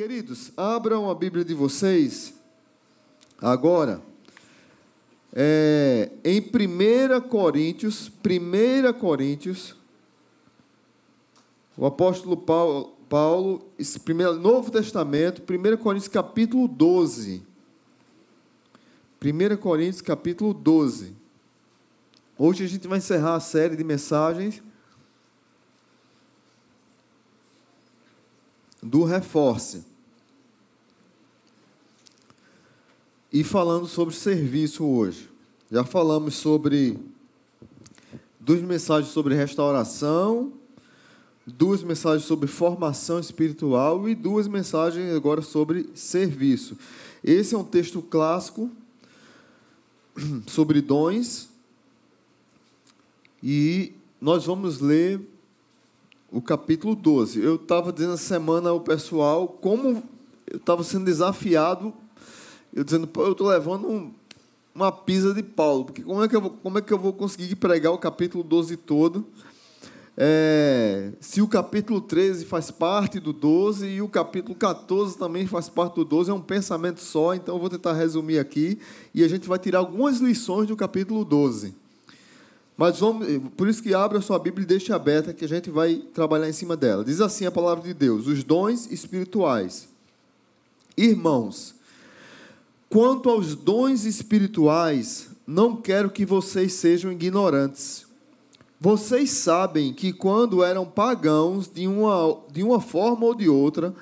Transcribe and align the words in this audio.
Queridos, 0.00 0.50
abram 0.56 1.10
a 1.10 1.14
Bíblia 1.14 1.44
de 1.44 1.52
vocês 1.52 2.32
agora. 3.38 4.00
É, 5.30 6.10
em 6.24 6.40
1 6.40 7.28
Coríntios, 7.28 8.10
1 8.24 8.98
Coríntios, 8.98 9.76
o 11.76 11.84
apóstolo 11.84 12.34
Paulo, 12.34 12.96
Paulo 13.10 13.70
primeiro, 14.02 14.40
Novo 14.40 14.70
Testamento, 14.70 15.42
1 15.42 15.76
Coríntios 15.76 16.08
capítulo 16.08 16.66
12. 16.66 17.42
1 19.22 19.56
Coríntios 19.58 20.00
capítulo 20.00 20.54
12. 20.54 21.14
Hoje 22.38 22.64
a 22.64 22.66
gente 22.66 22.88
vai 22.88 22.96
encerrar 22.96 23.34
a 23.34 23.40
série 23.40 23.76
de 23.76 23.84
mensagens 23.84 24.62
do 28.82 29.04
Reforce. 29.04 29.89
E 33.32 33.44
falando 33.44 33.86
sobre 33.86 34.12
serviço 34.12 34.84
hoje. 34.84 35.30
Já 35.70 35.84
falamos 35.84 36.34
sobre 36.34 36.98
duas 38.40 38.60
mensagens 38.60 39.12
sobre 39.12 39.36
restauração, 39.36 40.52
duas 41.46 41.84
mensagens 41.84 42.26
sobre 42.26 42.48
formação 42.48 43.20
espiritual 43.20 44.08
e 44.08 44.16
duas 44.16 44.48
mensagens 44.48 45.14
agora 45.14 45.42
sobre 45.42 45.88
serviço. 45.94 46.76
Esse 47.22 47.54
é 47.54 47.58
um 47.58 47.62
texto 47.62 48.02
clássico 48.02 48.68
sobre 50.48 50.80
dons 50.80 51.48
e 53.40 53.92
nós 54.20 54.44
vamos 54.44 54.80
ler 54.80 55.20
o 56.32 56.42
capítulo 56.42 56.96
12. 56.96 57.40
Eu 57.40 57.54
estava 57.54 57.92
dizendo 57.92 58.14
essa 58.14 58.24
semana 58.24 58.70
ao 58.70 58.80
pessoal 58.80 59.46
como 59.46 60.02
eu 60.48 60.56
estava 60.56 60.82
sendo 60.82 61.04
desafiado, 61.04 61.94
eu 62.72 62.84
dizendo, 62.84 63.08
eu 63.16 63.32
estou 63.32 63.48
levando 63.48 63.88
um, 63.88 64.12
uma 64.74 64.92
pisa 64.92 65.34
de 65.34 65.42
Paulo, 65.42 65.86
porque 65.86 66.02
como 66.02 66.22
é, 66.22 66.28
que 66.28 66.36
eu 66.36 66.40
vou, 66.40 66.50
como 66.50 66.78
é 66.78 66.82
que 66.82 66.92
eu 66.92 66.98
vou 66.98 67.12
conseguir 67.12 67.56
pregar 67.56 67.92
o 67.92 67.98
capítulo 67.98 68.44
12 68.44 68.76
todo? 68.76 69.26
É, 70.16 71.12
se 71.20 71.40
o 71.40 71.48
capítulo 71.48 72.00
13 72.00 72.44
faz 72.44 72.70
parte 72.70 73.18
do 73.18 73.32
12 73.32 73.86
e 73.86 74.02
o 74.02 74.08
capítulo 74.08 74.54
14 74.54 75.16
também 75.16 75.46
faz 75.46 75.68
parte 75.68 75.94
do 75.94 76.04
12, 76.04 76.30
é 76.30 76.34
um 76.34 76.40
pensamento 76.40 77.00
só, 77.00 77.34
então 77.34 77.54
eu 77.54 77.60
vou 77.60 77.70
tentar 77.70 77.94
resumir 77.94 78.38
aqui 78.38 78.78
e 79.14 79.24
a 79.24 79.28
gente 79.28 79.48
vai 79.48 79.58
tirar 79.58 79.78
algumas 79.78 80.18
lições 80.18 80.68
do 80.68 80.76
capítulo 80.76 81.24
12. 81.24 81.74
Mas 82.76 82.98
vamos, 82.98 83.26
por 83.56 83.68
isso 83.68 83.82
que 83.82 83.94
abra 83.94 84.18
a 84.18 84.22
sua 84.22 84.38
Bíblia 84.38 84.64
e 84.64 84.66
deixe 84.66 84.92
aberta 84.92 85.34
que 85.34 85.44
a 85.44 85.48
gente 85.48 85.70
vai 85.70 85.96
trabalhar 86.14 86.48
em 86.48 86.52
cima 86.52 86.76
dela. 86.76 87.04
Diz 87.04 87.20
assim 87.20 87.44
a 87.44 87.50
palavra 87.50 87.84
de 87.84 87.92
Deus: 87.92 88.26
os 88.26 88.42
dons 88.42 88.90
espirituais. 88.90 89.86
Irmãos, 90.96 91.74
quanto 92.90 93.30
aos 93.30 93.54
dons 93.54 94.04
espirituais, 94.04 95.28
não 95.46 95.76
quero 95.76 96.10
que 96.10 96.26
vocês 96.26 96.72
sejam 96.72 97.12
ignorantes. 97.12 98.04
Vocês 98.80 99.30
sabem 99.30 99.92
que 99.92 100.12
quando 100.12 100.64
eram 100.64 100.84
pagãos, 100.84 101.70
de 101.72 101.86
uma, 101.86 102.36
de 102.52 102.62
uma 102.64 102.80
forma 102.80 103.26
ou 103.26 103.34
de 103.34 103.48
outra, 103.48 103.94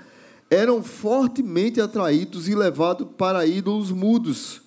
eram 0.50 0.82
fortemente 0.82 1.80
atraídos 1.80 2.48
e 2.48 2.54
levados 2.54 3.06
para 3.18 3.46
ídolos 3.46 3.90
mudos. 3.90 4.62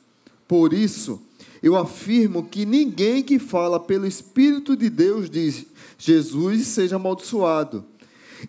Por 0.47 0.71
isso, 0.71 1.19
eu 1.63 1.75
afirmo 1.75 2.43
que 2.43 2.65
ninguém 2.65 3.23
que 3.23 3.39
fala 3.39 3.79
pelo 3.79 4.05
Espírito 4.05 4.75
de 4.75 4.89
Deus 4.89 5.29
diz 5.29 5.65
Jesus 5.97 6.67
seja 6.67 6.97
amaldiçoado. 6.97 7.85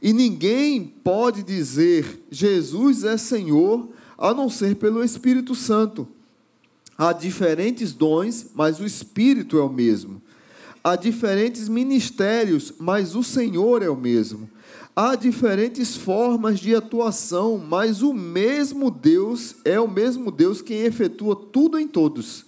E 0.03 0.12
ninguém 0.12 0.83
pode 0.83 1.43
dizer 1.43 2.25
Jesus 2.31 3.05
é 3.05 3.17
Senhor 3.17 3.89
a 4.23 4.33
não 4.33 4.48
ser 4.48 4.77
pelo 4.77 5.03
Espírito 5.03 5.53
Santo. 5.53 6.06
Há 6.97 7.12
diferentes 7.12 7.92
dons, 7.92 8.47
mas 8.55 8.78
o 8.78 8.87
Espírito 8.87 9.59
é 9.59 9.62
o 9.62 9.69
mesmo. 9.69 10.23
Há 10.84 10.94
diferentes 10.94 11.69
ministérios, 11.69 12.72
mas 12.78 13.16
o 13.16 13.25
Senhor 13.25 13.82
é 13.82 13.91
o 13.91 13.97
mesmo. 13.97 14.49
Há 14.94 15.16
diferentes 15.16 15.97
formas 15.97 16.61
de 16.61 16.72
atuação, 16.72 17.59
mas 17.59 18.00
o 18.00 18.15
mesmo 18.15 18.93
Deus 18.93 19.56
é 19.65 19.81
o 19.81 19.91
mesmo 19.91 20.31
Deus 20.31 20.62
quem 20.62 20.82
efetua 20.82 21.34
tudo 21.34 21.77
em 21.77 21.88
todos. 21.88 22.44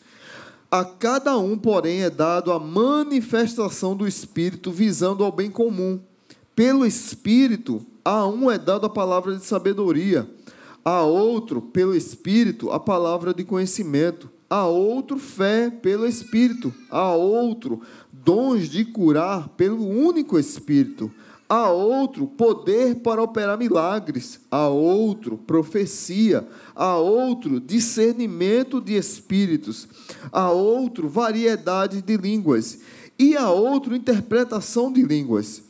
A 0.70 0.84
cada 0.84 1.36
um, 1.38 1.58
porém, 1.58 2.02
é 2.02 2.10
dado 2.10 2.52
a 2.52 2.58
manifestação 2.60 3.96
do 3.96 4.06
Espírito 4.06 4.70
visando 4.70 5.24
ao 5.24 5.32
bem 5.32 5.50
comum. 5.50 5.98
Pelo 6.54 6.86
Espírito, 6.86 7.84
a 8.04 8.24
um 8.28 8.48
é 8.48 8.58
dado 8.58 8.86
a 8.86 8.90
palavra 8.90 9.34
de 9.34 9.44
sabedoria, 9.44 10.28
a 10.84 11.02
outro, 11.02 11.62
pelo 11.62 11.96
Espírito, 11.96 12.70
a 12.70 12.78
palavra 12.78 13.32
de 13.32 13.42
conhecimento, 13.42 14.30
a 14.50 14.66
outro, 14.66 15.18
fé 15.18 15.70
pelo 15.70 16.06
Espírito, 16.06 16.72
a 16.90 17.12
outro, 17.12 17.80
dons 18.12 18.68
de 18.68 18.84
curar 18.84 19.48
pelo 19.50 19.84
único 19.86 20.38
Espírito. 20.38 21.10
A 21.46 21.70
outro 21.70 22.26
poder 22.26 22.96
para 22.96 23.22
operar 23.22 23.58
milagres, 23.58 24.40
a 24.50 24.66
outro 24.68 25.36
profecia, 25.36 26.46
a 26.74 26.96
outro 26.96 27.60
discernimento 27.60 28.80
de 28.80 28.94
espíritos, 28.94 29.86
a 30.32 30.50
outro 30.50 31.06
variedade 31.06 32.00
de 32.00 32.16
línguas. 32.16 32.78
E 33.18 33.36
a 33.36 33.50
outro 33.50 33.94
interpretação 33.94 34.90
de 34.90 35.02
línguas. 35.02 35.62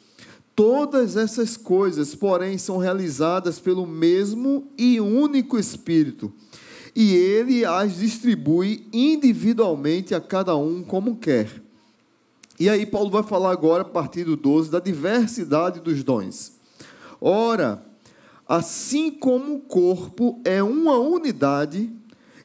Todas 0.54 1.16
essas 1.16 1.56
coisas, 1.56 2.14
porém, 2.14 2.58
são 2.58 2.78
realizadas 2.78 3.58
pelo 3.58 3.86
mesmo 3.86 4.70
e 4.78 5.00
único 5.00 5.58
Espírito, 5.58 6.32
e 6.94 7.12
ele 7.12 7.64
as 7.64 7.96
distribui 7.96 8.86
individualmente 8.92 10.14
a 10.14 10.20
cada 10.20 10.56
um 10.56 10.82
como 10.84 11.16
quer. 11.16 11.60
E 12.58 12.68
aí, 12.68 12.86
Paulo 12.86 13.10
vai 13.10 13.24
falar 13.24 13.50
agora, 13.50 13.82
a 13.82 13.86
partir 13.86 14.22
do 14.22 14.36
12, 14.36 14.70
da 14.70 14.78
diversidade 14.78 15.80
dos 15.80 16.04
dons. 16.04 16.52
Ora, 17.20 17.84
assim 18.46 19.10
como 19.10 19.56
o 19.56 19.60
corpo 19.60 20.40
é 20.44 20.62
uma 20.62 20.96
unidade, 20.96 21.90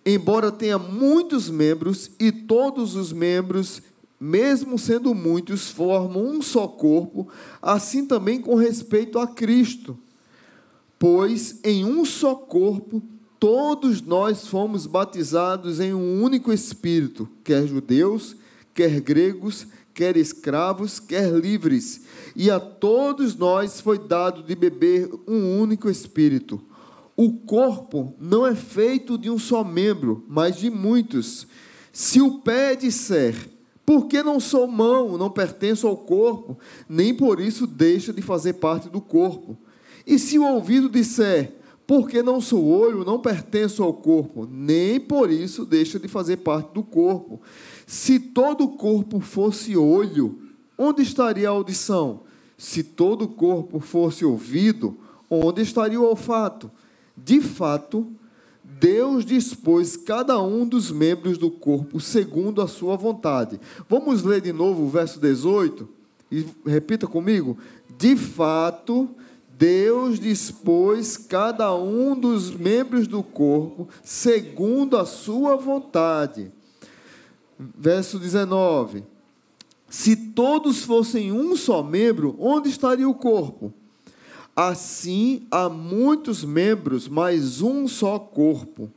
embora 0.03 0.51
tenha 0.51 0.79
muitos 0.79 1.47
membros, 1.47 2.09
e 2.19 2.31
todos 2.31 2.95
os 2.95 3.13
membros, 3.13 3.83
mesmo 4.19 4.77
sendo 4.77 5.15
muitos, 5.15 5.69
formam 5.69 6.25
um 6.25 6.41
só 6.41 6.67
corpo, 6.67 7.27
assim 7.61 8.05
também 8.05 8.41
com 8.41 8.55
respeito 8.55 9.17
a 9.17 9.27
Cristo. 9.27 9.97
Pois 10.97 11.59
em 11.63 11.85
um 11.85 12.03
só 12.03 12.35
corpo, 12.35 13.01
todos 13.39 14.01
nós 14.01 14.47
fomos 14.47 14.85
batizados 14.85 15.79
em 15.79 15.93
um 15.93 16.21
único 16.21 16.51
Espírito, 16.51 17.29
quer 17.43 17.65
judeus, 17.65 18.35
quer 18.73 18.99
gregos, 18.99 19.65
quer 19.93 20.15
escravos, 20.15 20.99
quer 20.99 21.29
livres, 21.29 22.03
e 22.35 22.49
a 22.49 22.59
todos 22.59 23.35
nós 23.35 23.81
foi 23.81 23.99
dado 23.99 24.43
de 24.43 24.55
beber 24.55 25.09
um 25.27 25.59
único 25.59 25.89
espírito. 25.89 26.61
O 27.17 27.33
corpo 27.33 28.15
não 28.17 28.47
é 28.47 28.55
feito 28.55 29.17
de 29.17 29.29
um 29.29 29.37
só 29.37 29.61
membro, 29.61 30.23
mas 30.25 30.55
de 30.55 30.69
muitos. 30.69 31.45
Se 31.91 32.21
o 32.21 32.39
pé 32.39 32.77
disser, 32.77 33.35
por 33.89 34.05
que 34.05 34.21
não 34.21 34.39
sou 34.39 34.67
mão, 34.67 35.17
não 35.17 35.31
pertenço 35.31 35.87
ao 35.87 35.97
corpo, 35.97 36.59
nem 36.87 37.11
por 37.11 37.39
isso 37.39 37.65
deixa 37.65 38.13
de 38.13 38.21
fazer 38.21 38.53
parte 38.53 38.87
do 38.87 39.01
corpo. 39.01 39.57
E 40.05 40.19
se 40.19 40.37
o 40.37 40.45
ouvido 40.45 40.87
disser, 40.87 41.55
porque 41.87 42.21
não 42.21 42.39
sou 42.39 42.67
olho, 42.67 43.03
não 43.03 43.17
pertenço 43.17 43.81
ao 43.81 43.91
corpo, 43.91 44.47
nem 44.47 44.99
por 44.99 45.31
isso 45.31 45.65
deixa 45.65 45.97
de 45.97 46.07
fazer 46.07 46.37
parte 46.37 46.71
do 46.71 46.83
corpo. 46.83 47.41
Se 47.87 48.19
todo 48.19 48.65
o 48.65 48.77
corpo 48.77 49.19
fosse 49.19 49.75
olho, 49.75 50.39
onde 50.77 51.01
estaria 51.01 51.49
a 51.49 51.51
audição? 51.51 52.21
Se 52.55 52.83
todo 52.83 53.23
o 53.23 53.29
corpo 53.29 53.79
fosse 53.79 54.23
ouvido, 54.23 54.99
onde 55.27 55.63
estaria 55.63 55.99
o 55.99 56.05
olfato? 56.05 56.69
De 57.17 57.41
fato, 57.41 58.05
Deus 58.79 59.25
dispôs 59.25 59.97
cada 59.97 60.41
um 60.41 60.65
dos 60.65 60.91
membros 60.91 61.37
do 61.37 61.51
corpo 61.51 61.99
segundo 61.99 62.61
a 62.61 62.67
sua 62.67 62.95
vontade. 62.95 63.59
Vamos 63.87 64.23
ler 64.23 64.41
de 64.41 64.53
novo 64.53 64.83
o 64.83 64.89
verso 64.89 65.19
18 65.19 65.87
e 66.31 66.45
repita 66.65 67.07
comigo. 67.07 67.57
De 67.97 68.15
fato, 68.15 69.09
Deus 69.57 70.19
dispôs 70.19 71.17
cada 71.17 71.75
um 71.75 72.17
dos 72.17 72.51
membros 72.51 73.07
do 73.07 73.21
corpo 73.21 73.89
segundo 74.03 74.95
a 74.97 75.05
sua 75.05 75.57
vontade 75.57 76.51
verso 77.59 78.17
19: 78.17 79.03
Se 79.89 80.15
todos 80.15 80.83
fossem 80.83 81.31
um 81.31 81.55
só 81.57 81.83
membro, 81.83 82.35
onde 82.39 82.69
estaria 82.69 83.07
o 83.07 83.13
corpo? 83.13 83.73
Assim 84.61 85.47
há 85.49 85.69
muitos 85.69 86.43
membros, 86.43 87.07
mas 87.07 87.61
um 87.61 87.87
só 87.87 88.19
corpo. 88.19 88.91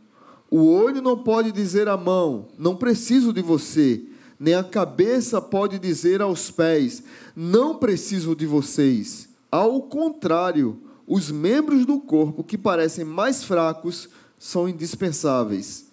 O 0.50 0.66
olho 0.66 1.00
não 1.00 1.16
pode 1.16 1.52
dizer 1.52 1.86
à 1.86 1.96
mão: 1.96 2.48
Não 2.58 2.74
preciso 2.74 3.32
de 3.32 3.40
você. 3.40 4.02
Nem 4.40 4.54
a 4.54 4.64
cabeça 4.64 5.40
pode 5.40 5.78
dizer 5.78 6.20
aos 6.20 6.50
pés: 6.50 7.04
Não 7.36 7.76
preciso 7.76 8.34
de 8.34 8.44
vocês. 8.44 9.28
Ao 9.52 9.80
contrário, 9.82 10.80
os 11.06 11.30
membros 11.30 11.86
do 11.86 12.00
corpo 12.00 12.42
que 12.42 12.58
parecem 12.58 13.04
mais 13.04 13.44
fracos 13.44 14.08
são 14.36 14.68
indispensáveis. 14.68 15.92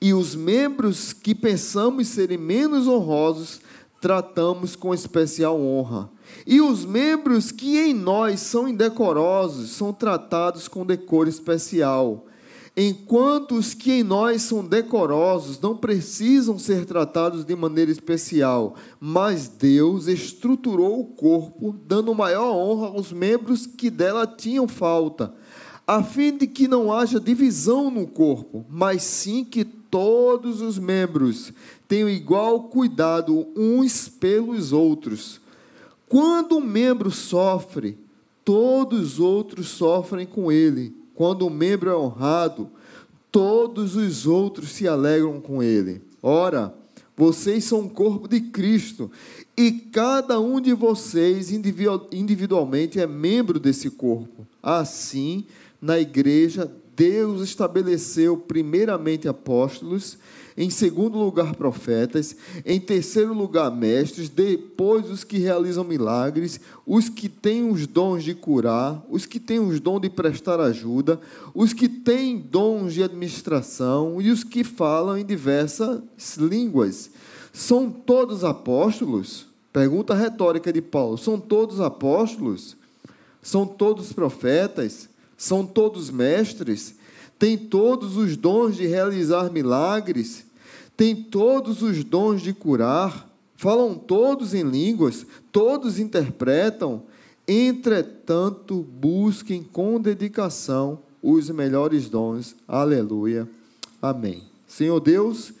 E 0.00 0.14
os 0.14 0.36
membros 0.36 1.12
que 1.12 1.34
pensamos 1.34 2.06
serem 2.06 2.38
menos 2.38 2.86
honrosos, 2.86 3.60
tratamos 4.00 4.74
com 4.74 4.94
especial 4.94 5.60
honra. 5.60 6.10
E 6.46 6.60
os 6.60 6.84
membros 6.84 7.52
que 7.52 7.78
em 7.78 7.92
nós 7.92 8.40
são 8.40 8.66
indecorosos, 8.66 9.70
são 9.70 9.92
tratados 9.92 10.66
com 10.66 10.86
decoro 10.86 11.28
especial. 11.28 12.26
Enquanto 12.76 13.56
os 13.56 13.74
que 13.74 13.92
em 13.92 14.02
nós 14.02 14.42
são 14.42 14.64
decorosos 14.64 15.60
não 15.60 15.76
precisam 15.76 16.58
ser 16.58 16.86
tratados 16.86 17.44
de 17.44 17.54
maneira 17.54 17.90
especial, 17.90 18.76
mas 18.98 19.48
Deus 19.48 20.06
estruturou 20.06 21.00
o 21.00 21.04
corpo, 21.04 21.76
dando 21.86 22.14
maior 22.14 22.54
honra 22.54 22.86
aos 22.86 23.12
membros 23.12 23.66
que 23.66 23.90
dela 23.90 24.26
tinham 24.26 24.68
falta, 24.68 25.34
a 25.86 26.02
fim 26.02 26.36
de 26.36 26.46
que 26.46 26.68
não 26.68 26.92
haja 26.92 27.18
divisão 27.18 27.90
no 27.90 28.06
corpo, 28.06 28.64
mas 28.70 29.02
sim 29.02 29.44
que 29.44 29.64
todos 29.64 30.62
os 30.62 30.78
membros 30.78 31.52
tenham 31.90 32.08
igual 32.08 32.68
cuidado 32.68 33.48
uns 33.56 34.08
pelos 34.08 34.72
outros. 34.72 35.40
Quando 36.08 36.58
um 36.58 36.60
membro 36.60 37.10
sofre, 37.10 37.98
todos 38.44 39.14
os 39.14 39.18
outros 39.18 39.66
sofrem 39.66 40.24
com 40.24 40.52
ele. 40.52 40.94
Quando 41.16 41.44
um 41.44 41.50
membro 41.50 41.90
é 41.90 41.96
honrado, 41.96 42.70
todos 43.32 43.96
os 43.96 44.24
outros 44.24 44.68
se 44.68 44.86
alegram 44.86 45.40
com 45.40 45.60
ele. 45.60 46.00
Ora, 46.22 46.72
vocês 47.16 47.64
são 47.64 47.80
o 47.80 47.90
corpo 47.90 48.28
de 48.28 48.40
Cristo 48.40 49.10
e 49.56 49.72
cada 49.72 50.38
um 50.38 50.60
de 50.60 50.72
vocês 50.72 51.50
individualmente 51.50 53.00
é 53.00 53.06
membro 53.06 53.58
desse 53.58 53.90
corpo. 53.90 54.46
Assim, 54.62 55.44
na 55.82 55.98
igreja, 55.98 56.70
Deus 56.94 57.42
estabeleceu 57.42 58.36
primeiramente 58.36 59.26
apóstolos, 59.26 60.18
em 60.60 60.68
segundo 60.68 61.16
lugar, 61.16 61.54
profetas, 61.54 62.36
em 62.66 62.78
terceiro 62.78 63.32
lugar, 63.32 63.74
mestres, 63.74 64.28
depois 64.28 65.08
os 65.08 65.24
que 65.24 65.38
realizam 65.38 65.82
milagres, 65.82 66.60
os 66.86 67.08
que 67.08 67.30
têm 67.30 67.70
os 67.70 67.86
dons 67.86 68.22
de 68.22 68.34
curar, 68.34 69.02
os 69.08 69.24
que 69.24 69.40
têm 69.40 69.58
os 69.58 69.80
dons 69.80 70.02
de 70.02 70.10
prestar 70.10 70.60
ajuda, 70.60 71.18
os 71.54 71.72
que 71.72 71.88
têm 71.88 72.36
dons 72.38 72.92
de 72.92 73.02
administração 73.02 74.20
e 74.20 74.28
os 74.28 74.44
que 74.44 74.62
falam 74.62 75.16
em 75.16 75.24
diversas 75.24 76.02
línguas. 76.36 77.10
São 77.54 77.90
todos 77.90 78.44
apóstolos? 78.44 79.46
Pergunta 79.72 80.14
retórica 80.14 80.70
de 80.70 80.82
Paulo: 80.82 81.16
são 81.16 81.40
todos 81.40 81.80
apóstolos? 81.80 82.76
São 83.40 83.66
todos 83.66 84.12
profetas? 84.12 85.08
São 85.38 85.64
todos 85.64 86.10
mestres? 86.10 86.96
Têm 87.38 87.56
todos 87.56 88.18
os 88.18 88.36
dons 88.36 88.76
de 88.76 88.86
realizar 88.86 89.50
milagres? 89.50 90.49
Têm 91.00 91.16
todos 91.16 91.80
os 91.80 92.04
dons 92.04 92.42
de 92.42 92.52
curar, 92.52 93.26
falam 93.56 93.94
todos 93.94 94.52
em 94.52 94.62
línguas, 94.62 95.24
todos 95.50 95.98
interpretam. 95.98 97.04
Entretanto, 97.48 98.86
busquem 99.00 99.62
com 99.62 99.98
dedicação 99.98 100.98
os 101.22 101.48
melhores 101.48 102.10
dons. 102.10 102.54
Aleluia. 102.68 103.48
Amém. 104.02 104.42
Senhor 104.68 105.00
Deus, 105.00 105.54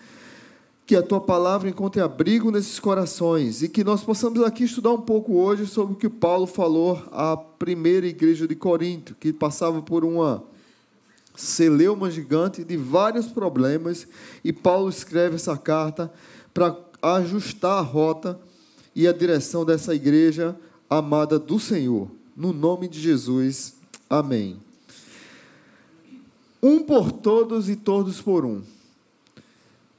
que 0.84 0.94
a 0.94 1.02
tua 1.02 1.22
palavra 1.22 1.70
encontre 1.70 2.02
abrigo 2.02 2.50
nesses 2.50 2.78
corações 2.78 3.62
e 3.62 3.68
que 3.70 3.82
nós 3.82 4.04
possamos 4.04 4.42
aqui 4.42 4.64
estudar 4.64 4.92
um 4.92 5.00
pouco 5.00 5.38
hoje 5.38 5.66
sobre 5.66 5.94
o 5.94 5.96
que 5.96 6.10
Paulo 6.10 6.46
falou 6.46 7.02
à 7.10 7.34
primeira 7.34 8.06
igreja 8.06 8.46
de 8.46 8.54
Corinto, 8.54 9.16
que 9.18 9.32
passava 9.32 9.80
por 9.80 10.04
uma 10.04 10.44
celeuma 11.34 12.10
gigante 12.10 12.64
de 12.64 12.76
vários 12.76 13.26
problemas, 13.26 14.06
e 14.44 14.52
Paulo 14.52 14.88
escreve 14.88 15.36
essa 15.36 15.56
carta 15.56 16.12
para 16.52 16.76
ajustar 17.02 17.78
a 17.78 17.80
rota 17.80 18.38
e 18.94 19.08
a 19.08 19.12
direção 19.12 19.64
dessa 19.64 19.94
igreja 19.94 20.56
amada 20.88 21.38
do 21.38 21.58
Senhor. 21.58 22.10
No 22.36 22.52
nome 22.52 22.88
de 22.88 23.00
Jesus, 23.00 23.74
amém. 24.08 24.58
Um 26.62 26.80
por 26.80 27.10
todos 27.12 27.68
e 27.68 27.76
todos 27.76 28.20
por 28.20 28.44
um. 28.44 28.62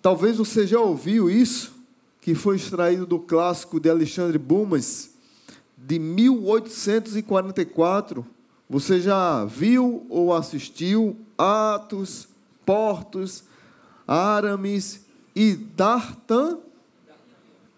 Talvez 0.02 0.38
você 0.38 0.68
já 0.68 0.80
ouviu 0.80 1.30
isso, 1.30 1.74
que 2.20 2.36
foi 2.36 2.56
extraído 2.56 3.06
do 3.06 3.20
clássico 3.20 3.80
de 3.80 3.90
Alexandre 3.90 4.38
Bumas, 4.38 5.12
de 5.78 5.98
1844 5.98 8.26
você 8.72 9.02
já 9.02 9.44
viu 9.44 10.06
ou 10.08 10.34
assistiu 10.34 11.18
Atos, 11.38 12.30
Portos, 12.66 13.44
Aramis 14.08 15.02
e 15.36 15.56
D'Artan? 15.56 16.58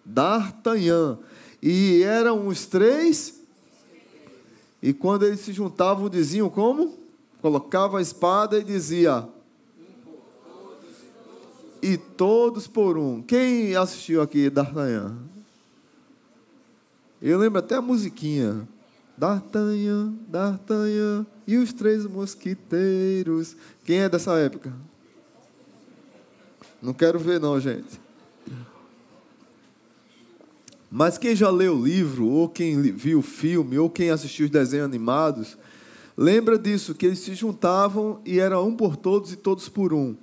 D'Artagnan. 0.05 1.17
E 1.63 2.03
eram 2.03 2.47
os 2.47 2.67
três. 2.67 3.41
E 4.83 4.93
quando 4.93 5.25
eles 5.25 5.39
se 5.39 5.51
juntavam, 5.51 6.07
diziam 6.07 6.47
como? 6.47 6.95
Colocava 7.41 7.97
a 7.97 8.01
espada 8.01 8.59
e 8.59 8.63
dizia: 8.63 9.27
E 11.81 11.97
todos 11.97 12.67
por 12.67 12.99
um. 12.99 13.19
Quem 13.23 13.75
assistiu 13.75 14.21
aqui 14.21 14.47
D'Artagnan? 14.47 15.17
Eu 17.19 17.39
lembro 17.39 17.57
até 17.57 17.77
a 17.77 17.81
musiquinha. 17.81 18.67
D'Artagnan, 19.23 20.15
D'Artagnan 20.27 21.25
e 21.47 21.55
os 21.55 21.71
três 21.71 22.05
mosquiteiros. 22.05 23.55
Quem 23.85 23.99
é 23.99 24.09
dessa 24.09 24.33
época? 24.33 24.73
Não 26.81 26.93
quero 26.93 27.17
ver 27.17 27.39
não, 27.39 27.57
gente. 27.57 28.01
Mas 30.91 31.17
quem 31.17 31.33
já 31.33 31.49
leu 31.49 31.77
o 31.77 31.85
livro, 31.85 32.27
ou 32.27 32.49
quem 32.49 32.81
viu 32.81 33.19
o 33.19 33.21
filme, 33.21 33.79
ou 33.79 33.89
quem 33.89 34.09
assistiu 34.09 34.43
os 34.43 34.51
desenhos 34.51 34.87
animados, 34.87 35.57
lembra 36.17 36.59
disso, 36.59 36.93
que 36.93 37.05
eles 37.05 37.19
se 37.19 37.33
juntavam 37.33 38.19
e 38.25 38.41
era 38.41 38.61
um 38.61 38.75
por 38.75 38.97
todos 38.97 39.31
e 39.31 39.37
todos 39.37 39.69
por 39.69 39.93
um. 39.93 40.17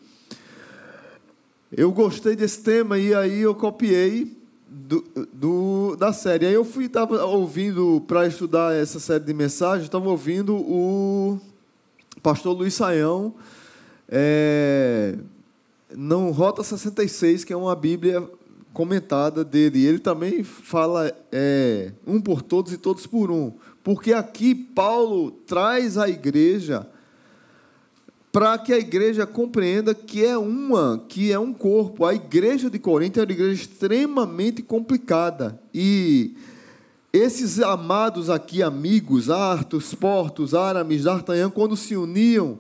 Eu 1.73 1.91
gostei 1.91 2.37
desse 2.37 2.62
tema 2.62 2.99
e 2.99 3.14
aí 3.14 3.41
eu 3.41 3.55
copiei 3.55 4.40
do, 4.71 5.05
do, 5.33 5.97
da 5.97 6.13
série. 6.13 6.47
Aí 6.47 6.55
eu 6.55 6.65
fui 6.65 6.89
tava 6.89 7.25
ouvindo 7.25 8.03
para 8.07 8.27
estudar 8.27 8.75
essa 8.75 9.01
série 9.01 9.25
de 9.25 9.35
mensagens, 9.35 9.85
estava 9.85 10.09
ouvindo 10.09 10.55
o 10.57 11.41
pastor 12.23 12.57
Luiz 12.57 12.75
Saião 12.75 13.35
é, 14.11 15.17
não 15.97 16.33
Rota 16.33 16.65
66, 16.65 17.45
que 17.45 17.53
é 17.53 17.57
uma 17.57 17.77
Bíblia 17.77 18.29
comentada 18.73 19.45
dele. 19.45 19.87
Ele 19.87 19.99
também 20.00 20.43
fala 20.43 21.12
é, 21.31 21.93
um 22.05 22.21
por 22.21 22.43
todos 22.43 22.73
e 22.73 22.77
todos 22.77 23.07
por 23.07 23.31
um. 23.31 23.53
Porque 23.85 24.12
aqui 24.12 24.55
Paulo 24.55 25.31
traz 25.31 25.97
a 25.97 26.09
igreja 26.09 26.87
para 28.33 28.57
que 28.59 28.73
a 28.73 28.79
igreja 28.79 29.27
compreenda 29.27 29.95
que 29.95 30.25
é 30.25 30.39
uma, 30.39 31.03
que 31.09 31.33
é 31.33 31.39
um 31.39 31.53
corpo. 31.53 32.05
A 32.05 32.15
igreja 32.15 32.71
de 32.71 32.79
Corinto 32.79 33.19
é 33.19 33.25
uma 33.25 33.33
igreja 33.33 33.63
extremamente 33.63 34.63
complicada. 34.63 35.61
E 35.75 36.35
esses 37.13 37.59
amados 37.61 38.31
aqui, 38.31 38.63
amigos, 38.63 39.31
Artos, 39.31 39.95
Portos, 39.95 40.55
Aramis, 40.55 41.05
D'Artagnan, 41.05 41.51
quando 41.51 41.77
se 41.77 41.97
uniam, 41.97 42.59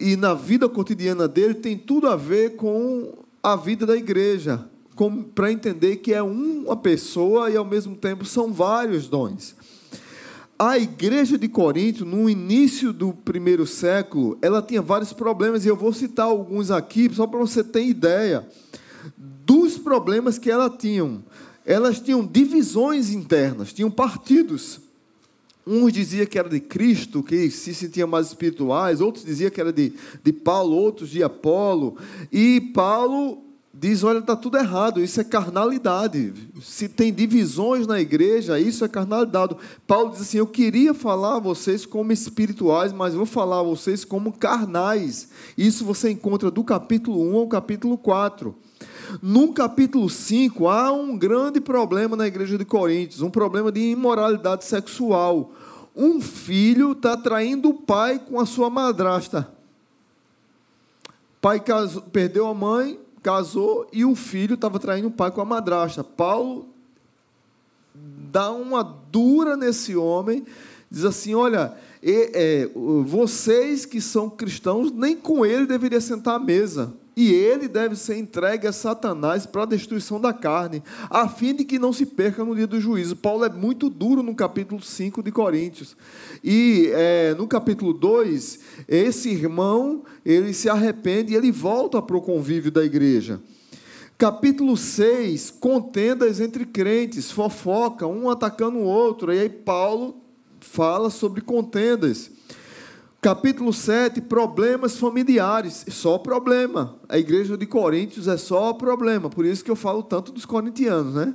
e 0.00 0.14
na 0.14 0.32
vida 0.32 0.68
cotidiana 0.68 1.26
dele, 1.26 1.54
tem 1.54 1.76
tudo 1.76 2.06
a 2.06 2.14
ver 2.14 2.54
com 2.54 3.14
a 3.42 3.56
vida 3.56 3.84
da 3.84 3.96
igreja, 3.96 4.64
para 5.34 5.50
entender 5.50 5.96
que 5.96 6.14
é 6.14 6.22
uma 6.22 6.76
pessoa 6.76 7.50
e, 7.50 7.56
ao 7.56 7.64
mesmo 7.64 7.96
tempo, 7.96 8.24
são 8.24 8.52
vários 8.52 9.08
dons 9.08 9.56
a 10.58 10.78
igreja 10.78 11.36
de 11.36 11.48
Corinto, 11.48 12.04
no 12.04 12.28
início 12.28 12.92
do 12.92 13.12
primeiro 13.12 13.66
século, 13.66 14.38
ela 14.40 14.62
tinha 14.62 14.80
vários 14.80 15.12
problemas, 15.12 15.64
e 15.64 15.68
eu 15.68 15.76
vou 15.76 15.92
citar 15.92 16.26
alguns 16.26 16.70
aqui, 16.70 17.10
só 17.12 17.26
para 17.26 17.40
você 17.40 17.64
ter 17.64 17.84
ideia 17.84 18.46
dos 19.16 19.76
problemas 19.76 20.38
que 20.38 20.50
ela 20.50 20.70
tinham. 20.70 21.22
Elas 21.64 22.00
tinham 22.00 22.24
divisões 22.24 23.10
internas, 23.10 23.72
tinham 23.72 23.90
partidos. 23.90 24.80
Uns 25.66 25.92
diziam 25.92 26.26
que 26.26 26.38
era 26.38 26.48
de 26.48 26.58
Cristo, 26.58 27.22
que 27.22 27.48
se 27.50 27.74
sentiam 27.74 28.08
mais 28.08 28.28
espirituais, 28.28 29.00
outros 29.00 29.24
diziam 29.24 29.50
que 29.50 29.60
era 29.60 29.72
de, 29.72 29.92
de 30.22 30.32
Paulo, 30.32 30.76
outros 30.76 31.10
de 31.10 31.22
Apolo. 31.22 31.96
E 32.32 32.60
Paulo 32.74 33.51
diz: 33.82 34.04
olha, 34.04 34.18
está 34.18 34.36
tudo 34.36 34.56
errado, 34.56 35.02
isso 35.02 35.20
é 35.20 35.24
carnalidade. 35.24 36.32
Se 36.62 36.88
tem 36.88 37.12
divisões 37.12 37.84
na 37.84 38.00
igreja, 38.00 38.60
isso 38.60 38.84
é 38.84 38.88
carnalidade. 38.88 39.56
Paulo 39.88 40.12
diz 40.12 40.20
assim: 40.20 40.38
eu 40.38 40.46
queria 40.46 40.94
falar 40.94 41.36
a 41.36 41.40
vocês 41.40 41.84
como 41.84 42.12
espirituais, 42.12 42.92
mas 42.92 43.12
vou 43.12 43.26
falar 43.26 43.58
a 43.58 43.64
vocês 43.64 44.04
como 44.04 44.32
carnais. 44.32 45.30
Isso 45.58 45.84
você 45.84 46.12
encontra 46.12 46.48
do 46.48 46.62
capítulo 46.62 47.20
1 47.34 47.36
ao 47.38 47.48
capítulo 47.48 47.98
4. 47.98 48.54
No 49.20 49.52
capítulo 49.52 50.08
5, 50.08 50.68
há 50.68 50.92
um 50.92 51.18
grande 51.18 51.60
problema 51.60 52.16
na 52.16 52.26
igreja 52.26 52.56
de 52.56 52.64
Coríntios, 52.64 53.20
um 53.20 53.30
problema 53.30 53.72
de 53.72 53.80
imoralidade 53.80 54.64
sexual. 54.64 55.52
um 55.94 56.20
filho 56.22 56.92
está 56.92 57.16
traindo 57.16 57.68
o 57.68 57.74
pai 57.74 58.18
com 58.18 58.40
a 58.40 58.46
sua 58.46 58.70
madrasta. 58.70 59.52
pai 61.40 61.60
casou, 61.60 62.00
perdeu 62.00 62.46
a 62.46 62.54
mãe, 62.54 62.98
casou 63.22 63.86
e 63.92 64.04
o 64.04 64.14
filho 64.14 64.54
estava 64.54 64.78
traindo 64.78 65.08
o 65.08 65.12
pai 65.12 65.30
com 65.30 65.40
a 65.40 65.44
madrasta. 65.44 66.02
Paulo 66.02 66.68
dá 67.94 68.50
uma 68.50 68.82
dura 68.82 69.56
nesse 69.56 69.94
homem, 69.94 70.44
diz 70.90 71.04
assim: 71.04 71.34
olha, 71.34 71.74
é, 72.02 72.68
vocês 73.04 73.86
que 73.86 74.00
são 74.00 74.28
cristãos, 74.28 74.90
nem 74.90 75.16
com 75.16 75.46
ele 75.46 75.66
deveria 75.66 76.00
sentar 76.00 76.36
à 76.36 76.38
mesa. 76.38 76.92
E 77.14 77.30
ele 77.30 77.68
deve 77.68 77.94
ser 77.94 78.16
entregue 78.16 78.66
a 78.66 78.72
Satanás 78.72 79.44
para 79.44 79.64
a 79.64 79.66
destruição 79.66 80.18
da 80.18 80.32
carne, 80.32 80.82
a 81.10 81.28
fim 81.28 81.54
de 81.54 81.64
que 81.64 81.78
não 81.78 81.92
se 81.92 82.06
perca 82.06 82.42
no 82.42 82.56
dia 82.56 82.66
do 82.66 82.80
juízo. 82.80 83.14
Paulo 83.14 83.44
é 83.44 83.50
muito 83.50 83.90
duro 83.90 84.22
no 84.22 84.34
capítulo 84.34 84.80
5 84.80 85.22
de 85.22 85.30
Coríntios. 85.30 85.94
E 86.42 86.90
é, 86.94 87.34
no 87.34 87.46
capítulo 87.46 87.92
2, 87.92 88.60
esse 88.88 89.28
irmão, 89.28 90.04
ele 90.24 90.54
se 90.54 90.70
arrepende 90.70 91.34
e 91.34 91.36
ele 91.36 91.52
volta 91.52 92.00
para 92.00 92.16
o 92.16 92.22
convívio 92.22 92.70
da 92.70 92.82
igreja. 92.82 93.38
Capítulo 94.16 94.76
6, 94.76 95.50
contendas 95.50 96.40
entre 96.40 96.64
crentes, 96.64 97.30
fofoca, 97.30 98.06
um 98.06 98.30
atacando 98.30 98.78
o 98.78 98.84
outro. 98.84 99.34
E 99.34 99.38
aí 99.38 99.48
Paulo 99.50 100.16
fala 100.60 101.10
sobre 101.10 101.40
contendas. 101.40 102.30
Capítulo 103.22 103.72
7, 103.72 104.20
problemas 104.20 104.98
familiares. 104.98 105.86
Só 105.90 106.18
problema. 106.18 106.96
A 107.08 107.16
igreja 107.16 107.56
de 107.56 107.64
Coríntios 107.66 108.26
é 108.26 108.36
só 108.36 108.72
problema. 108.72 109.30
Por 109.30 109.46
isso 109.46 109.64
que 109.64 109.70
eu 109.70 109.76
falo 109.76 110.02
tanto 110.02 110.32
dos 110.32 110.44
corintianos, 110.44 111.14
né? 111.14 111.32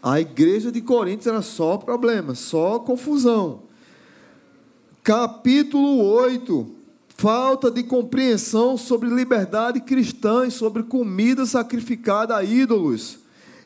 A 0.00 0.20
igreja 0.20 0.70
de 0.70 0.80
Coríntios 0.80 1.26
era 1.26 1.42
só 1.42 1.76
problema, 1.78 2.36
só 2.36 2.78
confusão. 2.78 3.64
Capítulo 5.02 6.04
8, 6.04 6.64
falta 7.08 7.68
de 7.68 7.82
compreensão 7.82 8.76
sobre 8.76 9.08
liberdade 9.08 9.80
cristã 9.80 10.46
e 10.46 10.50
sobre 10.52 10.84
comida 10.84 11.44
sacrificada 11.44 12.36
a 12.36 12.44
ídolos. 12.44 13.18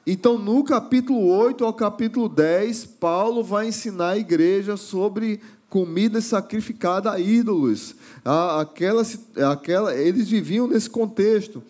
Então, 0.06 0.38
no 0.38 0.64
capítulo 0.64 1.26
8 1.26 1.62
ao 1.62 1.74
capítulo 1.74 2.26
10, 2.26 2.86
Paulo 2.98 3.44
vai 3.44 3.68
ensinar 3.68 4.12
a 4.12 4.18
igreja 4.18 4.78
sobre 4.78 5.42
comida 5.68 6.20
sacrificada 6.20 7.12
a 7.12 7.20
ídolos. 7.20 7.94
Aquela, 8.25 9.02
aquela, 9.50 9.94
eles 9.94 10.28
viviam 10.28 10.66
nesse 10.66 10.88
contexto. 10.88 11.62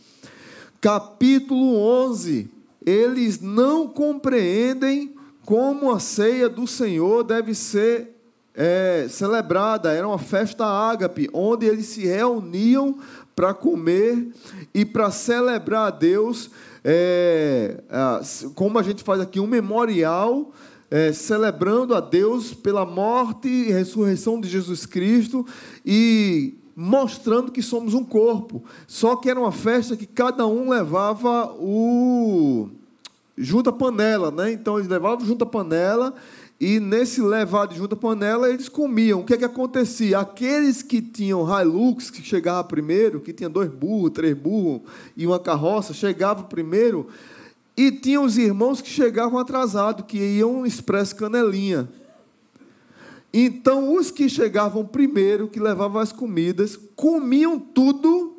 Capítulo 0.81 1.77
11. 1.77 2.51
Eles 2.85 3.41
não 3.41 3.89
compreendem 3.89 5.15
como 5.45 5.93
a 5.93 5.99
ceia 5.99 6.49
do 6.49 6.67
Senhor 6.67 7.25
deve 7.25 7.55
ser 7.55 8.15
é, 8.55 9.07
celebrada. 9.09 9.93
Era 9.93 10.07
uma 10.07 10.19
festa 10.19 10.65
ágape, 10.65 11.29
onde 11.33 11.67
eles 11.67 11.87
se 11.87 12.07
reuniam 12.07 12.99
para 13.35 13.55
comer 13.55 14.29
e 14.75 14.85
para 14.85 15.11
celebrar 15.11 15.87
a 15.87 15.91
Deus, 15.91 16.51
é, 16.85 17.81
como 18.55 18.79
a 18.79 18.83
gente 18.83 19.05
faz 19.05 19.21
aqui, 19.21 19.39
um 19.39 19.47
memorial 19.47 20.53
é, 20.91 21.13
celebrando 21.13 21.95
a 21.95 22.01
Deus 22.01 22.55
pela 22.55 22.87
morte 22.87 23.49
e 23.49 23.71
ressurreição 23.71 24.41
de 24.41 24.49
Jesus 24.49 24.87
Cristo 24.87 25.47
e 25.85 26.55
mostrando 26.75 27.53
que 27.53 27.63
somos 27.63 27.95
um 27.95 28.05
corpo. 28.05 28.63
Só 28.87 29.17
que 29.17 29.29
era 29.29 29.39
uma 29.39 29.53
festa 29.53 29.97
que 29.97 30.07
cada 30.07 30.47
um 30.47 30.71
levava 30.71 31.53
o 31.59 32.71
junta 33.37 33.73
panela, 33.73 34.31
né? 34.31 34.53
Então 34.53 34.79
eles 34.79 34.89
levavam 34.89 35.25
junta 35.25 35.47
panela 35.47 36.15
e 36.61 36.81
nesse 36.81 37.21
levar 37.21 37.67
de 37.67 37.77
junta 37.77 37.95
panela 37.95 38.49
eles 38.49 38.69
comiam. 38.69 39.21
O 39.21 39.25
que 39.25 39.35
é 39.35 39.37
que 39.37 39.45
acontecia? 39.45 40.19
Aqueles 40.19 40.83
que 40.83 41.01
tinham 41.01 41.47
Hilux, 41.49 42.11
que 42.11 42.23
chegava 42.23 42.65
primeiro, 42.65 43.21
que 43.21 43.33
tinha 43.33 43.49
dois 43.49 43.71
burros, 43.71 44.11
três 44.11 44.37
burros 44.37 44.83
e 45.17 45.27
uma 45.27 45.39
carroça, 45.39 45.95
chegava 45.95 46.43
primeiro, 46.45 47.07
e 47.79 47.93
tinha 47.93 48.21
os 48.21 48.37
irmãos 48.37 48.81
que 48.81 48.91
chegavam 48.91 49.39
atrasados, 49.39 50.05
que 50.05 50.19
iam 50.19 50.67
expresso 50.67 51.15
canelinha. 51.15 51.89
Então, 53.33 53.95
os 53.95 54.11
que 54.11 54.29
chegavam 54.29 54.85
primeiro, 54.85 55.47
que 55.47 55.61
levavam 55.61 56.03
as 56.03 56.11
comidas, 56.11 56.77
comiam 56.97 57.57
tudo 57.57 58.37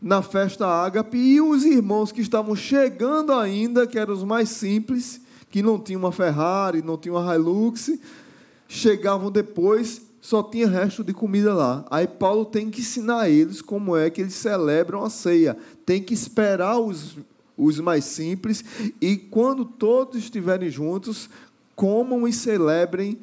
na 0.00 0.22
festa 0.22 0.66
ágape, 0.66 1.18
e 1.18 1.42
os 1.42 1.62
irmãos 1.62 2.10
que 2.10 2.22
estavam 2.22 2.56
chegando 2.56 3.34
ainda, 3.34 3.86
que 3.86 3.98
eram 3.98 4.14
os 4.14 4.24
mais 4.24 4.48
simples, 4.48 5.20
que 5.50 5.62
não 5.62 5.78
tinham 5.78 5.98
uma 5.98 6.10
Ferrari, 6.10 6.80
não 6.80 6.96
tinham 6.96 7.16
uma 7.16 7.34
Hilux, 7.34 7.90
chegavam 8.66 9.30
depois, 9.30 10.00
só 10.22 10.42
tinha 10.42 10.66
resto 10.66 11.04
de 11.04 11.12
comida 11.12 11.52
lá. 11.52 11.84
Aí 11.90 12.06
Paulo 12.06 12.46
tem 12.46 12.70
que 12.70 12.80
ensinar 12.80 13.28
eles 13.28 13.60
como 13.60 13.94
é 13.94 14.08
que 14.08 14.22
eles 14.22 14.32
celebram 14.32 15.04
a 15.04 15.10
ceia. 15.10 15.54
Tem 15.84 16.02
que 16.02 16.14
esperar 16.14 16.78
os, 16.78 17.18
os 17.56 17.78
mais 17.80 18.04
simples, 18.04 18.64
e 19.00 19.16
quando 19.16 19.64
todos 19.64 20.16
estiverem 20.16 20.70
juntos, 20.70 21.28
comam 21.74 22.26
e 22.26 22.32
celebrem 22.32 23.20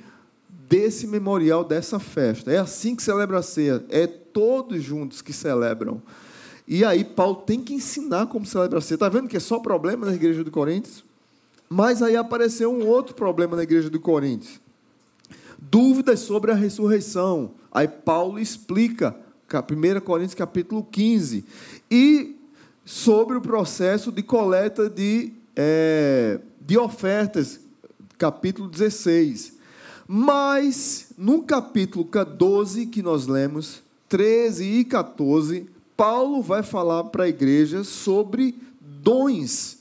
desse 0.67 1.07
memorial, 1.07 1.63
dessa 1.63 1.99
festa. 1.99 2.51
É 2.51 2.57
assim 2.57 2.95
que 2.95 3.01
celebra 3.01 3.39
a 3.39 3.43
ceia, 3.43 3.83
é 3.89 4.05
todos 4.05 4.83
juntos 4.83 5.21
que 5.21 5.33
celebram. 5.33 6.01
E 6.67 6.85
aí 6.85 7.03
Paulo 7.03 7.37
tem 7.37 7.59
que 7.59 7.73
ensinar 7.73 8.27
como 8.27 8.45
celebra 8.45 8.77
a 8.77 8.81
ceia. 8.81 8.95
Está 8.95 9.09
vendo 9.09 9.27
que 9.27 9.37
é 9.37 9.39
só 9.39 9.59
problema 9.59 10.05
na 10.05 10.13
igreja 10.13 10.43
de 10.43 10.51
Coríntios? 10.51 11.03
Mas 11.67 12.01
aí 12.01 12.15
apareceu 12.15 12.71
um 12.71 12.85
outro 12.87 13.15
problema 13.15 13.55
na 13.55 13.63
igreja 13.63 13.89
de 13.89 13.97
Coríntios. 13.97 14.61
Dúvidas 15.57 16.19
sobre 16.19 16.51
a 16.51 16.55
ressurreição. 16.55 17.51
Aí 17.71 17.87
Paulo 17.87 18.39
explica, 18.39 19.15
1 19.51 19.99
Coríntios 20.01 20.35
capítulo 20.35 20.83
15. 20.83 21.43
E 21.89 22.38
sobre 22.89 23.37
o 23.37 23.41
processo 23.41 24.11
de 24.11 24.23
coleta 24.23 24.89
de, 24.89 25.31
é, 25.55 26.39
de 26.59 26.75
ofertas, 26.75 27.59
capítulo 28.17 28.67
16. 28.67 29.53
Mas, 30.07 31.09
no 31.15 31.43
capítulo 31.43 32.03
12 32.03 32.87
que 32.87 33.03
nós 33.03 33.27
lemos, 33.27 33.83
13 34.09 34.65
e 34.65 34.83
14, 34.83 35.67
Paulo 35.95 36.41
vai 36.41 36.63
falar 36.63 37.03
para 37.03 37.25
a 37.25 37.29
igreja 37.29 37.83
sobre 37.83 38.59
dons, 38.81 39.77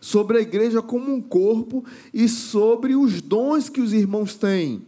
sobre 0.00 0.38
a 0.38 0.40
igreja 0.40 0.80
como 0.80 1.12
um 1.12 1.20
corpo 1.20 1.84
e 2.14 2.30
sobre 2.30 2.96
os 2.96 3.20
dons 3.20 3.68
que 3.68 3.82
os 3.82 3.92
irmãos 3.92 4.34
têm. 4.34 4.80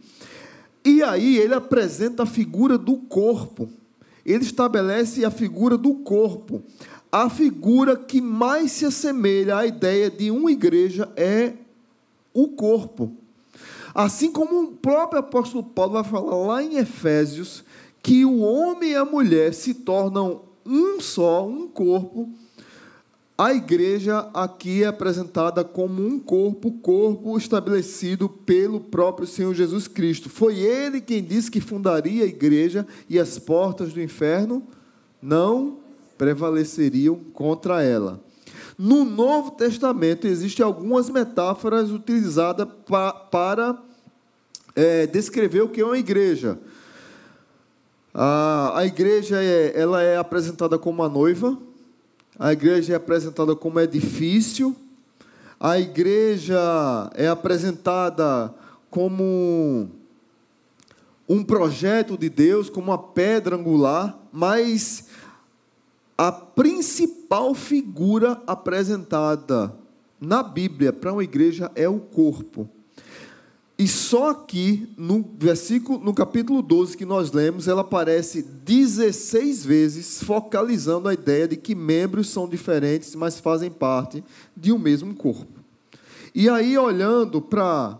E 0.83 1.03
aí 1.03 1.37
ele 1.37 1.53
apresenta 1.53 2.23
a 2.23 2.25
figura 2.25 2.75
do 2.75 2.97
corpo. 2.97 3.69
Ele 4.25 4.43
estabelece 4.43 5.23
a 5.23 5.31
figura 5.31 5.77
do 5.77 5.93
corpo 5.93 6.63
a 7.11 7.29
figura 7.29 7.95
que 7.95 8.21
mais 8.21 8.71
se 8.71 8.85
assemelha 8.85 9.57
à 9.57 9.65
ideia 9.65 10.09
de 10.09 10.29
uma 10.29 10.51
igreja 10.51 11.11
é 11.15 11.53
o 12.33 12.49
corpo. 12.49 13.11
Assim 13.93 14.31
como 14.31 14.61
o 14.61 14.71
próprio 14.73 15.19
apóstolo 15.19 15.63
Paulo 15.63 15.93
vai 15.93 16.03
falar 16.03 16.35
lá 16.35 16.63
em 16.63 16.77
Efésios, 16.77 17.63
que 18.03 18.23
o 18.23 18.39
homem 18.39 18.91
e 18.91 18.95
a 18.95 19.03
mulher 19.03 19.53
se 19.53 19.73
tornam 19.73 20.43
um 20.65 20.99
só, 21.01 21.47
um 21.47 21.67
corpo, 21.67 22.29
a 23.39 23.53
igreja 23.53 24.29
aqui 24.33 24.83
é 24.83 24.87
apresentada 24.87 25.63
como 25.63 26.05
um 26.05 26.19
corpo, 26.19 26.71
corpo 26.73 27.37
estabelecido 27.37 28.27
pelo 28.27 28.81
próprio 28.81 29.25
Senhor 29.25 29.53
Jesus 29.55 29.87
Cristo. 29.87 30.29
Foi 30.29 30.59
ele 30.59 30.99
quem 30.99 31.23
disse 31.23 31.49
que 31.49 31.61
fundaria 31.61 32.25
a 32.25 32.27
igreja 32.27 32.85
e 33.09 33.17
as 33.17 33.39
portas 33.39 33.93
do 33.93 34.01
inferno 34.01 34.61
não 35.21 35.78
prevaleceriam 36.19 37.15
contra 37.31 37.81
ela. 37.81 38.19
No 38.77 39.05
Novo 39.05 39.51
Testamento 39.51 40.27
existem 40.27 40.65
algumas 40.65 41.09
metáforas 41.09 41.89
utilizadas 41.91 42.67
pa, 42.85 43.13
para 43.13 43.81
é, 44.75 45.07
descrever 45.07 45.61
o 45.61 45.69
que 45.69 45.79
é 45.79 45.85
uma 45.85 45.97
igreja. 45.97 46.59
A, 48.13 48.79
a 48.79 48.85
igreja 48.85 49.41
é, 49.41 49.71
ela 49.73 50.03
é 50.03 50.17
apresentada 50.17 50.77
como 50.77 51.01
uma 51.01 51.09
noiva, 51.09 51.57
a 52.37 52.51
igreja 52.51 52.93
é 52.93 52.95
apresentada 52.97 53.55
como 53.55 53.79
edifício, 53.79 54.75
a 55.57 55.79
igreja 55.79 56.59
é 57.15 57.27
apresentada 57.29 58.53
como 58.89 59.89
um 61.29 61.43
projeto 61.45 62.17
de 62.17 62.29
Deus, 62.29 62.69
como 62.69 62.91
uma 62.91 62.97
pedra 62.97 63.55
angular, 63.55 64.17
mas 64.33 65.07
a 66.19 66.33
principal 66.33 67.55
figura 67.55 68.43
apresentada 68.45 69.73
na 70.19 70.43
Bíblia 70.43 70.91
para 70.91 71.13
uma 71.13 71.23
igreja 71.23 71.71
é 71.75 71.87
o 71.87 71.97
corpo. 71.97 72.69
E 73.77 73.87
só 73.87 74.31
aqui, 74.31 74.93
no 74.97 75.25
versículo, 75.39 75.97
no 75.97 76.13
capítulo 76.13 76.61
12 76.61 76.97
que 76.97 77.05
nós 77.05 77.31
lemos, 77.31 77.69
ela 77.69 77.79
aparece 77.79 78.41
16 78.41 79.65
vezes, 79.65 80.21
focalizando 80.21 81.07
a 81.07 81.13
ideia 81.13 81.47
de 81.47 81.55
que 81.55 81.73
membros 81.73 82.27
são 82.27 82.49
diferentes, 82.49 83.15
mas 83.15 83.39
fazem 83.39 83.71
parte 83.71 84.21
de 84.57 84.73
um 84.73 84.77
mesmo 84.77 85.15
corpo. 85.15 85.61
E 86.35 86.49
aí, 86.49 86.77
olhando 86.77 87.41
para 87.41 87.97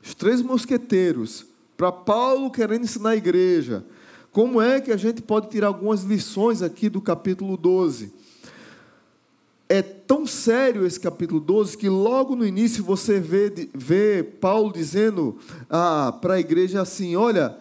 os 0.00 0.14
três 0.14 0.40
mosqueteiros, 0.40 1.44
para 1.76 1.90
Paulo 1.90 2.48
querendo 2.48 2.84
ensinar 2.84 3.10
a 3.10 3.16
igreja. 3.16 3.84
Como 4.32 4.62
é 4.62 4.80
que 4.80 4.92
a 4.92 4.96
gente 4.96 5.20
pode 5.20 5.48
tirar 5.50 5.66
algumas 5.66 6.04
lições 6.04 6.62
aqui 6.62 6.88
do 6.88 7.00
capítulo 7.00 7.56
12? 7.56 8.12
É 9.68 9.82
tão 9.82 10.24
sério 10.24 10.86
esse 10.86 11.00
capítulo 11.00 11.40
12 11.40 11.76
que 11.76 11.88
logo 11.88 12.36
no 12.36 12.46
início 12.46 12.84
você 12.84 13.18
vê, 13.18 13.52
vê 13.74 14.22
Paulo 14.22 14.72
dizendo 14.72 15.36
ah, 15.68 16.16
para 16.20 16.34
a 16.34 16.40
igreja 16.40 16.80
assim: 16.80 17.16
olha, 17.16 17.56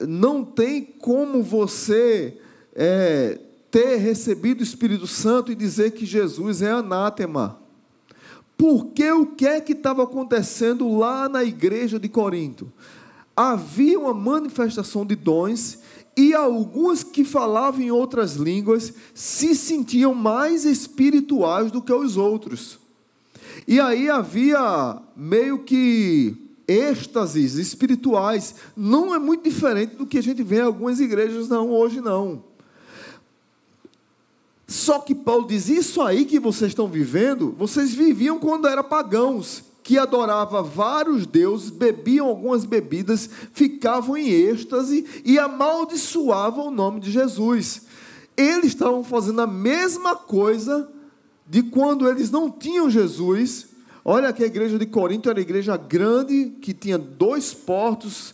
não 0.00 0.44
tem 0.44 0.82
como 0.82 1.42
você 1.42 2.38
é, 2.72 3.40
ter 3.68 3.96
recebido 3.96 4.60
o 4.60 4.64
Espírito 4.64 5.08
Santo 5.08 5.50
e 5.50 5.56
dizer 5.56 5.90
que 5.90 6.06
Jesus 6.06 6.62
é 6.62 6.70
anátema. 6.70 7.58
Porque 8.56 9.10
o 9.10 9.26
que 9.26 9.46
é 9.46 9.60
que 9.60 9.72
estava 9.72 10.04
acontecendo 10.04 10.96
lá 10.96 11.28
na 11.28 11.42
igreja 11.42 11.98
de 11.98 12.08
Corinto? 12.08 12.72
Havia 13.36 13.98
uma 13.98 14.14
manifestação 14.14 15.04
de 15.04 15.14
dons 15.14 15.78
e 16.16 16.32
alguns 16.32 17.02
que 17.02 17.24
falavam 17.24 17.82
em 17.82 17.90
outras 17.90 18.36
línguas 18.36 18.92
se 19.14 19.54
sentiam 19.54 20.14
mais 20.14 20.64
espirituais 20.64 21.70
do 21.70 21.82
que 21.82 21.92
os 21.92 22.16
outros. 22.16 22.78
E 23.68 23.78
aí 23.78 24.08
havia 24.08 25.00
meio 25.14 25.58
que 25.58 26.34
êxtases 26.66 27.54
espirituais. 27.54 28.54
Não 28.76 29.14
é 29.14 29.18
muito 29.18 29.44
diferente 29.44 29.96
do 29.96 30.06
que 30.06 30.18
a 30.18 30.22
gente 30.22 30.42
vê 30.42 30.56
em 30.56 30.62
algumas 30.62 31.00
igrejas 31.00 31.48
não 31.48 31.70
hoje 31.70 32.00
não. 32.00 32.42
Só 34.66 34.98
que 34.98 35.14
Paulo 35.14 35.46
diz: 35.46 35.68
Isso 35.68 36.00
aí 36.00 36.24
que 36.24 36.40
vocês 36.40 36.70
estão 36.70 36.88
vivendo, 36.88 37.54
vocês 37.56 37.94
viviam 37.94 38.38
quando 38.38 38.66
eram 38.66 38.82
pagãos, 38.82 39.62
que 39.86 39.96
adoravam 39.96 40.64
vários 40.64 41.28
deuses, 41.28 41.70
bebiam 41.70 42.26
algumas 42.26 42.64
bebidas, 42.64 43.30
ficavam 43.52 44.16
em 44.16 44.28
êxtase 44.28 45.06
e 45.24 45.38
amaldiçoavam 45.38 46.66
o 46.66 46.70
nome 46.72 46.98
de 46.98 47.12
Jesus. 47.12 47.82
Eles 48.36 48.72
estavam 48.72 49.04
fazendo 49.04 49.42
a 49.42 49.46
mesma 49.46 50.16
coisa 50.16 50.90
de 51.46 51.62
quando 51.62 52.08
eles 52.08 52.32
não 52.32 52.50
tinham 52.50 52.90
Jesus 52.90 53.68
Olha 54.08 54.32
que 54.32 54.44
a 54.44 54.46
igreja 54.46 54.78
de 54.78 54.86
Corinto 54.86 55.28
era 55.28 55.36
uma 55.36 55.42
igreja 55.42 55.76
grande, 55.76 56.52
que 56.60 56.72
tinha 56.72 56.96
dois 56.96 57.52
portos, 57.52 58.32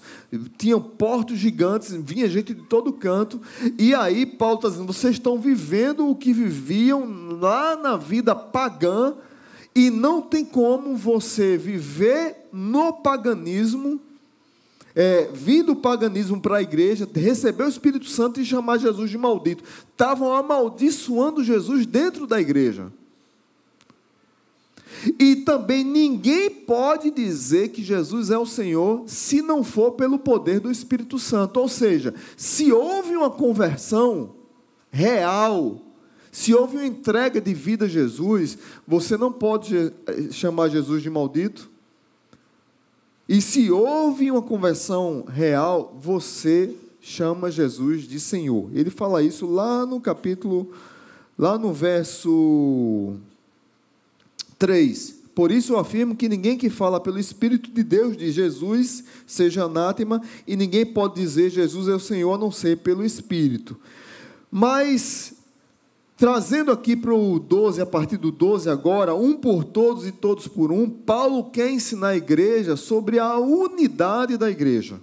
tinham 0.58 0.78
portos 0.78 1.38
gigantes, 1.38 1.94
vinha 1.94 2.28
gente 2.28 2.52
de 2.52 2.60
todo 2.64 2.92
canto. 2.92 3.40
E 3.78 3.94
aí 3.94 4.26
Paulo 4.26 4.56
está 4.56 4.68
dizendo: 4.68 4.92
vocês 4.92 5.14
estão 5.14 5.40
vivendo 5.40 6.06
o 6.06 6.14
que 6.14 6.30
viviam 6.30 7.38
lá 7.40 7.74
na 7.74 7.96
vida 7.96 8.36
pagã, 8.36 9.14
e 9.74 9.90
não 9.90 10.20
tem 10.20 10.44
como 10.44 10.96
você 10.96 11.56
viver 11.56 12.48
no 12.52 12.92
paganismo, 12.92 14.00
é, 14.94 15.30
vir 15.32 15.62
do 15.62 15.74
paganismo 15.74 16.40
para 16.40 16.58
a 16.58 16.62
igreja, 16.62 17.08
receber 17.14 17.64
o 17.64 17.68
Espírito 17.68 18.06
Santo 18.06 18.40
e 18.40 18.44
chamar 18.44 18.78
Jesus 18.78 19.10
de 19.10 19.16
maldito. 19.16 19.64
Estavam 19.90 20.34
amaldiçoando 20.34 21.42
Jesus 21.42 21.86
dentro 21.86 22.26
da 22.26 22.40
igreja. 22.40 22.92
E 25.18 25.36
também 25.36 25.82
ninguém 25.82 26.50
pode 26.50 27.10
dizer 27.10 27.70
que 27.70 27.82
Jesus 27.82 28.30
é 28.30 28.38
o 28.38 28.46
Senhor 28.46 29.04
se 29.06 29.40
não 29.40 29.64
for 29.64 29.92
pelo 29.92 30.18
poder 30.18 30.60
do 30.60 30.70
Espírito 30.70 31.18
Santo. 31.18 31.58
Ou 31.58 31.68
seja, 31.68 32.14
se 32.36 32.72
houve 32.72 33.16
uma 33.16 33.30
conversão 33.30 34.34
real, 34.90 35.80
se 36.32 36.54
houve 36.54 36.78
uma 36.78 36.86
entrega 36.86 37.38
de 37.42 37.52
vida 37.52 37.84
a 37.84 37.88
Jesus, 37.88 38.56
você 38.88 39.18
não 39.18 39.30
pode 39.30 39.76
eh, 39.76 39.92
chamar 40.30 40.70
Jesus 40.70 41.02
de 41.02 41.10
maldito. 41.10 41.70
E 43.28 43.42
se 43.42 43.70
houve 43.70 44.30
uma 44.30 44.40
conversão 44.40 45.26
real, 45.28 45.94
você 46.00 46.74
chama 47.02 47.50
Jesus 47.50 48.08
de 48.08 48.18
Senhor. 48.18 48.70
Ele 48.72 48.88
fala 48.88 49.22
isso 49.22 49.46
lá 49.46 49.84
no 49.84 50.00
capítulo, 50.00 50.72
lá 51.38 51.58
no 51.58 51.70
verso 51.70 53.16
3. 54.58 55.20
Por 55.34 55.50
isso 55.50 55.74
eu 55.74 55.78
afirmo 55.78 56.16
que 56.16 56.30
ninguém 56.30 56.56
que 56.56 56.70
fala 56.70 56.98
pelo 56.98 57.18
Espírito 57.18 57.70
de 57.70 57.82
Deus 57.82 58.16
de 58.16 58.32
Jesus 58.32 59.04
seja 59.26 59.64
anátema, 59.64 60.22
e 60.46 60.56
ninguém 60.56 60.86
pode 60.86 61.14
dizer 61.14 61.50
Jesus 61.50 61.88
é 61.88 61.94
o 61.94 62.00
Senhor 62.00 62.32
a 62.32 62.38
não 62.38 62.50
ser 62.50 62.78
pelo 62.78 63.04
Espírito. 63.04 63.76
Mas, 64.50 65.34
trazendo 66.22 66.70
aqui 66.70 66.94
para 66.94 67.12
o 67.12 67.36
12, 67.40 67.80
a 67.80 67.84
partir 67.84 68.16
do 68.16 68.30
12 68.30 68.70
agora, 68.70 69.12
um 69.12 69.34
por 69.34 69.64
todos 69.64 70.06
e 70.06 70.12
todos 70.12 70.46
por 70.46 70.70
um, 70.70 70.88
Paulo 70.88 71.50
quer 71.50 71.68
ensinar 71.68 72.10
a 72.10 72.16
igreja 72.16 72.76
sobre 72.76 73.18
a 73.18 73.36
unidade 73.38 74.38
da 74.38 74.48
igreja. 74.48 75.00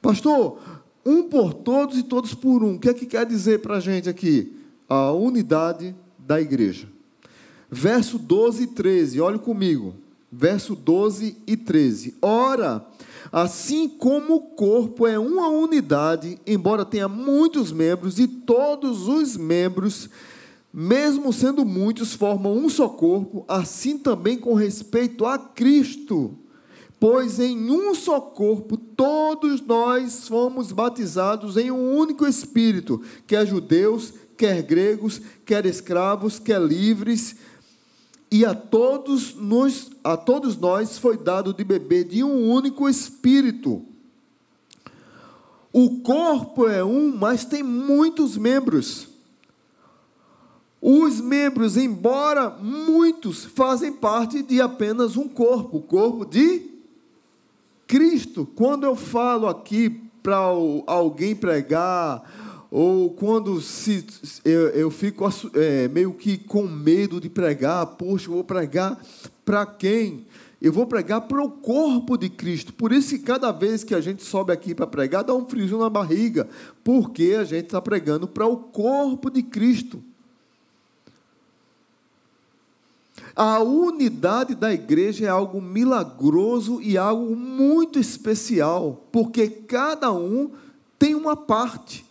Pastor, 0.00 0.58
um 1.04 1.24
por 1.24 1.52
todos 1.52 1.98
e 1.98 2.02
todos 2.02 2.32
por 2.32 2.64
um, 2.64 2.76
o 2.76 2.78
que 2.78 2.88
é 2.88 2.94
que 2.94 3.04
quer 3.04 3.26
dizer 3.26 3.60
para 3.60 3.76
a 3.76 3.80
gente 3.80 4.08
aqui? 4.08 4.50
A 4.88 5.12
unidade 5.12 5.94
da 6.18 6.40
igreja. 6.40 6.88
Verso 7.70 8.18
12 8.18 8.62
e 8.62 8.66
13, 8.66 9.20
olhe 9.20 9.38
comigo. 9.38 9.94
Verso 10.32 10.74
12 10.74 11.36
e 11.46 11.54
13. 11.54 12.14
Ora, 12.22 12.86
assim 13.32 13.88
como 13.88 14.34
o 14.36 14.40
corpo 14.40 15.06
é 15.06 15.18
uma 15.18 15.48
unidade, 15.48 16.38
embora 16.46 16.84
tenha 16.84 17.08
muitos 17.08 17.72
membros, 17.72 18.18
e 18.18 18.26
todos 18.26 19.08
os 19.08 19.36
membros, 19.36 20.08
mesmo 20.72 21.32
sendo 21.32 21.64
muitos, 21.64 22.14
formam 22.14 22.56
um 22.56 22.68
só 22.68 22.88
corpo, 22.88 23.44
assim 23.48 23.98
também 23.98 24.38
com 24.38 24.54
respeito 24.54 25.26
a 25.26 25.38
Cristo. 25.38 26.38
Pois 26.98 27.40
em 27.40 27.70
um 27.70 27.94
só 27.94 28.20
corpo 28.20 28.76
todos 28.76 29.62
nós 29.62 30.28
fomos 30.28 30.70
batizados 30.70 31.56
em 31.56 31.70
um 31.70 31.96
único 31.96 32.26
Espírito, 32.26 33.00
quer 33.26 33.46
judeus, 33.46 34.12
quer 34.36 34.62
gregos, 34.62 35.20
quer 35.46 35.64
escravos, 35.64 36.38
quer 36.38 36.60
livres 36.60 37.36
e 38.30 38.44
a 38.44 38.54
todos, 38.54 39.34
nós, 39.34 39.90
a 40.04 40.16
todos 40.16 40.56
nós 40.56 40.98
foi 40.98 41.18
dado 41.18 41.52
de 41.52 41.64
beber 41.64 42.04
de 42.04 42.22
um 42.22 42.48
único 42.48 42.88
espírito. 42.88 43.84
O 45.72 46.00
corpo 46.00 46.68
é 46.68 46.84
um, 46.84 47.16
mas 47.16 47.44
tem 47.44 47.62
muitos 47.62 48.36
membros. 48.36 49.08
Os 50.80 51.20
membros, 51.20 51.76
embora 51.76 52.50
muitos, 52.50 53.44
fazem 53.44 53.92
parte 53.92 54.42
de 54.42 54.60
apenas 54.60 55.16
um 55.16 55.28
corpo, 55.28 55.78
o 55.78 55.82
corpo 55.82 56.24
de 56.24 56.70
Cristo. 57.86 58.48
Quando 58.54 58.84
eu 58.84 58.94
falo 58.94 59.48
aqui 59.48 59.90
para 60.22 60.36
alguém 60.86 61.34
pregar, 61.34 62.49
ou 62.70 63.10
quando 63.10 63.60
se, 63.60 64.06
eu, 64.44 64.68
eu 64.68 64.90
fico 64.90 65.24
é, 65.54 65.88
meio 65.88 66.12
que 66.12 66.38
com 66.38 66.62
medo 66.68 67.20
de 67.20 67.28
pregar, 67.28 67.84
poxa, 67.86 68.28
eu 68.28 68.34
vou 68.34 68.44
pregar 68.44 69.00
para 69.44 69.66
quem? 69.66 70.24
Eu 70.62 70.72
vou 70.72 70.86
pregar 70.86 71.22
para 71.22 71.42
o 71.42 71.50
corpo 71.50 72.16
de 72.16 72.28
Cristo. 72.28 72.72
Por 72.72 72.92
isso 72.92 73.10
que 73.10 73.18
cada 73.18 73.50
vez 73.50 73.82
que 73.82 73.94
a 73.94 74.00
gente 74.00 74.22
sobe 74.22 74.52
aqui 74.52 74.74
para 74.74 74.86
pregar, 74.86 75.24
dá 75.24 75.34
um 75.34 75.48
friozinho 75.48 75.80
na 75.80 75.90
barriga, 75.90 76.48
porque 76.84 77.36
a 77.38 77.44
gente 77.44 77.64
está 77.64 77.80
pregando 77.80 78.28
para 78.28 78.46
o 78.46 78.56
corpo 78.56 79.30
de 79.30 79.42
Cristo. 79.42 80.02
A 83.34 83.60
unidade 83.60 84.54
da 84.54 84.72
igreja 84.72 85.24
é 85.24 85.28
algo 85.28 85.62
milagroso 85.62 86.80
e 86.82 86.98
algo 86.98 87.34
muito 87.34 87.98
especial, 87.98 89.06
porque 89.10 89.48
cada 89.48 90.12
um 90.12 90.50
tem 90.98 91.14
uma 91.14 91.34
parte. 91.34 92.09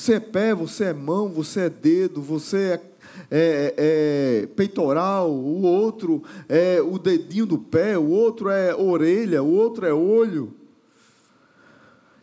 Você 0.00 0.14
é 0.14 0.20
pé, 0.20 0.54
você 0.54 0.84
é 0.84 0.94
mão, 0.94 1.28
você 1.28 1.60
é 1.60 1.68
dedo, 1.68 2.22
você 2.22 2.56
é, 2.56 2.80
é, 3.30 3.74
é, 3.76 4.46
peitoral, 4.56 5.30
o 5.30 5.60
outro 5.60 6.22
é 6.48 6.80
o 6.80 6.98
dedinho 6.98 7.44
do 7.44 7.58
pé, 7.58 7.98
o 7.98 8.08
outro 8.08 8.48
é 8.48 8.74
orelha, 8.74 9.42
o 9.42 9.52
outro 9.52 9.84
é 9.84 9.92
olho. 9.92 10.54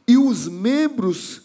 E 0.07 0.17
os 0.17 0.47
membros 0.47 1.43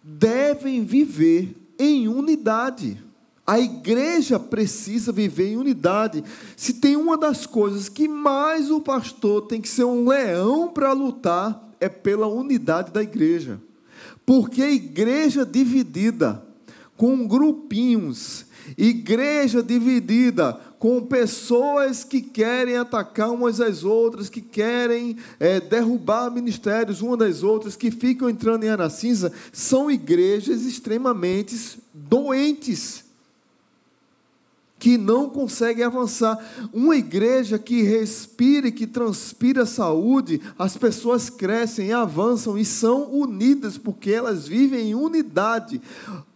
devem 0.00 0.84
viver 0.84 1.56
em 1.76 2.06
unidade. 2.06 3.02
A 3.44 3.58
igreja 3.58 4.38
precisa 4.38 5.10
viver 5.10 5.48
em 5.48 5.56
unidade. 5.56 6.22
Se 6.56 6.74
tem 6.74 6.94
uma 6.94 7.18
das 7.18 7.46
coisas 7.46 7.88
que 7.88 8.06
mais 8.06 8.70
o 8.70 8.80
pastor 8.80 9.48
tem 9.48 9.60
que 9.60 9.68
ser 9.68 9.82
um 9.82 10.08
leão 10.08 10.68
para 10.68 10.92
lutar, 10.92 11.68
é 11.80 11.88
pela 11.88 12.28
unidade 12.28 12.92
da 12.92 13.02
igreja. 13.02 13.60
Porque 14.26 14.62
igreja 14.62 15.44
dividida, 15.44 16.42
com 16.96 17.26
grupinhos, 17.26 18.46
igreja 18.78 19.62
dividida, 19.62 20.58
com 20.78 21.00
pessoas 21.02 22.04
que 22.04 22.20
querem 22.20 22.76
atacar 22.76 23.30
umas 23.30 23.60
às 23.60 23.84
outras, 23.84 24.28
que 24.28 24.40
querem 24.40 25.16
é, 25.38 25.60
derrubar 25.60 26.30
ministérios 26.30 27.02
umas 27.02 27.18
das 27.18 27.42
outras, 27.42 27.76
que 27.76 27.90
ficam 27.90 28.28
entrando 28.28 28.64
em 28.64 28.68
Ana 28.68 28.90
Cinza, 28.90 29.32
são 29.52 29.90
igrejas 29.90 30.62
extremamente 30.62 31.78
doentes 31.92 33.03
que 34.84 34.98
não 34.98 35.30
conseguem 35.30 35.82
avançar. 35.82 36.38
Uma 36.70 36.94
igreja 36.94 37.58
que 37.58 37.80
respira 37.80 38.68
e 38.68 38.72
que 38.72 38.86
transpira 38.86 39.64
saúde, 39.64 40.42
as 40.58 40.76
pessoas 40.76 41.30
crescem, 41.30 41.94
avançam 41.94 42.58
e 42.58 42.66
são 42.66 43.10
unidas, 43.10 43.78
porque 43.78 44.10
elas 44.10 44.46
vivem 44.46 44.90
em 44.90 44.94
unidade, 44.94 45.80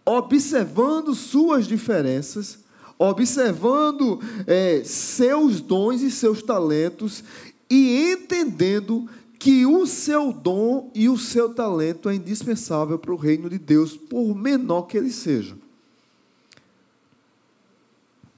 observando 0.03 1.13
suas 1.13 1.67
diferenças, 1.67 2.57
observando 2.97 4.19
é, 4.47 4.81
seus 4.83 5.61
dons 5.61 6.01
e 6.01 6.09
seus 6.09 6.41
talentos 6.41 7.23
e 7.69 8.13
entendendo 8.13 9.07
que 9.37 9.63
o 9.67 9.85
seu 9.85 10.33
dom 10.33 10.89
e 10.95 11.07
o 11.07 11.19
seu 11.19 11.53
talento 11.53 12.09
é 12.09 12.15
indispensável 12.15 12.97
para 12.97 13.13
o 13.13 13.15
reino 13.15 13.47
de 13.47 13.59
Deus, 13.59 13.95
por 13.95 14.33
menor 14.33 14.87
que 14.87 14.97
ele 14.97 15.11
seja. 15.11 15.55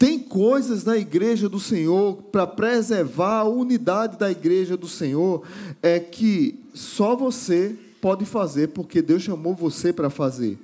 Tem 0.02 0.18
coisas 0.18 0.84
na 0.84 0.98
igreja 0.98 1.48
do 1.48 1.60
Senhor 1.60 2.16
para 2.32 2.48
preservar 2.48 3.42
a 3.42 3.48
unidade 3.48 4.18
da 4.18 4.32
igreja 4.32 4.76
do 4.76 4.88
Senhor, 4.88 5.44
é 5.80 6.00
que 6.00 6.60
só 6.74 7.16
você 7.16 7.76
pode 8.02 8.26
fazer, 8.26 8.70
porque 8.70 9.00
Deus 9.00 9.22
chamou 9.22 9.54
você 9.54 9.94
para 9.94 10.10
fazer. 10.10 10.58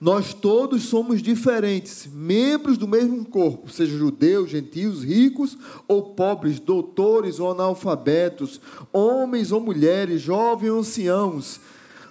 Nós 0.00 0.32
todos 0.32 0.84
somos 0.84 1.20
diferentes, 1.20 2.06
membros 2.06 2.78
do 2.78 2.86
mesmo 2.86 3.24
corpo, 3.24 3.68
seja 3.68 3.98
judeus, 3.98 4.50
gentios, 4.50 5.02
ricos 5.02 5.58
ou 5.88 6.10
pobres, 6.14 6.60
doutores 6.60 7.40
ou 7.40 7.50
analfabetos, 7.50 8.60
homens 8.92 9.50
ou 9.50 9.60
mulheres, 9.60 10.22
jovens 10.22 10.70
ou 10.70 10.78
anciãos. 10.78 11.58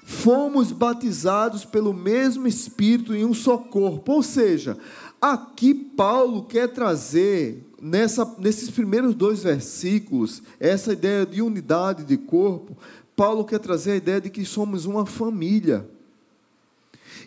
Fomos 0.03 0.73
batizados 0.73 1.63
pelo 1.63 1.93
mesmo 1.93 2.45
Espírito 2.45 3.15
em 3.15 3.23
um 3.23 3.33
só 3.33 3.57
corpo. 3.57 4.11
Ou 4.11 4.21
seja, 4.23 4.77
aqui 5.21 5.73
Paulo 5.73 6.43
quer 6.43 6.67
trazer, 6.69 7.63
nessa, 7.79 8.25
nesses 8.39 8.71
primeiros 8.71 9.13
dois 9.13 9.43
versículos, 9.43 10.41
essa 10.59 10.93
ideia 10.93 11.25
de 11.25 11.41
unidade 11.41 12.03
de 12.03 12.17
corpo. 12.17 12.75
Paulo 13.15 13.45
quer 13.45 13.59
trazer 13.59 13.91
a 13.91 13.95
ideia 13.97 14.19
de 14.19 14.29
que 14.29 14.43
somos 14.43 14.85
uma 14.85 15.05
família 15.05 15.87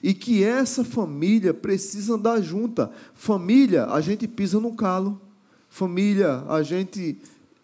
e 0.02 0.12
que 0.12 0.42
essa 0.42 0.84
família 0.84 1.54
precisa 1.54 2.14
andar 2.14 2.40
junta. 2.40 2.90
Família, 3.14 3.86
a 3.86 4.00
gente 4.00 4.26
pisa 4.26 4.58
no 4.58 4.74
calo. 4.74 5.20
Família, 5.68 6.44
a 6.48 6.62
gente 6.62 7.16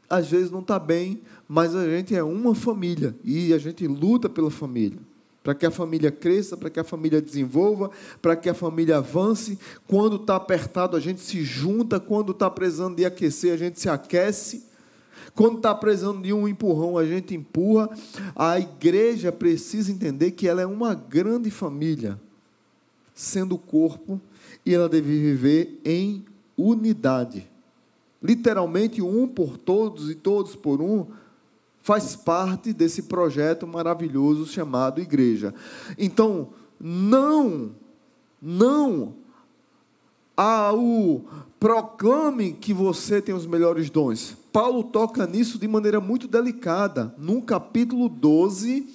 às 0.09 0.29
vezes 0.29 0.51
não 0.51 0.61
está 0.61 0.79
bem, 0.79 1.21
mas 1.49 1.75
a 1.75 1.85
gente 1.85 2.15
é 2.15 2.23
uma 2.23 2.55
família 2.55 3.15
e 3.25 3.53
a 3.53 3.59
gente 3.59 3.87
luta 3.87 4.29
pela 4.29 4.51
família. 4.51 4.99
Para 5.43 5.55
que 5.55 5.65
a 5.65 5.71
família 5.71 6.11
cresça, 6.11 6.57
para 6.57 6.69
que 6.69 6.79
a 6.79 6.85
família 6.85 7.21
desenvolva, 7.21 7.91
para 8.21 8.37
que 8.37 8.49
a 8.49 8.55
família 8.55 8.99
avance. 8.99 9.59
Quando 9.87 10.17
está 10.17 10.37
apertado, 10.37 10.97
a 10.97 11.01
gente 11.01 11.21
se 11.21 11.43
junta. 11.43 11.99
Quando 11.99 12.33
está 12.33 12.51
precisando 12.51 12.97
de 12.97 13.05
aquecer, 13.05 13.55
a 13.55 13.57
gente 13.57 13.81
se 13.81 13.89
aquece. 13.89 14.65
Quando 15.35 15.57
está 15.57 15.75
precisando 15.75 16.23
de 16.23 16.33
um 16.33 16.47
empurrão, 16.47 16.99
a 16.99 17.07
gente 17.07 17.35
empurra. 17.35 17.89
A 18.37 18.59
igreja 18.59 19.33
precisa 19.33 19.91
entender 19.91 20.33
que 20.33 20.47
ela 20.47 20.61
é 20.61 20.67
uma 20.67 20.95
grande 20.95 21.51
família 21.51 22.19
sendo 23.15 23.59
corpo 23.59 24.21
e 24.65 24.75
ela 24.75 24.89
deve 24.89 25.19
viver 25.19 25.81
em 25.85 26.25
unidade. 26.57 27.49
Literalmente, 28.23 29.01
um 29.01 29.27
por 29.27 29.57
todos 29.57 30.11
e 30.11 30.15
todos 30.15 30.55
por 30.55 30.81
um, 30.81 31.07
faz 31.83 32.15
parte 32.17 32.73
desse 32.73 33.03
projeto 33.03 33.67
maravilhoso 33.67 34.47
chamado 34.47 35.01
igreja. 35.01 35.55
Então, 35.99 36.49
não, 36.79 37.73
não 38.41 39.15
ao 40.37 41.23
proclame 41.59 42.55
que 42.55 42.73
você 42.73 43.21
tem 43.21 43.35
os 43.35 43.47
melhores 43.47 43.91
dons. 43.91 44.35
Paulo 44.51 44.83
toca 44.83 45.27
nisso 45.27 45.59
de 45.59 45.69
maneira 45.69 46.01
muito 46.01 46.27
delicada. 46.27 47.15
No 47.19 47.43
capítulo 47.43 48.09
12, 48.09 48.89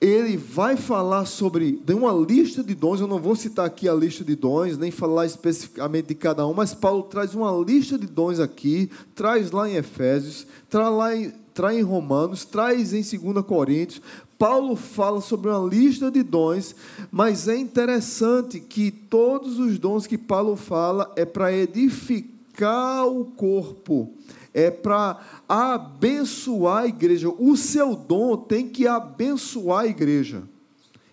ele 0.00 0.36
vai 0.36 0.76
falar 0.76 1.26
sobre 1.26 1.72
tem 1.72 1.94
uma 1.94 2.12
lista 2.12 2.64
de 2.64 2.74
dons. 2.74 3.00
Eu 3.00 3.06
não 3.06 3.18
vou 3.18 3.36
citar 3.36 3.66
aqui 3.66 3.88
a 3.88 3.94
lista 3.94 4.24
de 4.24 4.34
dons, 4.34 4.78
nem 4.78 4.90
falar 4.90 5.26
especificamente 5.26 6.08
de 6.08 6.14
cada 6.14 6.46
um, 6.46 6.54
mas 6.54 6.72
Paulo 6.72 7.02
traz 7.02 7.34
uma 7.34 7.52
lista 7.52 7.98
de 7.98 8.06
dons 8.06 8.40
aqui, 8.40 8.90
traz 9.14 9.50
lá 9.50 9.68
em 9.68 9.74
Efésios, 9.74 10.46
traz 10.70 10.90
lá 10.90 11.14
em, 11.14 11.32
traz 11.58 11.76
em 11.76 11.82
Romanos, 11.82 12.44
traz 12.44 12.92
em 12.92 13.02
2 13.02 13.44
Coríntios. 13.44 14.00
Paulo 14.38 14.76
fala 14.76 15.20
sobre 15.20 15.50
uma 15.50 15.68
lista 15.68 16.08
de 16.08 16.22
dons, 16.22 16.72
mas 17.10 17.48
é 17.48 17.56
interessante 17.56 18.60
que 18.60 18.92
todos 18.92 19.58
os 19.58 19.76
dons 19.76 20.06
que 20.06 20.16
Paulo 20.16 20.54
fala 20.54 21.12
é 21.16 21.24
para 21.24 21.52
edificar 21.52 23.08
o 23.08 23.24
corpo 23.24 24.12
é 24.54 24.70
para 24.70 25.20
abençoar 25.48 26.84
a 26.84 26.86
igreja. 26.86 27.28
O 27.28 27.56
seu 27.56 27.94
dom 27.94 28.36
tem 28.36 28.68
que 28.68 28.86
abençoar 28.86 29.84
a 29.84 29.86
igreja 29.86 30.42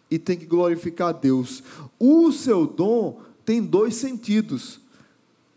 e 0.10 0.18
tem 0.20 0.38
que 0.38 0.46
glorificar 0.46 1.10
a 1.10 1.12
Deus. 1.12 1.64
O 2.00 2.32
seu 2.32 2.66
dom 2.66 3.20
tem 3.44 3.62
dois 3.62 3.96
sentidos: 3.96 4.80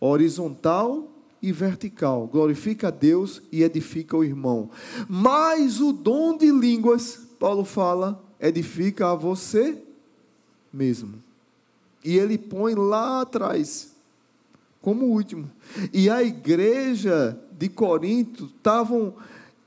horizontal 0.00 1.08
e 1.42 1.52
vertical. 1.52 2.26
Glorifica 2.26 2.88
a 2.88 2.90
Deus 2.90 3.42
e 3.50 3.62
edifica 3.62 4.16
o 4.16 4.24
irmão. 4.24 4.70
Mas 5.08 5.80
o 5.80 5.92
dom 5.92 6.36
de 6.36 6.50
línguas, 6.50 7.20
Paulo 7.38 7.64
fala, 7.64 8.22
edifica 8.40 9.10
a 9.10 9.14
você 9.14 9.78
mesmo. 10.72 11.22
E 12.04 12.16
ele 12.16 12.38
põe 12.38 12.74
lá 12.74 13.22
atrás, 13.22 13.92
como 14.80 15.06
último. 15.06 15.50
E 15.92 16.08
a 16.08 16.22
igreja 16.22 17.38
de 17.58 17.68
Corinto 17.68 18.46
estavam 18.56 19.14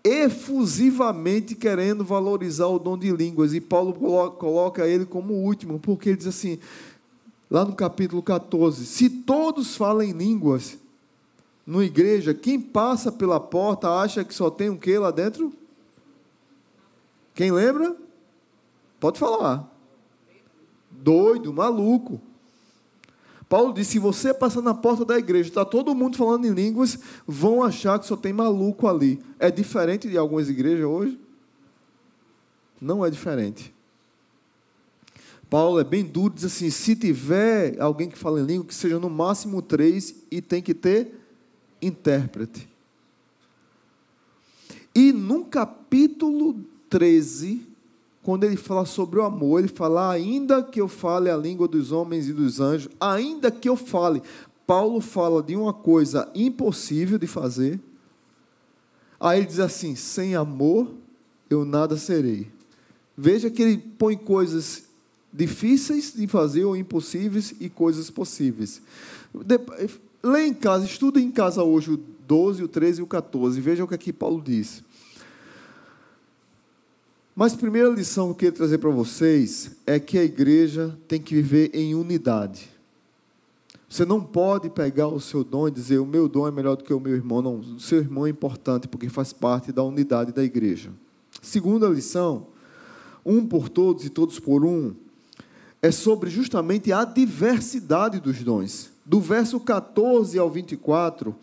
efusivamente 0.04 1.54
querendo 1.54 2.04
valorizar 2.04 2.68
o 2.68 2.80
dom 2.80 2.98
de 2.98 3.12
línguas, 3.12 3.54
e 3.54 3.62
Paulo 3.62 3.94
coloca 4.32 4.88
ele 4.88 5.06
como 5.06 5.34
último, 5.34 5.80
porque 5.80 6.10
ele 6.10 6.18
diz 6.18 6.28
assim, 6.28 6.58
lá 7.50 7.64
no 7.64 7.76
capítulo 7.76 8.24
14: 8.24 8.86
se 8.86 9.10
todos 9.10 9.76
falam 9.76 10.02
em 10.02 10.12
línguas, 10.12 10.78
na 11.66 11.84
igreja, 11.84 12.34
quem 12.34 12.60
passa 12.60 13.12
pela 13.12 13.40
porta 13.40 13.90
acha 13.90 14.24
que 14.24 14.34
só 14.34 14.50
tem 14.50 14.70
um 14.70 14.78
que 14.78 14.98
lá 14.98 15.12
dentro? 15.12 15.54
Quem 17.34 17.52
lembra? 17.52 17.96
Pode 19.00 19.20
falar. 19.20 19.70
Doido, 20.90 21.54
maluco. 21.54 22.22
Paulo 23.48 23.74
disse: 23.74 23.92
se 23.92 24.00
você 24.00 24.34
passar 24.34 24.62
na 24.62 24.74
porta 24.74 25.04
da 25.06 25.18
igreja, 25.18 25.50
está 25.50 25.66
todo 25.66 25.96
mundo 25.96 26.18
falando 26.18 26.46
em 26.46 26.54
línguas, 26.54 26.98
vão 27.28 27.64
achar 27.64 28.00
que 28.00 28.06
só 28.06 28.16
tem 28.16 28.34
maluco 28.34 28.88
ali. 28.88 29.22
É 29.40 29.52
diferente 29.52 30.10
de 30.10 30.18
algumas 30.18 30.50
igrejas 30.50 30.86
hoje? 30.86 31.20
Não 32.80 33.06
é 33.06 33.10
diferente. 33.10 33.74
Paulo 35.50 35.80
é 35.80 35.84
bem 35.84 36.04
duro, 36.04 36.34
diz 36.34 36.46
assim: 36.46 36.70
se 36.70 36.96
tiver 36.96 37.80
alguém 37.80 38.10
que 38.10 38.18
fala 38.18 38.40
em 38.40 38.46
língua, 38.46 38.66
que 38.66 38.74
seja 38.74 38.98
no 39.00 39.10
máximo 39.10 39.62
três 39.62 40.16
e 40.32 40.42
tem 40.42 40.62
que 40.62 40.74
ter 40.74 41.21
intérprete. 41.82 42.68
E 44.94 45.12
no 45.12 45.46
capítulo 45.46 46.60
13, 46.90 47.66
quando 48.22 48.44
ele 48.44 48.58
fala 48.58 48.86
sobre 48.86 49.20
o 49.20 49.24
amor, 49.24 49.60
ele 49.60 49.68
fala, 49.68 50.12
ainda 50.12 50.62
que 50.62 50.80
eu 50.80 50.88
fale 50.88 51.30
a 51.30 51.38
língua 51.38 51.68
dos 51.68 51.92
homens 51.92 52.28
e 52.28 52.34
dos 52.34 52.60
anjos, 52.60 52.92
ainda 53.00 53.50
que 53.50 53.70
eu 53.70 53.76
fale. 53.76 54.22
Paulo 54.68 55.02
fala 55.02 55.42
de 55.42 55.56
uma 55.56 55.74
coisa 55.74 56.30
impossível 56.36 57.18
de 57.18 57.28
fazer. 57.28 57.80
Aí 59.20 59.40
ele 59.40 59.48
diz 59.48 59.60
assim: 59.60 59.96
sem 59.96 60.36
amor 60.36 60.88
eu 61.50 61.66
nada 61.66 61.98
serei. 61.98 62.48
Veja 63.18 63.50
que 63.50 63.62
ele 63.62 63.78
põe 63.78 64.16
coisas 64.16 64.84
difíceis 65.34 66.14
de 66.14 66.28
fazer 66.28 66.64
ou 66.66 66.76
impossíveis 66.76 67.54
e 67.60 67.70
coisas 67.70 68.10
possíveis. 68.10 68.82
Lê 70.24 70.46
em 70.46 70.54
casa, 70.54 70.86
estuda 70.86 71.20
em 71.20 71.32
casa 71.32 71.64
hoje 71.64 71.92
o 71.92 71.98
12, 71.98 72.64
o 72.64 72.68
13 72.68 73.00
e 73.00 73.04
o 73.04 73.08
14. 73.08 73.60
Veja 73.60 73.84
o 73.84 73.88
que 73.88 73.96
aqui 73.96 74.14
Paulo 74.14 74.42
diz. 74.42 74.84
Mas 77.36 77.54
a 77.54 77.58
primeira 77.58 77.90
lição 77.90 78.28
que 78.28 78.32
eu 78.32 78.36
queria 78.36 78.52
trazer 78.52 78.78
para 78.78 78.90
vocês 78.90 79.72
é 79.86 80.00
que 80.00 80.18
a 80.18 80.24
igreja 80.24 80.98
tem 81.08 81.20
que 81.20 81.34
viver 81.34 81.72
em 81.74 81.96
unidade. 81.96 82.70
Você 83.90 84.06
não 84.06 84.22
pode 84.22 84.70
pegar 84.70 85.08
o 85.08 85.20
seu 85.20 85.44
dom 85.44 85.68
e 85.68 85.72
dizer 85.72 85.98
o 85.98 86.06
meu 86.06 86.30
dom 86.30 86.48
é 86.48 86.52
melhor 86.52 86.76
do 86.76 86.84
que 86.84 86.94
o 86.94 87.00
meu 87.00 87.14
irmão. 87.14 87.42
Não, 87.42 87.60
o 87.60 87.80
seu 87.80 87.98
irmão 87.98 88.28
é 88.28 88.30
importante 88.30 88.88
porque 88.88 89.10
faz 89.10 89.34
parte 89.34 89.72
da 89.72 89.84
unidade 89.84 90.32
da 90.32 90.44
igreja. 90.44 90.92
Segunda 91.42 91.88
lição, 91.88 92.48
um 93.26 93.46
por 93.46 93.70
todos 93.70 94.06
e 94.06 94.10
todos 94.10 94.40
por 94.40 94.64
um, 94.64 94.94
é 95.82 95.92
sobre 95.92 96.30
justamente 96.30 96.92
a 96.94 97.04
diversidade 97.04 98.20
dos 98.20 98.44
dons. 98.44 98.91
Do 99.06 99.20
verso 99.20 99.60
14 99.60 100.38
ao 100.38 100.50
24, 100.50 101.36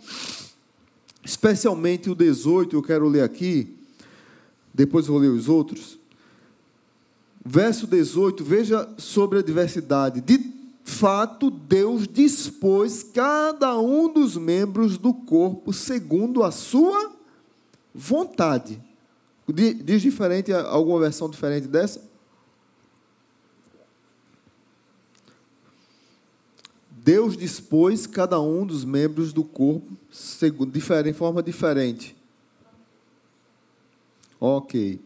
especialmente 1.25 2.09
o 2.09 2.15
18, 2.15 2.77
eu 2.77 2.83
quero 2.83 3.09
ler 3.09 3.23
aqui, 3.23 3.77
depois 4.73 5.07
vou 5.07 5.19
ler 5.19 5.29
os 5.29 5.49
outros. 5.49 5.99
Verso 7.45 7.87
18, 7.87 8.45
veja 8.45 8.89
sobre 8.97 9.39
a 9.39 9.43
diversidade. 9.43 10.21
De 10.21 10.39
fato, 10.85 11.51
Deus 11.51 12.07
dispôs 12.07 13.03
cada 13.03 13.79
um 13.79 14.13
dos 14.13 14.37
membros 14.37 14.97
do 14.97 15.13
corpo 15.13 15.73
segundo 15.73 16.43
a 16.43 16.51
sua 16.51 17.13
vontade. 17.95 18.81
Diz 19.49 20.03
diferente, 20.03 20.53
alguma 20.53 21.01
versão 21.01 21.29
diferente 21.29 21.67
dessa? 21.67 22.07
Deus 27.09 27.39
dispôs 27.39 28.07
cada 28.07 28.39
um 28.39 28.67
dos 28.67 28.85
membros 28.85 29.33
do 29.33 29.43
corpo 29.43 29.97
de 30.71 31.13
forma 31.15 31.43
diferente. 31.43 32.15
Ok. 34.39 35.01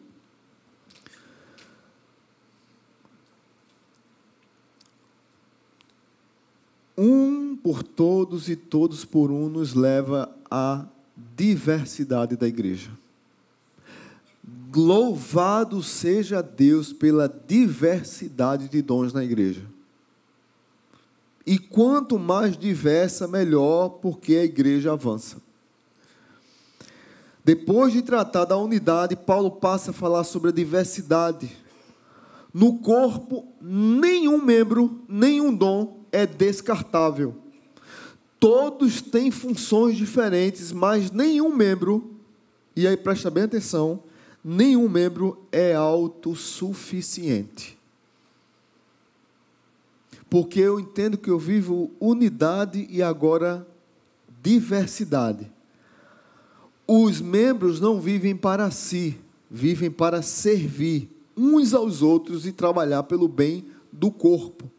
Um 6.99 7.55
por 7.55 7.85
todos 7.85 8.49
e 8.49 8.57
todos 8.57 9.05
por 9.05 9.31
um 9.31 9.49
nos 9.49 9.73
leva 9.73 10.29
à 10.51 10.85
diversidade 11.37 12.35
da 12.35 12.49
igreja. 12.49 12.91
Louvado 14.75 15.81
seja 15.85 16.43
Deus 16.43 16.93
pela 16.93 17.29
diversidade 17.29 18.69
de 18.69 18.83
dons 18.83 19.13
na 19.13 19.23
igreja. 19.23 19.63
E 21.47 21.59
quanto 21.59 22.19
mais 22.19 22.57
diversa, 22.57 23.27
melhor, 23.27 23.89
porque 24.01 24.37
a 24.37 24.45
igreja 24.45 24.93
avança. 24.93 25.39
Depois 27.45 27.93
de 27.93 28.03
tratar 28.03 28.45
da 28.45 28.57
unidade, 28.57 29.17
Paulo 29.17 29.51
passa 29.51 29.91
a 29.91 29.95
falar 29.95 30.23
sobre 30.23 30.51
a 30.51 30.53
diversidade. 30.53 31.51
No 32.55 32.79
corpo, 32.79 33.49
nenhum 33.61 34.41
membro, 34.41 35.01
nenhum 35.09 35.53
dom 35.53 36.05
é 36.13 36.25
descartável. 36.25 37.35
Todos 38.39 39.01
têm 39.01 39.31
funções 39.31 39.97
diferentes, 39.97 40.71
mas 40.71 41.11
nenhum 41.11 41.55
membro, 41.55 42.17
e 42.77 42.87
aí 42.87 42.97
presta 42.97 43.31
bem 43.31 43.45
atenção, 43.45 44.03
nenhum 44.45 44.89
membro 44.89 45.45
é 45.51 45.75
autossuficiente. 45.75 47.79
Porque 50.33 50.61
eu 50.61 50.81
entendo 50.81 51.19
que 51.19 51.29
eu 51.29 51.39
vivo 51.39 51.91
unidade 52.01 52.87
e 52.89 53.03
agora 53.03 53.69
diversidade. 54.43 55.53
Os 56.89 57.21
membros 57.21 57.79
não 57.79 58.01
vivem 58.01 58.35
para 58.35 58.71
si, 58.71 59.21
vivem 59.51 59.91
para 59.91 60.23
servir 60.23 61.07
uns 61.37 61.75
aos 61.75 62.01
outros 62.01 62.47
e 62.47 62.53
trabalhar 62.53 63.03
pelo 63.03 63.29
bem 63.29 63.67
do 63.93 64.11
corpo. 64.11 64.71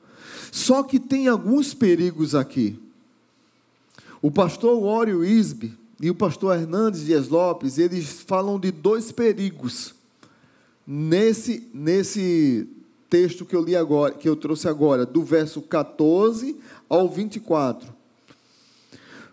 Só 0.52 0.82
que 0.82 1.00
tem 1.00 1.28
alguns 1.28 1.72
perigos 1.72 2.34
aqui. 2.34 2.80
O 4.24 4.32
pastor 4.32 4.82
Ório 4.82 5.24
Isbe 5.24 5.78
e 6.02 6.10
o 6.10 6.16
pastor 6.16 6.58
Hernandes 6.58 7.06
Dias 7.06 7.28
Lopes, 7.28 7.78
eles 7.78 8.24
falam 8.24 8.60
de 8.60 8.72
dois 8.72 9.12
perigos 9.12 9.94
nesse, 10.88 11.70
nesse 11.72 12.68
texto 13.13 13.45
que 13.45 13.56
eu 13.56 13.63
li 13.63 13.76
agora, 13.76 14.15
que 14.15 14.28
eu 14.28 14.36
trouxe 14.36 14.67
agora, 14.67 15.06
do 15.06 15.21
verso 15.21 15.62
14 15.62 16.58
ao 16.89 17.08
24. 17.08 17.93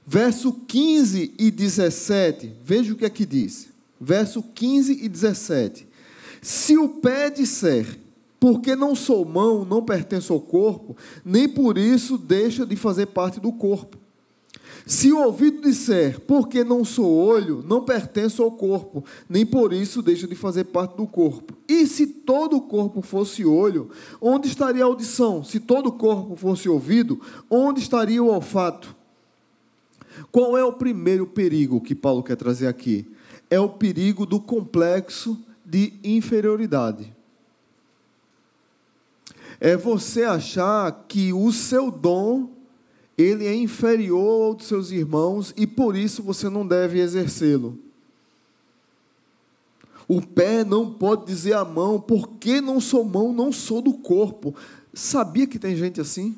Verso 0.06 0.52
15 0.52 1.32
e 1.38 1.50
17, 1.50 2.56
veja 2.62 2.92
o 2.92 2.96
que 2.96 3.06
aqui 3.06 3.24
diz. 3.24 3.70
Verso 3.98 4.42
15 4.42 5.02
e 5.02 5.08
17. 5.08 5.88
Se 6.42 6.76
o 6.76 6.90
pé 6.90 7.30
disser, 7.30 7.98
porque 8.38 8.76
não 8.76 8.94
sou 8.94 9.24
mão, 9.24 9.64
não 9.64 9.82
pertenço 9.82 10.34
ao 10.34 10.42
corpo, 10.42 10.94
nem 11.24 11.48
por 11.48 11.78
isso 11.78 12.18
deixa 12.18 12.66
de 12.66 12.76
fazer 12.76 13.06
parte 13.06 13.40
do 13.40 13.50
corpo. 13.50 13.96
Se 14.90 15.12
o 15.12 15.22
ouvido 15.22 15.61
disser, 15.61 16.18
porque 16.18 16.64
não 16.64 16.85
sou 16.85 17.14
olho, 17.14 17.62
não 17.64 17.85
pertenço 17.85 18.42
ao 18.42 18.50
corpo, 18.50 19.05
nem 19.29 19.46
por 19.46 19.72
isso 19.72 20.03
deixa 20.03 20.26
de 20.26 20.35
fazer 20.35 20.64
parte 20.64 20.96
do 20.96 21.07
corpo. 21.07 21.57
E 21.68 21.87
se 21.87 22.09
todo 22.09 22.57
o 22.57 22.62
corpo 22.62 23.00
fosse 23.00 23.44
olho, 23.44 23.88
onde 24.20 24.48
estaria 24.48 24.83
a 24.83 24.87
audição? 24.87 25.44
Se 25.44 25.61
todo 25.61 25.90
o 25.90 25.92
corpo 25.92 26.35
fosse 26.35 26.68
ouvido, 26.68 27.20
onde 27.48 27.79
estaria 27.79 28.20
o 28.20 28.26
olfato? 28.26 28.96
Qual 30.33 30.59
é 30.59 30.64
o 30.64 30.72
primeiro 30.72 31.24
perigo 31.24 31.81
que 31.81 31.94
Paulo 31.94 32.24
quer 32.24 32.35
trazer 32.35 32.66
aqui? 32.66 33.09
É 33.48 33.61
o 33.61 33.68
perigo 33.68 34.26
do 34.26 34.40
complexo 34.40 35.38
de 35.64 35.92
inferioridade 36.03 37.14
é 39.61 39.76
você 39.76 40.24
achar 40.24 41.05
que 41.07 41.35
o 41.35 41.53
seu 41.53 41.90
dom 41.90 42.48
ele 43.20 43.46
é 43.46 43.54
inferior 43.54 44.46
ao 44.46 44.54
dos 44.54 44.66
seus 44.66 44.90
irmãos 44.90 45.52
e 45.56 45.66
por 45.66 45.96
isso 45.96 46.22
você 46.22 46.48
não 46.48 46.66
deve 46.66 47.00
exercê-lo. 47.00 47.78
O 50.09 50.20
pé 50.20 50.64
não 50.64 50.90
pode 50.90 51.26
dizer 51.26 51.52
à 51.52 51.64
mão, 51.64 52.00
porque 52.00 52.61
não 52.61 52.80
sou 52.80 53.04
mão, 53.04 53.33
não 53.33 53.52
sou 53.52 53.80
do 53.80 53.92
corpo. 53.92 54.54
Sabia 54.92 55.46
que 55.46 55.59
tem 55.59 55.76
gente 55.76 56.00
assim? 56.00 56.37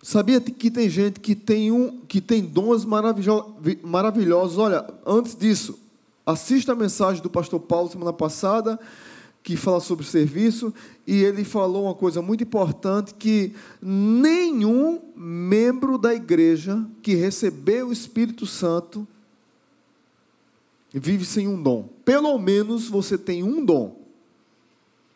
Sabia 0.00 0.40
que 0.40 0.70
tem 0.70 0.88
gente 0.88 1.18
que 1.18 1.34
tem, 1.34 1.72
um, 1.72 2.00
que 2.02 2.20
tem 2.20 2.42
dons 2.42 2.84
maravilhosos? 2.84 4.58
Olha, 4.58 4.86
antes 5.04 5.34
disso, 5.34 5.78
assista 6.24 6.72
a 6.72 6.76
mensagem 6.76 7.22
do 7.22 7.30
pastor 7.30 7.58
Paulo 7.58 7.90
semana 7.90 8.12
passada 8.12 8.78
que 9.44 9.56
fala 9.58 9.78
sobre 9.78 10.06
serviço, 10.06 10.72
e 11.06 11.22
ele 11.22 11.44
falou 11.44 11.84
uma 11.84 11.94
coisa 11.94 12.22
muito 12.22 12.42
importante 12.42 13.12
que 13.14 13.52
nenhum 13.80 15.02
membro 15.14 15.98
da 15.98 16.14
igreja 16.14 16.82
que 17.02 17.14
recebeu 17.14 17.88
o 17.88 17.92
Espírito 17.92 18.46
Santo 18.46 19.06
vive 20.90 21.26
sem 21.26 21.46
um 21.46 21.62
dom. 21.62 21.90
Pelo 22.06 22.38
menos 22.38 22.88
você 22.88 23.18
tem 23.18 23.42
um 23.42 23.62
dom. 23.62 24.02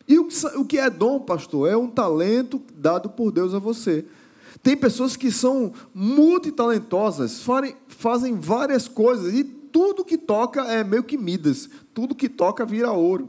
E 0.07 0.19
o 0.19 0.65
que 0.65 0.77
é 0.77 0.91
dom, 0.91 1.19
pastor? 1.19 1.67
É 1.67 1.75
um 1.75 1.89
talento 1.89 2.61
dado 2.75 3.09
por 3.09 3.31
Deus 3.31 3.55
a 3.55 3.59
você. 3.59 4.05
Tem 4.61 4.77
pessoas 4.77 5.15
que 5.15 5.31
são 5.31 5.73
multitalentosas, 5.91 7.43
fazem 7.87 8.39
várias 8.39 8.87
coisas, 8.87 9.33
e 9.33 9.43
tudo 9.43 10.05
que 10.05 10.19
toca 10.19 10.65
é 10.65 10.83
meio 10.83 11.03
que 11.03 11.17
Midas, 11.17 11.67
tudo 11.95 12.13
que 12.13 12.29
toca 12.29 12.63
vira 12.63 12.91
ouro. 12.91 13.27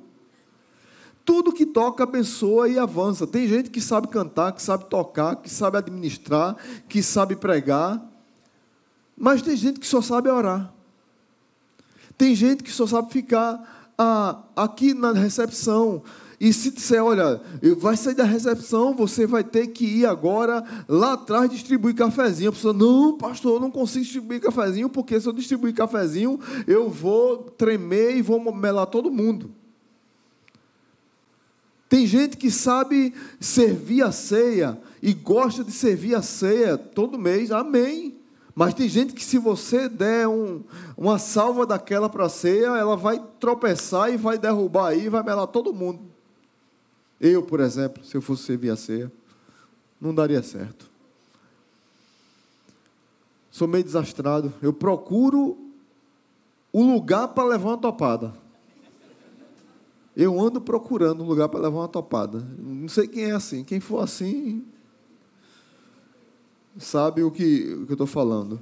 Tudo 1.31 1.53
que 1.53 1.65
toca 1.65 2.03
abençoa 2.03 2.69
e 2.69 2.77
avança. 2.77 3.25
Tem 3.25 3.47
gente 3.47 3.71
que 3.71 3.81
sabe 3.81 4.09
cantar, 4.09 4.51
que 4.51 4.61
sabe 4.61 4.87
tocar, 4.87 5.37
que 5.37 5.49
sabe 5.49 5.79
administrar, 5.79 6.57
que 6.89 7.01
sabe 7.05 7.37
pregar. 7.37 8.05
Mas 9.17 9.41
tem 9.41 9.55
gente 9.55 9.79
que 9.79 9.87
só 9.87 10.03
sabe 10.03 10.29
orar. 10.29 10.75
Tem 12.19 12.35
gente 12.35 12.65
que 12.65 12.73
só 12.73 12.85
sabe 12.85 13.13
ficar 13.13 13.93
ah, 13.97 14.43
aqui 14.57 14.93
na 14.93 15.13
recepção. 15.13 16.03
E 16.41 16.53
se 16.53 16.73
disser, 16.73 17.01
olha, 17.01 17.41
vai 17.79 17.97
sair 17.97 18.17
da 18.17 18.25
recepção, 18.25 18.93
você 18.93 19.25
vai 19.25 19.45
ter 19.45 19.69
que 19.69 19.85
ir 19.85 20.07
agora 20.07 20.65
lá 20.89 21.13
atrás 21.13 21.49
distribuir 21.49 21.95
cafezinho. 21.95 22.51
A 22.51 22.53
pessoa, 22.53 22.75
não, 22.75 23.17
pastor, 23.17 23.55
eu 23.55 23.61
não 23.61 23.71
consigo 23.71 24.05
distribuir 24.05 24.41
cafezinho, 24.41 24.89
porque 24.89 25.21
se 25.21 25.29
eu 25.29 25.33
distribuir 25.33 25.75
cafezinho, 25.77 26.41
eu 26.67 26.91
vou 26.91 27.39
tremer 27.57 28.17
e 28.17 28.21
vou 28.21 28.53
melar 28.53 28.87
todo 28.87 29.13
mundo. 29.13 29.60
Tem 31.91 32.07
gente 32.07 32.37
que 32.37 32.53
sabe 32.53 33.13
servir 33.41 34.05
a 34.05 34.13
ceia 34.13 34.81
e 35.03 35.13
gosta 35.13 35.65
de 35.65 35.73
servir 35.73 36.15
a 36.15 36.23
ceia 36.23 36.79
todo 36.79 37.19
mês, 37.19 37.51
amém. 37.51 38.17
Mas 38.55 38.75
tem 38.75 38.89
gente 38.89 39.13
que, 39.13 39.25
se 39.25 39.39
você 39.39 39.89
der 39.89 40.29
um, 40.29 40.63
uma 40.97 41.19
salva 41.19 41.67
daquela 41.67 42.09
para 42.09 42.27
a 42.27 42.29
ceia, 42.29 42.77
ela 42.77 42.97
vai 42.97 43.21
tropeçar 43.41 44.13
e 44.13 44.17
vai 44.17 44.39
derrubar 44.39 44.91
aí, 44.91 45.09
vai 45.09 45.25
melar 45.25 45.49
todo 45.49 45.75
mundo. 45.75 46.01
Eu, 47.21 47.43
por 47.43 47.59
exemplo, 47.59 48.05
se 48.05 48.17
eu 48.17 48.23
fosse 48.23 48.45
servir 48.45 48.71
a 48.71 48.77
ceia, 48.77 49.11
não 50.01 50.15
daria 50.15 50.45
certo. 50.45 50.89
Sou 53.51 53.67
meio 53.67 53.83
desastrado. 53.83 54.55
Eu 54.63 54.73
procuro 54.73 55.59
o 56.73 56.85
lugar 56.85 57.27
para 57.27 57.49
levar 57.49 57.71
uma 57.71 57.79
topada. 57.79 58.33
Eu 60.17 60.41
ando 60.41 60.61
procurando 60.61 61.23
um 61.23 61.27
lugar 61.27 61.49
para 61.49 61.61
levar 61.61 61.79
uma 61.79 61.89
topada. 61.89 62.41
Não 62.59 62.89
sei 62.89 63.07
quem 63.07 63.25
é 63.25 63.33
assim. 63.33 63.63
Quem 63.63 63.81
for 63.81 64.01
assim, 64.01 64.65
sabe 66.79 67.23
o 67.23 67.31
que, 67.31 67.75
o 67.75 67.87
que 67.87 67.93
eu 67.93 67.95
estou 67.95 68.07
falando. 68.07 68.61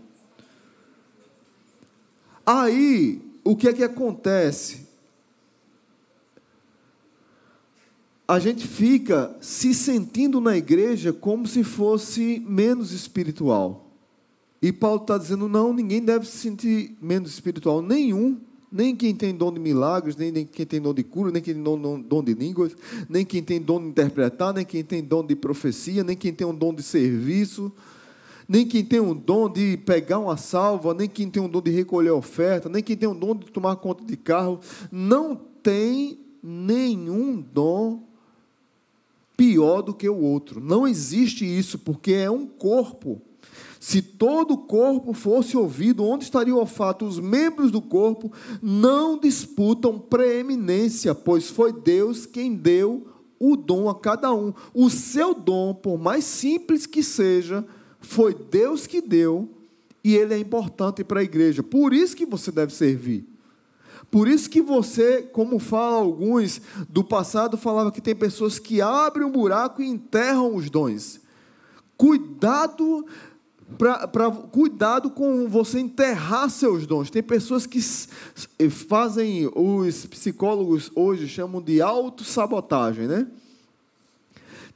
Aí, 2.45 3.23
o 3.45 3.57
que 3.57 3.69
é 3.69 3.73
que 3.73 3.83
acontece? 3.83 4.89
A 8.27 8.39
gente 8.39 8.67
fica 8.67 9.35
se 9.41 9.73
sentindo 9.73 10.41
na 10.41 10.57
igreja 10.57 11.13
como 11.13 11.47
se 11.47 11.65
fosse 11.65 12.43
menos 12.47 12.93
espiritual. 12.93 13.87
E 14.61 14.73
Paulo 14.73 15.03
está 15.03 15.17
dizendo: 15.17 15.49
não, 15.49 15.73
ninguém 15.73 16.05
deve 16.05 16.27
se 16.27 16.37
sentir 16.37 16.97
menos 17.01 17.33
espiritual. 17.33 17.81
Nenhum 17.81 18.39
Nem 18.71 18.95
quem 18.95 19.15
tem 19.15 19.35
dom 19.35 19.53
de 19.53 19.59
milagres, 19.59 20.17
nem, 20.17 20.31
nem 20.31 20.45
quem 20.45 20.67
tem 20.67 20.81
dom 20.81 20.93
de 20.93 21.03
cura, 21.03 21.31
nem 21.31 21.43
quem 21.43 21.55
tem 21.55 21.63
dom, 21.63 22.01
dom 22.01 22.23
de 22.23 22.35
línguas, 22.35 22.77
nem 23.09 23.25
quem 23.25 23.43
tem 23.43 23.61
dom 23.61 23.81
de 23.81 23.89
interpretar, 23.89 24.53
nem 24.53 24.65
quem 24.65 24.85
tem 24.85 25.03
dom 25.03 25.25
de 25.25 25.35
profecia, 25.35 26.05
nem 26.05 26.17
quem 26.17 26.33
tem 26.33 26.47
um 26.47 26.55
dom 26.55 26.75
de 26.75 26.83
serviço, 26.83 27.73
nem 28.47 28.67
quem 28.67 28.85
tem 28.85 29.01
um 29.01 29.15
dom 29.15 29.51
de 29.51 29.77
pegar 29.79 30.19
uma 30.19 30.37
salva, 30.37 30.93
nem 30.93 31.09
quem 31.09 31.31
tem 31.31 31.43
um 31.43 31.49
dom 31.49 31.63
de 31.63 31.71
recolher 31.71 32.11
oferta, 32.11 32.69
nem 32.69 32.83
quem 32.83 32.97
tem 32.97 33.09
um 33.09 33.19
dom 33.19 33.35
de 33.35 33.47
tomar 33.47 33.77
conta 33.77 34.05
de 34.05 34.17
carro, 34.17 34.61
não 34.93 35.35
tem 35.63 36.19
nenhum 36.43 37.41
dom 37.41 38.03
pior 39.37 39.83
do 39.83 39.95
que 39.95 40.09
o 40.09 40.17
outro. 40.17 40.61
Não 40.61 40.87
existe 40.87 41.45
isso, 41.45 41.79
porque 41.79 42.13
é 42.13 42.31
um 42.31 42.47
corpo. 42.47 43.23
Se 43.89 44.03
todo 44.03 44.53
o 44.53 44.59
corpo 44.59 45.15
fosse 45.15 45.57
ouvido, 45.57 46.05
onde 46.05 46.25
estaria 46.25 46.55
o 46.55 46.59
olfato? 46.59 47.07
Os 47.07 47.19
membros 47.19 47.71
do 47.71 47.81
corpo 47.81 48.31
não 48.61 49.19
disputam 49.19 49.99
preeminência, 49.99 51.15
pois 51.15 51.49
foi 51.49 51.73
Deus 51.73 52.27
quem 52.27 52.55
deu 52.55 53.07
o 53.41 53.57
dom 53.57 53.89
a 53.89 53.99
cada 53.99 54.31
um. 54.31 54.53
O 54.75 54.91
seu 54.91 55.33
dom, 55.33 55.73
por 55.73 55.99
mais 55.99 56.25
simples 56.25 56.85
que 56.85 57.03
seja, 57.03 57.65
foi 57.99 58.35
Deus 58.35 58.87
que 58.87 59.01
deu 59.01 59.49
e 60.05 60.15
ele 60.15 60.35
é 60.35 60.39
importante 60.39 61.03
para 61.03 61.21
a 61.21 61.25
igreja. 61.25 61.63
Por 61.63 61.95
isso 61.95 62.15
que 62.15 62.27
você 62.27 62.53
deve 62.53 62.75
servir. 62.75 63.27
Por 64.11 64.29
isso 64.29 64.51
que 64.51 64.61
você, 64.61 65.23
como 65.23 65.59
fala 65.59 65.97
alguns 65.97 66.61
do 66.91 67.03
passado, 67.03 67.57
falava 67.57 67.91
que 67.91 68.03
tem 68.03 68.15
pessoas 68.15 68.59
que 68.59 68.83
abrem 68.83 69.27
um 69.27 69.33
buraco 69.33 69.81
e 69.81 69.89
enterram 69.89 70.55
os 70.55 70.69
dons. 70.69 71.27
Cuidado 71.97 73.07
Pra, 73.77 74.31
cuidado 74.51 75.11
com 75.11 75.47
você 75.47 75.79
enterrar 75.79 76.49
seus 76.49 76.87
dons. 76.87 77.11
Tem 77.11 77.23
pessoas 77.23 77.67
que 77.67 77.81
fazem, 78.71 79.51
os 79.55 80.07
psicólogos 80.07 80.91
hoje 80.95 81.29
chamam 81.29 81.61
de 81.61 81.83
autossabotagem, 81.83 83.07
né? 83.07 83.27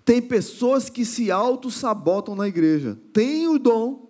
Tem 0.04 0.20
pessoas 0.20 0.90
que 0.90 1.04
se 1.04 1.30
auto-sabotam 1.30 2.34
na 2.34 2.48
igreja. 2.48 2.98
Tem 3.12 3.48
o 3.48 3.58
dom, 3.58 4.08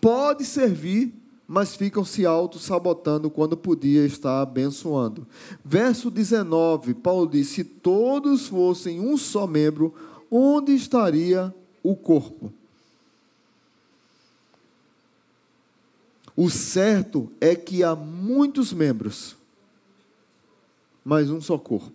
pode 0.00 0.44
servir, 0.44 1.14
mas 1.46 1.76
ficam 1.76 2.04
se 2.04 2.26
auto-sabotando 2.26 3.30
quando 3.30 3.56
podia 3.56 4.04
estar 4.04 4.42
abençoando. 4.42 5.26
Verso 5.64 6.10
19, 6.10 6.94
Paulo 6.94 7.28
diz: 7.28 7.48
Se 7.48 7.62
todos 7.62 8.48
fossem 8.48 9.00
um 9.00 9.16
só 9.16 9.46
membro, 9.46 9.94
onde 10.30 10.72
estaria 10.72 11.54
o 11.82 11.94
corpo? 11.94 12.52
O 16.42 16.50
certo 16.50 17.30
é 17.40 17.54
que 17.54 17.84
há 17.84 17.94
muitos 17.94 18.72
membros, 18.72 19.36
mas 21.04 21.30
um 21.30 21.40
só 21.40 21.56
corpo. 21.56 21.92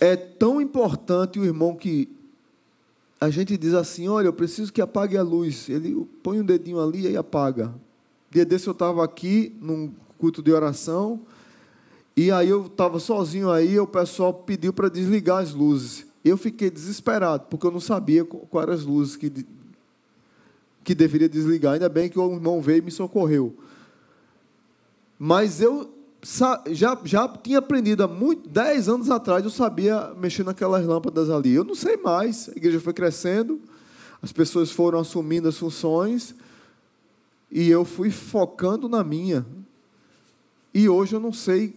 É 0.00 0.16
tão 0.16 0.58
importante 0.58 1.38
o 1.38 1.44
irmão 1.44 1.76
que 1.76 2.08
a 3.20 3.28
gente 3.28 3.58
diz 3.58 3.74
assim: 3.74 4.08
olha, 4.08 4.28
eu 4.28 4.32
preciso 4.32 4.72
que 4.72 4.80
apague 4.80 5.18
a 5.18 5.22
luz. 5.22 5.68
Ele 5.68 6.08
põe 6.22 6.40
um 6.40 6.44
dedinho 6.46 6.80
ali 6.80 7.10
e 7.10 7.14
apaga. 7.14 7.74
Dia 8.30 8.46
desse 8.46 8.66
eu 8.66 8.72
estava 8.72 9.04
aqui 9.04 9.54
num 9.60 9.92
culto 10.16 10.42
de 10.42 10.50
oração 10.50 11.20
e 12.16 12.30
aí 12.32 12.48
eu 12.48 12.64
estava 12.64 12.98
sozinho 12.98 13.50
aí, 13.50 13.78
o 13.78 13.86
pessoal 13.86 14.32
pediu 14.32 14.72
para 14.72 14.88
desligar 14.88 15.42
as 15.42 15.52
luzes. 15.52 16.06
Eu 16.24 16.38
fiquei 16.38 16.70
desesperado, 16.70 17.48
porque 17.50 17.66
eu 17.66 17.70
não 17.70 17.80
sabia 17.80 18.24
quais 18.24 18.66
eram 18.66 18.72
as 18.72 18.82
luzes 18.82 19.14
que 19.14 19.30
que 20.84 20.94
deveria 20.94 21.28
desligar. 21.28 21.74
Ainda 21.74 21.88
bem 21.88 22.08
que 22.08 22.18
o 22.18 22.32
irmão 22.32 22.60
veio 22.60 22.78
e 22.78 22.82
me 22.82 22.90
socorreu. 22.90 23.56
Mas 25.18 25.60
eu 25.60 25.90
já, 26.22 26.98
já 27.04 27.28
tinha 27.28 27.58
aprendido 27.58 28.02
há 28.02 28.08
muito, 28.08 28.48
dez 28.48 28.88
anos 28.88 29.10
atrás, 29.10 29.44
eu 29.44 29.50
sabia 29.50 30.12
mexer 30.16 30.44
naquelas 30.44 30.86
lâmpadas 30.86 31.30
ali. 31.30 31.52
Eu 31.52 31.64
não 31.64 31.74
sei 31.74 31.96
mais. 31.96 32.48
A 32.48 32.52
igreja 32.52 32.80
foi 32.80 32.92
crescendo, 32.92 33.60
as 34.22 34.32
pessoas 34.32 34.70
foram 34.70 34.98
assumindo 34.98 35.48
as 35.48 35.56
funções, 35.56 36.34
e 37.50 37.70
eu 37.70 37.84
fui 37.84 38.10
focando 38.10 38.88
na 38.88 39.04
minha. 39.04 39.46
E 40.72 40.88
hoje 40.88 41.14
eu 41.14 41.20
não 41.20 41.32
sei 41.32 41.74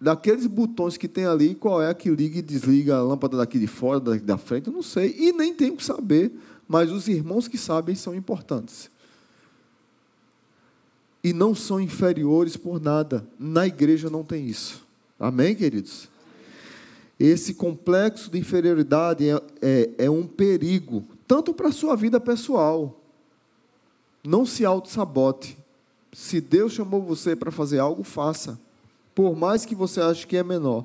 daqueles 0.00 0.46
botões 0.46 0.96
que 0.96 1.06
tem 1.06 1.26
ali, 1.26 1.54
qual 1.54 1.80
é 1.82 1.90
a 1.90 1.94
que 1.94 2.10
liga 2.10 2.38
e 2.38 2.42
desliga 2.42 2.96
a 2.96 3.02
lâmpada 3.02 3.36
daqui 3.36 3.58
de 3.58 3.66
fora, 3.66 4.00
daqui 4.00 4.24
da 4.24 4.38
frente, 4.38 4.68
eu 4.68 4.72
não 4.72 4.82
sei. 4.82 5.14
E 5.18 5.32
nem 5.32 5.54
tenho 5.54 5.76
que 5.76 5.84
saber 5.84 6.32
mas 6.70 6.92
os 6.92 7.08
irmãos 7.08 7.48
que 7.48 7.58
sabem 7.58 7.96
são 7.96 8.14
importantes. 8.14 8.88
E 11.20 11.32
não 11.32 11.52
são 11.52 11.80
inferiores 11.80 12.56
por 12.56 12.80
nada. 12.80 13.26
Na 13.36 13.66
igreja 13.66 14.08
não 14.08 14.22
tem 14.22 14.46
isso. 14.46 14.86
Amém, 15.18 15.56
queridos? 15.56 16.08
Esse 17.18 17.54
complexo 17.54 18.30
de 18.30 18.38
inferioridade 18.38 19.28
é, 19.28 19.42
é, 19.60 19.90
é 19.98 20.10
um 20.10 20.24
perigo, 20.24 21.04
tanto 21.26 21.52
para 21.52 21.70
a 21.70 21.72
sua 21.72 21.96
vida 21.96 22.20
pessoal. 22.20 23.00
Não 24.22 24.46
se 24.46 24.64
auto-sabote. 24.64 25.58
Se 26.12 26.40
Deus 26.40 26.72
chamou 26.72 27.02
você 27.02 27.34
para 27.34 27.50
fazer 27.50 27.80
algo, 27.80 28.04
faça. 28.04 28.56
Por 29.12 29.34
mais 29.34 29.66
que 29.66 29.74
você 29.74 30.00
ache 30.00 30.24
que 30.24 30.36
é 30.36 30.44
menor. 30.44 30.84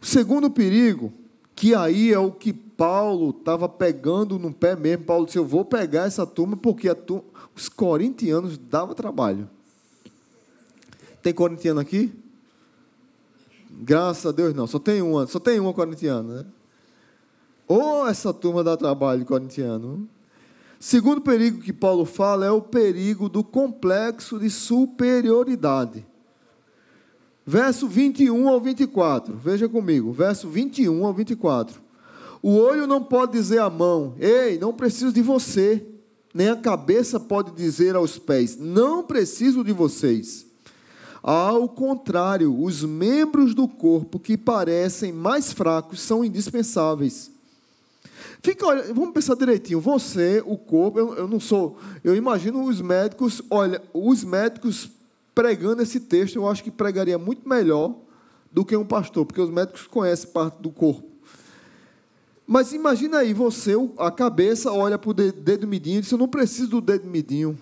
O 0.00 0.06
segundo 0.06 0.48
perigo, 0.48 1.12
que 1.56 1.74
aí 1.74 2.12
é 2.12 2.18
o 2.20 2.30
que 2.30 2.65
Paulo 2.76 3.30
estava 3.30 3.68
pegando 3.68 4.38
no 4.38 4.52
pé 4.52 4.76
mesmo. 4.76 5.04
Paulo 5.04 5.26
disse: 5.26 5.38
Eu 5.38 5.46
vou 5.46 5.64
pegar 5.64 6.04
essa 6.04 6.26
turma 6.26 6.56
porque 6.56 6.94
turma, 6.94 7.24
os 7.54 7.68
corintianos 7.68 8.58
davam 8.58 8.94
trabalho. 8.94 9.48
Tem 11.22 11.32
corintiano 11.32 11.80
aqui? 11.80 12.12
Graças 13.70 14.26
a 14.26 14.32
Deus 14.32 14.54
não, 14.54 14.66
só 14.66 14.78
tem 14.78 15.02
uma, 15.02 15.26
só 15.26 15.38
tem 15.38 15.58
uma 15.58 15.72
corintiana, 15.72 16.42
né? 16.42 16.46
Ou 17.66 18.06
essa 18.06 18.32
turma 18.32 18.62
dá 18.62 18.76
trabalho 18.76 19.24
corintiano. 19.24 20.08
Segundo 20.78 21.20
perigo 21.20 21.60
que 21.60 21.72
Paulo 21.72 22.04
fala 22.04 22.46
é 22.46 22.50
o 22.50 22.62
perigo 22.62 23.28
do 23.28 23.42
complexo 23.42 24.38
de 24.38 24.48
superioridade. 24.48 26.06
Verso 27.44 27.88
21 27.88 28.48
ao 28.48 28.60
24. 28.60 29.36
Veja 29.36 29.68
comigo, 29.68 30.12
verso 30.12 30.48
21 30.48 31.04
ao 31.04 31.12
24. 31.12 31.85
O 32.42 32.56
olho 32.56 32.86
não 32.86 33.02
pode 33.02 33.32
dizer 33.32 33.58
à 33.58 33.70
mão: 33.70 34.14
Ei, 34.18 34.58
não 34.58 34.72
preciso 34.72 35.12
de 35.12 35.22
você. 35.22 35.84
Nem 36.34 36.48
a 36.48 36.56
cabeça 36.56 37.18
pode 37.18 37.52
dizer 37.52 37.96
aos 37.96 38.18
pés: 38.18 38.56
Não 38.58 39.02
preciso 39.02 39.64
de 39.64 39.72
vocês. 39.72 40.46
Ao 41.22 41.68
contrário, 41.68 42.62
os 42.62 42.84
membros 42.84 43.52
do 43.54 43.66
corpo 43.66 44.18
que 44.18 44.36
parecem 44.36 45.12
mais 45.12 45.52
fracos 45.52 46.00
são 46.00 46.24
indispensáveis. 46.24 47.32
Fica, 48.42 48.64
olha, 48.64 48.94
vamos 48.94 49.12
pensar 49.12 49.34
direitinho. 49.34 49.80
Você, 49.80 50.40
o 50.46 50.56
corpo, 50.56 51.00
eu, 51.00 51.14
eu 51.14 51.26
não 51.26 51.40
sou. 51.40 51.78
Eu 52.04 52.14
imagino 52.14 52.62
os 52.64 52.80
médicos, 52.80 53.42
olha, 53.50 53.82
os 53.92 54.22
médicos 54.22 54.90
pregando 55.34 55.82
esse 55.82 56.00
texto, 56.00 56.36
eu 56.36 56.48
acho 56.48 56.62
que 56.62 56.70
pregaria 56.70 57.18
muito 57.18 57.48
melhor 57.48 57.94
do 58.52 58.64
que 58.64 58.76
um 58.76 58.86
pastor, 58.86 59.26
porque 59.26 59.40
os 59.40 59.50
médicos 59.50 59.86
conhecem 59.86 60.30
parte 60.30 60.62
do 60.62 60.70
corpo. 60.70 61.05
Mas 62.46 62.72
imagina 62.72 63.18
aí, 63.18 63.34
você, 63.34 63.72
a 63.98 64.10
cabeça 64.10 64.70
olha 64.70 64.96
para 64.96 65.10
o 65.10 65.14
dedo 65.14 65.66
midinho 65.66 65.98
e 65.98 66.00
diz, 66.02 66.12
eu 66.12 66.18
não 66.18 66.28
preciso 66.28 66.68
do 66.68 66.80
dedo 66.80 67.08
midinho. 67.08 67.58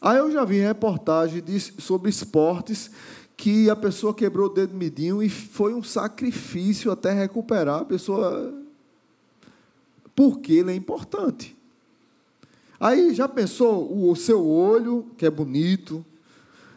Aí 0.00 0.18
eu 0.18 0.30
já 0.30 0.44
vi 0.44 0.60
reportagem 0.60 1.42
de, 1.42 1.58
sobre 1.58 2.10
esportes 2.10 2.90
que 3.36 3.68
a 3.68 3.74
pessoa 3.74 4.14
quebrou 4.14 4.46
o 4.46 4.54
dedo 4.54 4.76
midinho 4.76 5.20
e 5.20 5.28
foi 5.28 5.74
um 5.74 5.82
sacrifício 5.82 6.92
até 6.92 7.12
recuperar 7.12 7.80
a 7.80 7.84
pessoa. 7.84 8.54
Porque 10.14 10.52
ele 10.52 10.70
é 10.70 10.74
importante. 10.76 11.56
Aí 12.78 13.12
já 13.14 13.26
pensou 13.26 14.08
o 14.08 14.14
seu 14.14 14.46
olho, 14.46 15.06
que 15.18 15.26
é 15.26 15.30
bonito, 15.30 16.04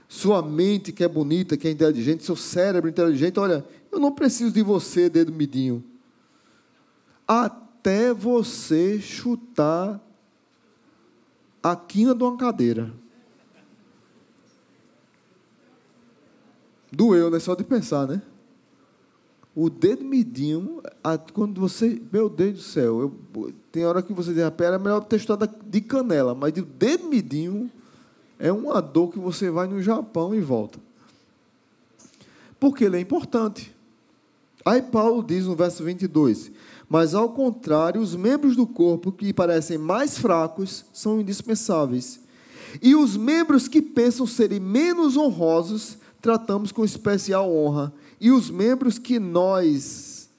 sua 0.09 0.41
mente, 0.41 0.91
que 0.91 1.03
é 1.03 1.07
bonita, 1.07 1.55
que 1.55 1.67
é 1.67 1.71
inteligente, 1.71 2.23
seu 2.23 2.35
cérebro 2.35 2.89
inteligente, 2.89 3.39
olha, 3.39 3.63
eu 3.91 3.99
não 3.99 4.11
preciso 4.11 4.51
de 4.51 4.63
você, 4.63 5.07
dedo 5.07 5.31
midinho 5.31 5.83
até 7.27 8.13
você 8.13 8.99
chutar 8.99 9.99
a 11.61 11.75
quina 11.75 12.15
de 12.15 12.23
uma 12.23 12.37
cadeira. 12.37 12.93
Doeu, 16.91 17.29
né? 17.29 17.39
Só 17.39 17.53
de 17.53 17.63
pensar, 17.63 18.07
né? 18.07 18.21
O 19.53 19.69
dedo 19.69 20.05
midinho, 20.05 20.81
quando 21.33 21.59
você. 21.59 22.01
Meu 22.13 22.29
Deus 22.29 22.53
do 22.53 22.61
céu, 22.61 23.01
eu, 23.01 23.53
tem 23.71 23.85
hora 23.85 24.01
que 24.01 24.13
você 24.13 24.33
diz, 24.33 24.43
a 24.43 24.51
pera 24.51 24.75
é 24.75 24.79
melhor 24.79 25.03
ter 25.03 25.19
de 25.65 25.81
canela, 25.81 26.35
mas 26.35 26.55
o 26.57 26.63
dedo 26.63 27.07
midinho 27.07 27.69
é 28.39 28.51
uma 28.51 28.81
dor 28.81 29.11
que 29.11 29.19
você 29.19 29.49
vai 29.49 29.67
no 29.67 29.81
Japão 29.81 30.33
e 30.33 30.39
volta. 30.39 30.79
Porque 32.59 32.85
ele 32.85 32.97
é 32.97 32.99
importante. 32.99 33.75
Aí 34.63 34.81
Paulo 34.81 35.23
diz 35.23 35.45
no 35.45 35.55
verso 35.55 35.83
22: 35.83 36.51
mas, 36.89 37.13
ao 37.13 37.29
contrário, 37.29 38.01
os 38.01 38.15
membros 38.15 38.55
do 38.55 38.65
corpo 38.65 39.11
que 39.11 39.33
parecem 39.33 39.77
mais 39.77 40.17
fracos 40.17 40.85
são 40.93 41.19
indispensáveis. 41.19 42.21
E 42.81 42.95
os 42.95 43.17
membros 43.17 43.67
que 43.67 43.81
pensam 43.81 44.25
serem 44.25 44.59
menos 44.59 45.17
honrosos, 45.17 45.97
tratamos 46.21 46.71
com 46.71 46.85
especial 46.85 47.53
honra. 47.53 47.93
E 48.19 48.31
os 48.31 48.49
membros 48.49 48.97
que 48.97 49.19
nós, 49.19 50.29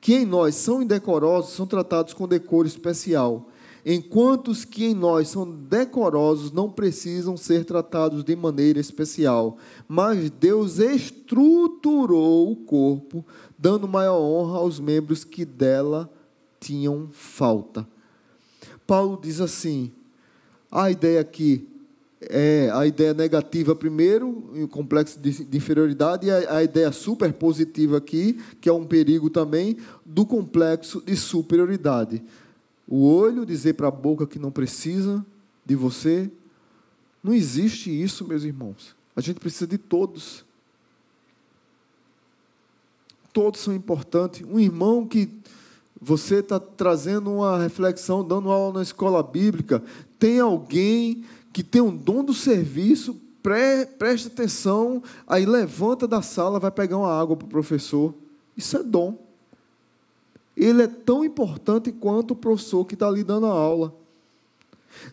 que 0.00 0.14
em 0.14 0.26
nós 0.26 0.54
são 0.54 0.82
indecorosos, 0.82 1.52
são 1.52 1.66
tratados 1.66 2.14
com 2.14 2.26
decoro 2.26 2.66
especial. 2.66 3.47
Enquanto 3.84 4.48
os 4.48 4.64
que 4.64 4.86
em 4.86 4.94
nós 4.94 5.28
são 5.28 5.50
decorosos 5.50 6.52
não 6.52 6.70
precisam 6.70 7.36
ser 7.36 7.64
tratados 7.64 8.24
de 8.24 8.34
maneira 8.34 8.78
especial. 8.78 9.56
Mas 9.86 10.30
Deus 10.30 10.78
estruturou 10.78 12.50
o 12.50 12.56
corpo, 12.56 13.24
dando 13.58 13.88
maior 13.88 14.20
honra 14.20 14.58
aos 14.58 14.80
membros 14.80 15.24
que 15.24 15.44
dela 15.44 16.10
tinham 16.60 17.08
falta. 17.12 17.86
Paulo 18.86 19.18
diz 19.22 19.40
assim: 19.40 19.92
a 20.70 20.90
ideia 20.90 21.20
aqui 21.20 21.68
é 22.20 22.70
a 22.72 22.86
ideia 22.86 23.14
negativa 23.14 23.74
primeiro, 23.74 24.28
o 24.62 24.66
complexo 24.66 25.20
de, 25.20 25.44
de 25.44 25.56
inferioridade, 25.56 26.26
e 26.26 26.30
a, 26.30 26.56
a, 26.56 26.64
ideia 26.64 26.90
superpositiva 26.90 27.98
aqui, 27.98 28.38
que 28.60 28.68
é 28.68 28.72
um 28.72 28.84
perigo 28.84 29.30
também, 29.30 29.76
do 30.04 30.26
complexo 30.26 31.02
de 31.04 31.14
superioridade. 31.16 32.22
O 32.88 33.06
olho 33.06 33.44
dizer 33.44 33.74
para 33.74 33.88
a 33.88 33.90
boca 33.90 34.26
que 34.26 34.38
não 34.38 34.50
precisa 34.50 35.24
de 35.64 35.76
você. 35.76 36.30
Não 37.22 37.34
existe 37.34 37.90
isso, 37.90 38.26
meus 38.26 38.44
irmãos. 38.44 38.96
A 39.14 39.20
gente 39.20 39.38
precisa 39.38 39.66
de 39.66 39.76
todos. 39.76 40.44
Todos 43.30 43.60
são 43.60 43.74
importantes. 43.74 44.46
Um 44.48 44.58
irmão 44.58 45.06
que 45.06 45.28
você 46.00 46.36
está 46.36 46.58
trazendo 46.58 47.30
uma 47.30 47.58
reflexão, 47.58 48.26
dando 48.26 48.50
aula 48.50 48.78
na 48.78 48.82
escola 48.82 49.22
bíblica. 49.22 49.82
Tem 50.18 50.40
alguém 50.40 51.24
que 51.52 51.62
tem 51.62 51.82
um 51.82 51.94
dom 51.94 52.24
do 52.24 52.32
serviço, 52.32 53.20
pre, 53.42 53.88
atenção, 54.26 55.02
aí 55.26 55.44
levanta 55.44 56.06
da 56.06 56.22
sala, 56.22 56.58
vai 56.58 56.70
pegar 56.70 56.96
uma 56.96 57.12
água 57.12 57.36
para 57.36 57.46
o 57.46 57.50
professor. 57.50 58.14
Isso 58.56 58.76
é 58.76 58.82
dom. 58.82 59.27
Ele 60.58 60.82
é 60.82 60.86
tão 60.88 61.24
importante 61.24 61.92
quanto 61.92 62.32
o 62.32 62.36
professor 62.36 62.84
que 62.84 62.94
está 62.94 63.06
ali 63.06 63.22
dando 63.22 63.46
a 63.46 63.50
aula. 63.50 63.94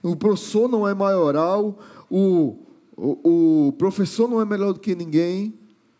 O 0.01 0.15
professor 0.15 0.67
não 0.67 0.87
é 0.87 0.93
maioral, 0.93 1.77
o, 2.09 2.55
o, 2.97 3.67
o 3.67 3.73
professor 3.73 4.27
não 4.27 4.41
é 4.41 4.45
melhor 4.45 4.73
do 4.73 4.79
que 4.79 4.95
ninguém. 4.95 5.53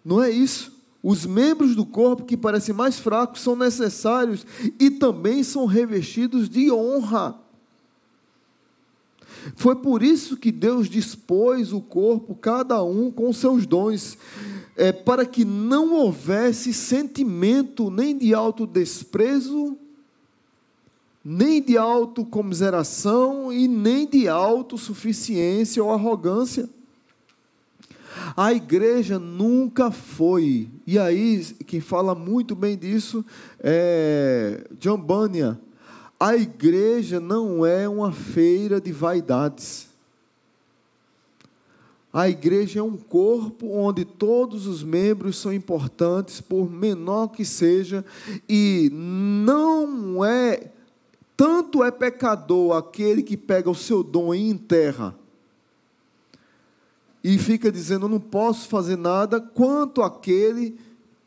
Não 0.04 0.22
é 0.22 0.30
isso. 0.30 0.74
Os 1.04 1.26
membros 1.26 1.76
do 1.76 1.86
corpo 1.86 2.26
que 2.26 2.36
parecem 2.36 2.74
mais 2.74 2.98
fracos 2.98 3.42
são 3.42 3.56
necessários 3.56 4.46
e 4.80 4.90
também 4.90 5.44
são 5.44 5.68
revestidos 5.68 6.50
de 6.50 6.72
honra. 6.72 7.40
Foi 9.56 9.76
por 9.76 10.02
isso 10.02 10.38
que 10.38 10.52
Deus 10.52 10.90
dispôs 10.90 11.72
o 11.72 11.80
corpo, 11.80 12.34
cada 12.34 12.84
um 12.84 13.12
com 13.12 13.32
seus 13.32 13.68
dons, 13.68 14.18
é, 14.76 14.92
para 14.92 15.26
que 15.26 15.46
não 15.46 15.94
houvesse 15.94 16.74
sentimento 16.74 17.90
nem 17.90 18.18
de 18.18 18.34
autodesprezo, 18.34 19.78
nem 21.24 21.62
de 21.62 21.78
autocomiseração 21.78 23.52
e 23.52 23.68
nem 23.68 24.08
de 24.08 24.28
autossuficiência 24.28 25.84
ou 25.84 25.92
arrogância. 25.92 26.70
A 28.36 28.54
igreja 28.54 29.18
nunca 29.20 29.92
foi, 29.92 30.70
e 30.86 30.98
aí 30.98 31.44
quem 31.66 31.80
fala 31.82 32.16
muito 32.16 32.56
bem 32.56 32.78
disso 32.78 33.26
é 33.60 34.68
John 34.80 34.98
Bunyan. 34.98 35.60
A 36.20 36.36
igreja 36.36 37.20
não 37.20 37.66
é 37.66 37.90
uma 37.90 38.12
feira 38.12 38.80
de 38.80 38.92
vaidades. 38.92 39.85
A 42.16 42.30
igreja 42.30 42.80
é 42.80 42.82
um 42.82 42.96
corpo 42.96 43.68
onde 43.68 44.06
todos 44.06 44.68
os 44.68 44.82
membros 44.82 45.38
são 45.38 45.52
importantes, 45.52 46.40
por 46.40 46.72
menor 46.72 47.28
que 47.28 47.44
seja, 47.44 48.06
e 48.48 48.90
não 48.94 50.24
é, 50.24 50.72
tanto 51.36 51.84
é 51.84 51.92
pecador 51.92 52.78
aquele 52.78 53.22
que 53.22 53.36
pega 53.36 53.70
o 53.70 53.76
seu 53.76 54.02
dom 54.02 54.34
e 54.34 54.50
enterra. 54.50 55.14
E 57.22 57.38
fica 57.38 57.70
dizendo: 57.70 58.06
Eu 58.06 58.10
não 58.12 58.20
posso 58.22 58.70
fazer 58.70 58.96
nada, 58.96 59.42
quanto 59.42 60.02
aquele 60.02 60.80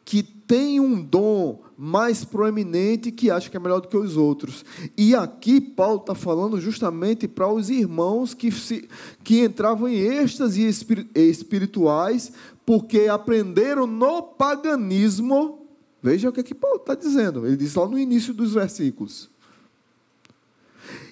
que 0.07 0.23
tem 0.49 0.81
um 0.81 1.01
dom 1.01 1.61
mais 1.77 2.25
proeminente 2.25 3.13
que 3.13 3.31
acha 3.31 3.51
que 3.51 3.57
é 3.57 3.61
melhor 3.61 3.81
do 3.81 3.89
que 3.89 3.97
os 3.97 4.17
outros. 4.17 4.65
E 4.97 5.15
aqui 5.15 5.61
Paulo 5.61 6.01
está 6.01 6.15
falando 6.15 6.59
justamente 6.59 7.29
para 7.29 7.53
os 7.53 7.69
irmãos 7.69 8.33
que, 8.33 8.51
se, 8.51 8.89
que 9.23 9.45
entravam 9.45 9.87
em 9.87 9.99
êxtase 9.99 10.67
espirituais 11.15 12.33
porque 12.65 13.03
aprenderam 13.03 13.87
no 13.87 14.23
paganismo. 14.23 15.69
Veja 16.03 16.31
o 16.31 16.33
que, 16.33 16.41
é 16.41 16.43
que 16.43 16.55
Paulo 16.55 16.79
está 16.79 16.95
dizendo. 16.95 17.47
Ele 17.47 17.57
diz 17.57 17.75
lá 17.75 17.87
no 17.87 17.99
início 17.99 18.33
dos 18.33 18.55
versículos 18.55 19.31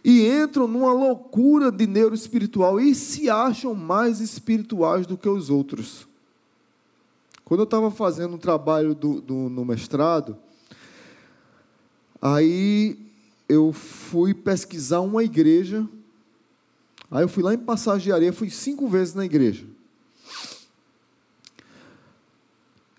e 0.02 0.26
entram 0.26 0.66
numa 0.66 0.92
loucura 0.92 1.70
de 1.70 1.86
neuroespiritual 1.86 2.80
e 2.80 2.94
se 2.94 3.28
acham 3.28 3.74
mais 3.74 4.20
espirituais 4.20 5.06
do 5.06 5.18
que 5.18 5.28
os 5.28 5.50
outros. 5.50 6.06
Quando 7.46 7.60
eu 7.60 7.64
estava 7.64 7.92
fazendo 7.92 8.34
um 8.34 8.38
trabalho 8.38 8.92
do, 8.92 9.20
do, 9.20 9.34
no 9.48 9.64
mestrado, 9.64 10.36
aí 12.20 12.98
eu 13.48 13.72
fui 13.72 14.34
pesquisar 14.34 14.98
uma 14.98 15.22
igreja. 15.22 15.88
Aí 17.08 17.22
eu 17.22 17.28
fui 17.28 17.44
lá 17.44 17.54
em 17.54 17.58
Passagem 17.58 18.06
de 18.06 18.12
Areia, 18.12 18.32
fui 18.32 18.50
cinco 18.50 18.88
vezes 18.88 19.14
na 19.14 19.24
igreja. 19.24 19.64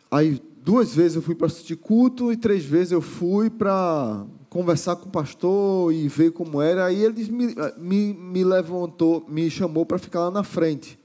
Aí 0.10 0.42
duas 0.64 0.96
vezes 0.96 1.18
eu 1.18 1.22
fui 1.22 1.36
para 1.36 1.48
assistir 1.48 1.76
culto 1.76 2.32
e 2.32 2.38
três 2.38 2.64
vezes 2.64 2.94
eu 2.94 3.02
fui 3.02 3.50
para 3.50 4.26
conversar 4.50 4.96
com 4.96 5.10
o 5.10 5.12
pastor 5.12 5.92
e 5.92 6.08
ver 6.08 6.32
como 6.32 6.62
era. 6.62 6.86
Aí 6.86 7.04
ele 7.04 7.30
me, 7.30 7.54
me, 7.78 8.14
me 8.14 8.44
levantou, 8.46 9.26
me 9.28 9.50
chamou 9.50 9.86
para 9.86 9.98
ficar 9.98 10.22
lá 10.22 10.32
na 10.32 10.44
frente. 10.46 10.98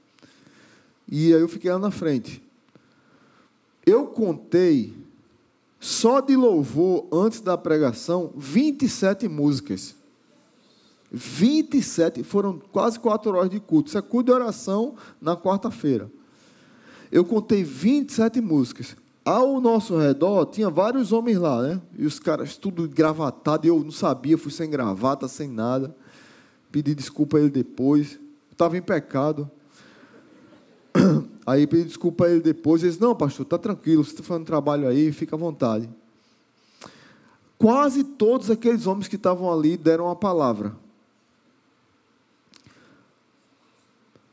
E 1.09 1.35
aí 1.35 1.41
eu 1.41 1.49
fiquei 1.49 1.73
lá 1.73 1.79
na 1.81 1.91
frente. 1.91 2.42
Eu 3.85 4.07
contei, 4.07 4.95
só 5.81 6.21
de 6.21 6.37
louvor, 6.37 7.07
antes 7.13 7.41
da 7.41 7.59
pregação, 7.59 8.33
27 8.37 9.29
músicas. 9.29 9.95
27, 11.11 12.23
foram 12.23 12.59
quase 12.73 12.99
quatro 12.99 13.37
horas 13.37 13.51
de 13.51 13.61
culto. 13.61 13.89
Isso 13.89 13.99
é 13.99 14.03
culto 14.03 14.27
de 14.27 14.33
oração 14.33 14.95
na 15.21 15.37
quarta-feira. 15.37 16.11
Eu 17.11 17.25
contei 17.25 17.63
27 17.63 18.41
músicas. 18.41 18.97
Ao 19.25 19.61
nosso 19.61 19.97
redor 19.99 20.47
tinha 20.47 20.71
vários 20.71 21.13
homens 21.13 21.37
lá, 21.37 21.63
né? 21.63 21.83
E 21.99 22.07
os 22.07 22.19
caras 22.19 22.57
tudo 22.57 22.89
gravatado, 22.89 23.67
eu 23.67 23.79
não 23.85 23.93
sabia, 23.93 24.39
fui 24.39 24.51
sem 24.51 24.71
gravata, 24.71 25.29
sem 25.29 25.49
nada. 25.49 25.95
Pedi 26.73 26.95
desculpa 26.95 27.37
a 27.37 27.41
ele 27.41 27.51
depois. 27.51 28.19
Estava 28.51 28.77
em 28.79 28.83
pecado. 28.83 29.51
Aí 31.47 31.67
pedi 31.67 31.85
desculpa 31.85 32.27
a 32.27 32.31
ele 32.31 32.41
depois. 32.41 32.83
Ele 32.83 32.91
disse: 32.91 33.03
Não, 33.03 33.15
pastor, 33.15 33.45
está 33.45 33.59
tranquilo, 33.59 34.05
você 34.05 34.13
está 34.13 34.23
fazendo 34.23 34.47
trabalho 34.47 34.89
aí, 34.89 35.13
fica 35.13 35.35
à 35.35 35.39
vontade. 35.39 35.89
Quase 37.59 38.05
todos 38.05 38.51
aqueles 38.51 38.87
homens 38.87 39.09
que 39.09 39.17
estavam 39.17 39.53
ali 39.53 39.77
deram 39.77 40.11
a 40.11 40.17
palavra. 40.17 40.77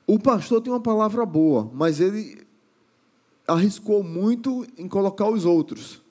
O 0.07 0.17
pastor 0.17 0.61
tem 0.61 0.73
uma 0.73 0.79
palavra 0.79 1.23
boa, 1.25 1.69
mas 1.73 1.99
ele 1.99 2.41
arriscou 3.47 4.03
muito 4.03 4.65
em 4.77 4.87
colocar 4.87 5.29
os 5.29 5.45
outros. 5.45 6.01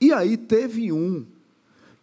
E 0.00 0.12
aí 0.12 0.36
teve 0.36 0.90
um 0.90 1.26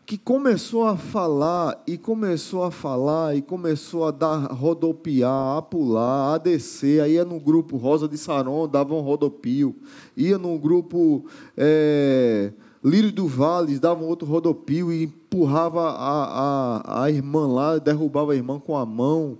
que 0.10 0.18
começou 0.18 0.88
a 0.88 0.98
falar 0.98 1.84
e 1.86 1.96
começou 1.96 2.64
a 2.64 2.72
falar 2.72 3.36
e 3.36 3.44
começou 3.44 4.08
a 4.08 4.10
dar 4.10 4.52
rodopiar, 4.52 5.58
a 5.58 5.62
pular, 5.62 6.34
a 6.34 6.38
descer. 6.40 7.00
Aí 7.04 7.14
ia 7.14 7.24
no 7.24 7.40
grupo 7.40 7.78
Rosa 7.78 8.08
de 8.08 8.18
Saron, 8.18 8.68
dava 8.68 8.96
um 8.96 9.02
rodopio. 9.02 9.76
Ia 10.18 10.40
no 10.40 10.58
grupo 10.58 11.26
é, 11.56 12.52
Lírio 12.84 13.12
do 13.12 13.28
Vale, 13.28 13.78
dava 13.78 14.04
um 14.04 14.08
outro 14.08 14.28
rodopio 14.28 14.92
e 14.92 15.04
empurrava 15.04 15.92
a, 15.92 16.24
a, 16.24 17.04
a 17.04 17.12
irmã 17.12 17.46
lá, 17.46 17.78
derrubava 17.78 18.34
a 18.34 18.36
irmã 18.36 18.60
com 18.60 18.76
a 18.76 18.88
mão. 18.88 19.38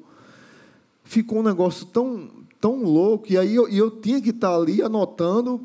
Ficou 1.04 1.40
um 1.40 1.44
negócio 1.44 1.88
tão, 1.88 2.30
tão 2.62 2.84
louco. 2.84 3.26
E 3.34 3.40
aí 3.40 3.56
eu, 3.56 3.68
eu 3.70 3.90
tinha 3.90 4.22
que 4.22 4.30
estar 4.30 4.56
ali 4.56 4.84
anotando, 4.84 5.62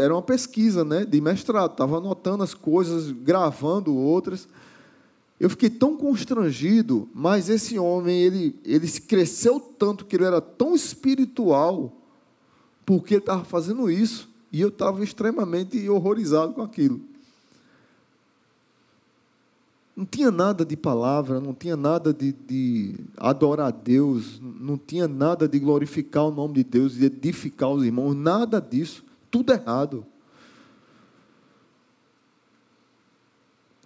era 0.00 0.14
uma 0.14 0.22
pesquisa 0.22 0.84
né, 0.84 1.04
de 1.04 1.20
mestrado, 1.20 1.72
estava 1.72 1.98
anotando 1.98 2.42
as 2.42 2.54
coisas, 2.54 3.10
gravando 3.10 3.94
outras. 3.94 4.48
Eu 5.38 5.48
fiquei 5.48 5.70
tão 5.70 5.96
constrangido, 5.96 7.08
mas 7.14 7.48
esse 7.48 7.78
homem, 7.78 8.20
ele, 8.20 8.56
ele 8.64 8.88
cresceu 9.00 9.60
tanto 9.60 10.04
que 10.04 10.16
ele 10.16 10.24
era 10.24 10.40
tão 10.40 10.74
espiritual, 10.74 11.92
porque 12.84 13.14
ele 13.14 13.22
estava 13.22 13.44
fazendo 13.44 13.90
isso, 13.90 14.28
e 14.50 14.60
eu 14.60 14.68
estava 14.68 15.04
extremamente 15.04 15.88
horrorizado 15.88 16.54
com 16.54 16.62
aquilo. 16.62 17.00
não 19.98 20.06
tinha 20.06 20.30
nada 20.30 20.64
de 20.64 20.76
palavra, 20.76 21.40
não 21.40 21.52
tinha 21.52 21.76
nada 21.76 22.14
de, 22.14 22.32
de, 22.32 22.94
adorar 23.16 23.66
a 23.66 23.70
Deus, 23.72 24.40
não 24.40 24.78
tinha 24.78 25.08
nada 25.08 25.48
de 25.48 25.58
glorificar 25.58 26.24
o 26.24 26.30
nome 26.30 26.54
de 26.54 26.62
Deus, 26.62 26.94
de 26.94 27.06
edificar 27.06 27.68
os 27.70 27.82
irmãos, 27.84 28.14
nada 28.14 28.60
disso, 28.60 29.04
tudo 29.30 29.52
errado. 29.52 30.06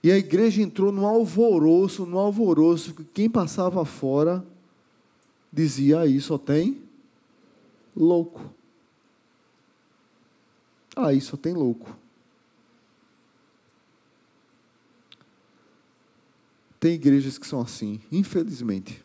E 0.03 0.11
a 0.11 0.19
igreja 0.19 0.61
entrou 0.61 0.91
no 0.91 1.07
alvoroço, 1.07 2.05
no 2.05 2.19
alvoroço, 2.19 2.93
que 2.93 3.05
quem 3.05 3.31
passava 3.31 3.85
fora 3.85 4.45
dizia: 5.53 6.01
aí 6.01 6.21
só 6.21 6.37
tem 6.37 6.83
louco. 7.95 8.53
Aí 10.97 11.21
só 11.21 11.37
tem 11.37 11.55
louco. 11.55 11.97
Tem 16.81 16.95
igrejas 16.95 17.39
que 17.39 17.47
são 17.47 17.61
assim, 17.61 18.01
infelizmente. 18.11 19.05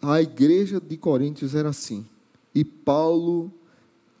A 0.00 0.20
igreja 0.20 0.78
de 0.78 0.96
Coríntios 0.98 1.54
era 1.54 1.70
assim. 1.70 2.06
E 2.54 2.62
Paulo 2.62 3.50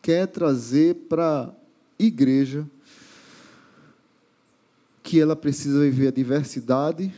quer 0.08 0.26
trazer 0.26 0.94
para 1.06 1.42
a 1.42 1.52
igreja 1.98 2.66
que 5.02 5.20
ela 5.20 5.36
precisa 5.36 5.80
viver 5.80 6.08
a 6.08 6.10
diversidade, 6.10 7.12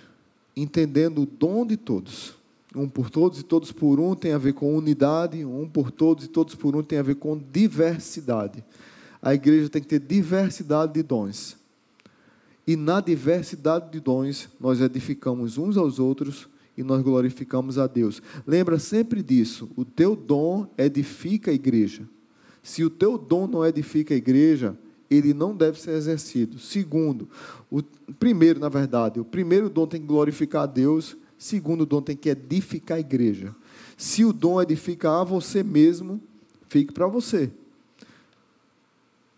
entendendo 0.57 1.23
o 1.23 1.27
dom 1.27 1.65
de 1.65 1.77
todos. 1.77 2.35
Um 2.75 2.89
por 2.89 3.09
todos 3.09 3.39
e 3.39 3.43
todos 3.45 3.71
por 3.71 4.01
um 4.01 4.17
tem 4.17 4.33
a 4.33 4.39
ver 4.39 4.55
com 4.55 4.77
unidade, 4.77 5.45
um 5.45 5.69
por 5.69 5.93
todos 5.93 6.25
e 6.25 6.29
todos 6.29 6.57
por 6.57 6.75
um 6.75 6.83
tem 6.83 6.99
a 6.99 7.03
ver 7.03 7.15
com 7.15 7.39
diversidade. 7.39 8.65
A 9.23 9.35
igreja 9.35 9.69
tem 9.69 9.81
que 9.81 9.87
ter 9.87 10.01
diversidade 10.01 10.93
de 10.95 11.05
dons. 11.05 11.57
E 12.67 12.75
na 12.75 13.01
diversidade 13.01 13.93
de 13.93 14.01
dons, 14.01 14.49
nós 14.59 14.81
edificamos 14.81 15.59
uns 15.59 15.77
aos 15.77 16.01
outros 16.01 16.49
e 16.77 16.83
nós 16.83 17.03
glorificamos 17.03 17.79
a 17.79 17.87
Deus. 17.87 18.21
Lembra 18.45 18.81
sempre 18.81 19.23
disso: 19.23 19.71
o 19.77 19.85
teu 19.85 20.17
dom 20.17 20.67
edifica 20.77 21.53
a 21.53 21.55
igreja. 21.55 22.03
Se 22.63 22.85
o 22.85 22.91
teu 22.91 23.17
dom 23.17 23.47
não 23.47 23.65
edifica 23.65 24.15
a 24.15 24.17
igreja, 24.17 24.77
ele 25.11 25.35
não 25.35 25.55
deve 25.57 25.81
ser 25.81 25.93
exercido. 25.93 26.59
Segundo, 26.59 27.29
o 27.71 27.83
primeiro, 28.19 28.61
na 28.61 28.69
verdade, 28.69 29.19
o 29.19 29.25
primeiro 29.25 29.69
dom 29.69 29.87
tem 29.87 30.01
que 30.01 30.07
glorificar 30.07 30.63
a 30.63 30.67
Deus, 30.67 31.17
segundo 31.37 31.85
dom 31.85 32.01
tem 32.01 32.17
que 32.17 32.29
edificar 32.29 32.99
a 32.99 33.01
igreja. 33.01 33.55
Se 33.97 34.25
o 34.25 34.33
dom 34.33 34.63
edifica 34.63 35.21
a 35.21 35.25
você 35.25 35.63
mesmo, 35.63 36.21
fique 36.69 36.93
para 36.93 37.07
você. 37.07 37.51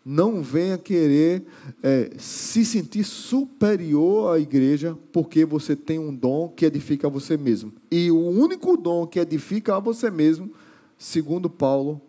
Não 0.05 0.43
venha 0.43 0.77
querer 0.77 1.45
é, 1.81 2.11
se 2.19 2.65
sentir 2.65 3.05
superior 3.05 4.35
à 4.35 4.39
igreja 4.39 4.99
porque 5.13 5.45
você 5.45 5.77
tem 5.77 5.99
um 5.99 6.13
dom 6.13 6.49
que 6.49 6.67
edifica 6.67 7.07
a 7.07 7.11
você 7.11 7.37
mesmo. 7.37 7.73
E 7.91 8.11
o 8.11 8.19
único 8.19 8.77
dom 8.77 9.07
que 9.07 9.21
edifica 9.21 9.77
a 9.77 9.81
você 9.81 10.11
mesmo, 10.11 10.51
segundo 10.99 11.49
Paulo, 11.49 12.01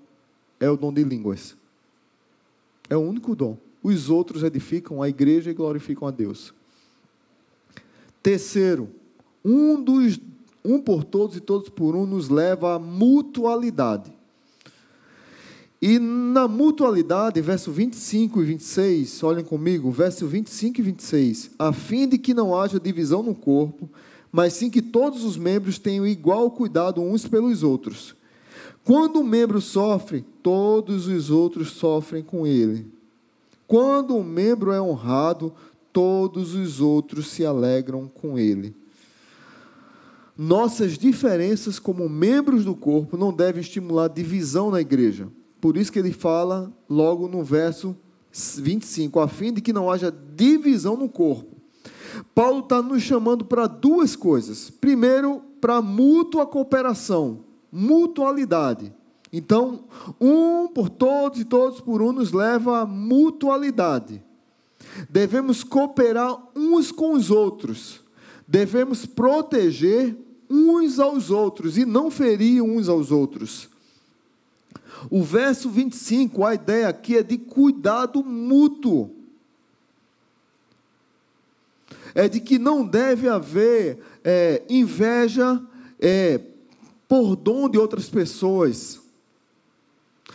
é 0.63 0.69
o 0.69 0.77
dom 0.77 0.93
de 0.93 1.03
línguas. 1.03 1.57
É 2.89 2.95
o 2.95 3.01
único 3.01 3.35
dom. 3.35 3.57
Os 3.83 4.09
outros 4.09 4.43
edificam 4.43 5.01
a 5.01 5.09
igreja 5.09 5.51
e 5.51 5.53
glorificam 5.53 6.07
a 6.07 6.11
Deus. 6.11 6.53
Terceiro, 8.21 8.89
um 9.43 9.81
dos 9.81 10.17
um 10.63 10.79
por 10.79 11.03
todos 11.03 11.35
e 11.35 11.41
todos 11.41 11.67
por 11.67 11.93
um 11.93 12.05
nos 12.05 12.29
leva 12.29 12.75
à 12.75 12.79
mutualidade. 12.79 14.13
E 15.81 15.99
na 15.99 16.47
mutualidade, 16.47 17.41
verso 17.41 17.69
25 17.69 18.41
e 18.41 18.45
26, 18.45 19.21
olhem 19.21 19.43
comigo, 19.43 19.91
verso 19.91 20.25
25 20.25 20.79
e 20.79 20.83
26, 20.83 21.51
a 21.59 21.73
fim 21.73 22.07
de 22.07 22.17
que 22.17 22.33
não 22.33 22.57
haja 22.57 22.79
divisão 22.79 23.21
no 23.21 23.35
corpo, 23.35 23.89
mas 24.31 24.53
sim 24.53 24.69
que 24.69 24.81
todos 24.81 25.25
os 25.25 25.35
membros 25.35 25.77
tenham 25.77 26.07
igual 26.07 26.49
cuidado 26.51 27.01
uns 27.01 27.27
pelos 27.27 27.63
outros. 27.63 28.15
Quando 28.83 29.19
um 29.19 29.23
membro 29.23 29.61
sofre, 29.61 30.25
todos 30.41 31.07
os 31.07 31.29
outros 31.29 31.71
sofrem 31.71 32.23
com 32.23 32.45
ele. 32.45 32.91
Quando 33.67 34.15
um 34.15 34.23
membro 34.23 34.71
é 34.71 34.81
honrado, 34.81 35.53
todos 35.91 36.53
os 36.53 36.81
outros 36.81 37.27
se 37.27 37.45
alegram 37.45 38.07
com 38.07 38.37
ele. 38.37 38.75
Nossas 40.37 40.97
diferenças 40.97 41.79
como 41.79 42.09
membros 42.09 42.65
do 42.65 42.75
corpo 42.75 43.15
não 43.15 43.31
devem 43.31 43.61
estimular 43.61 44.07
divisão 44.07 44.71
na 44.71 44.81
igreja 44.81 45.29
por 45.63 45.77
isso 45.77 45.93
que 45.93 45.97
ele 45.97 46.11
fala 46.11 46.69
logo 46.89 47.29
no 47.29 47.41
verso 47.41 47.95
25, 48.33 49.17
a 49.21 49.29
fim 49.29 49.53
de 49.53 49.61
que 49.61 49.71
não 49.71 49.89
haja 49.89 50.13
divisão 50.35 50.97
no 50.97 51.07
corpo. 51.07 51.55
Paulo 52.35 52.59
está 52.59 52.81
nos 52.81 53.01
chamando 53.01 53.45
para 53.45 53.65
duas 53.65 54.13
coisas. 54.13 54.69
Primeiro, 54.69 55.41
para 55.61 55.81
mútua 55.81 56.45
cooperação, 56.45 57.45
mutualidade. 57.73 58.93
Então, 59.31 59.85
um 60.21 60.67
por 60.67 60.89
todos 60.89 61.39
e 61.39 61.45
todos 61.45 61.81
por 61.81 62.03
um 62.03 62.11
nos 62.11 62.31
leva 62.31 62.81
à 62.81 62.85
mutualidade. 62.85 64.23
Devemos 65.09 65.63
cooperar 65.63 66.37
uns 66.55 66.91
com 66.91 67.13
os 67.13 67.31
outros. 67.31 68.01
Devemos 68.47 69.07
proteger 69.07 70.15
uns 70.47 70.99
aos 70.99 71.31
outros 71.31 71.75
e 71.75 71.83
não 71.83 72.11
ferir 72.11 72.61
uns 72.61 72.87
aos 72.87 73.09
outros. 73.09 73.67
O 75.09 75.23
verso 75.23 75.67
25, 75.67 76.45
a 76.45 76.53
ideia 76.53 76.87
aqui 76.87 77.17
é 77.17 77.23
de 77.23 77.39
cuidado 77.39 78.23
mútuo. 78.23 79.09
É 82.13 82.29
de 82.29 82.39
que 82.39 82.59
não 82.59 82.85
deve 82.85 83.27
haver 83.27 83.97
é, 84.23 84.61
inveja 84.69 85.59
é, 85.99 86.39
por 87.13 87.35
dom 87.35 87.69
de 87.69 87.77
outras 87.77 88.09
pessoas. 88.09 88.99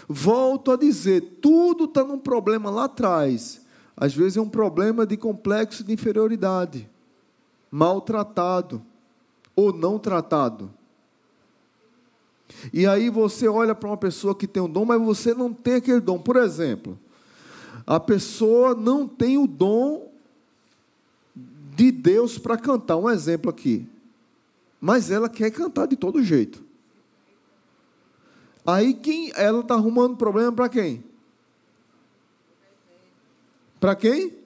Volto 0.09 0.71
a 0.71 0.77
dizer, 0.77 1.41
tudo 1.43 1.87
está 1.87 2.05
num 2.05 2.21
problema 2.21 2.71
lá 2.71 2.85
atrás. 2.85 3.61
Às 3.97 4.15
vezes 4.15 4.37
é 4.37 4.41
um 4.41 4.49
problema 4.49 5.05
de 5.05 5.17
complexo 5.17 5.83
de 5.83 5.93
inferioridade, 5.93 6.89
maltratado 7.69 8.81
ou 9.57 9.73
não 9.73 9.99
tratado. 9.99 10.73
E 12.73 12.87
aí 12.87 13.11
você 13.11 13.49
olha 13.49 13.75
para 13.75 13.89
uma 13.89 13.97
pessoa 13.97 14.33
que 14.33 14.47
tem 14.47 14.63
um 14.63 14.71
dom, 14.71 14.85
mas 14.85 15.03
você 15.03 15.35
não 15.35 15.53
tem 15.53 15.75
aquele 15.75 15.99
dom. 15.99 16.21
Por 16.21 16.37
exemplo, 16.37 16.97
a 17.85 17.99
pessoa 17.99 18.73
não 18.77 19.09
tem 19.09 19.37
o 19.37 19.49
dom 19.49 20.13
de 21.75 21.91
Deus 21.91 22.39
para 22.39 22.57
cantar. 22.57 22.99
Um 22.99 23.11
exemplo 23.11 23.51
aqui. 23.51 23.85
Mas 24.81 25.11
ela 25.11 25.29
quer 25.29 25.51
cantar 25.51 25.87
de 25.87 25.97
todo 25.97 26.23
jeito. 26.23 26.68
Aí 28.69 28.93
quem 28.93 29.33
ela 29.35 29.61
está 29.61 29.75
arrumando 29.75 30.17
problema 30.17 30.53
para 30.53 30.69
quem? 30.69 31.03
Para 33.81 33.97
quem? 33.97 34.37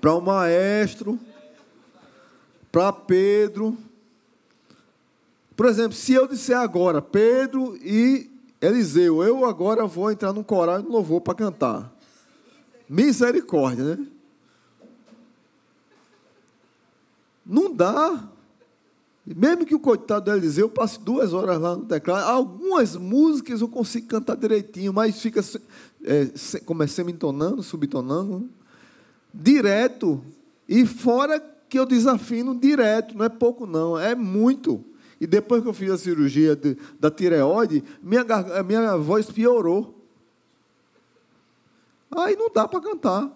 Para 0.00 0.14
o 0.14 0.20
maestro 0.20 1.20
para 2.72 2.90
Pedro. 2.90 3.76
Por 5.54 5.66
exemplo, 5.66 5.92
se 5.92 6.14
eu 6.14 6.26
disser 6.26 6.58
agora, 6.58 7.02
Pedro 7.02 7.76
e 7.76 8.30
Eliseu, 8.60 9.22
eu 9.22 9.44
agora 9.44 9.86
vou 9.86 10.10
entrar 10.10 10.32
num 10.32 10.42
coral 10.42 10.80
e 10.80 10.82
no 10.82 10.88
louvor 10.88 11.20
para 11.20 11.34
cantar. 11.34 11.92
Misericórdia, 12.88 13.96
né? 13.96 14.06
Não 17.44 17.72
dá. 17.72 18.31
Mesmo 19.24 19.64
que 19.64 19.74
o 19.74 19.78
coitado 19.78 20.24
do 20.24 20.36
Eliseu 20.36 20.68
passe 20.68 20.98
duas 21.00 21.32
horas 21.32 21.60
lá 21.60 21.76
no 21.76 21.84
teclado, 21.84 22.28
algumas 22.28 22.96
músicas 22.96 23.60
eu 23.60 23.68
consigo 23.68 24.08
cantar 24.08 24.36
direitinho, 24.36 24.92
mas 24.92 25.20
fica, 25.20 25.40
é, 26.04 26.28
como 26.64 26.82
é, 26.82 26.86
subtonando, 26.88 28.50
direto. 29.32 30.22
E 30.68 30.84
fora 30.84 31.38
que 31.68 31.78
eu 31.78 31.86
desafino 31.86 32.58
direto, 32.58 33.16
não 33.16 33.24
é 33.24 33.28
pouco 33.28 33.64
não, 33.64 33.98
é 33.98 34.14
muito. 34.14 34.84
E 35.20 35.26
depois 35.26 35.62
que 35.62 35.68
eu 35.68 35.72
fiz 35.72 35.90
a 35.92 35.98
cirurgia 35.98 36.56
de, 36.56 36.76
da 36.98 37.08
tireoide, 37.08 37.84
minha, 38.02 38.26
minha 38.66 38.96
voz 38.96 39.30
piorou. 39.30 39.94
Aí 42.10 42.34
não 42.34 42.50
dá 42.52 42.66
para 42.66 42.80
cantar. 42.80 43.30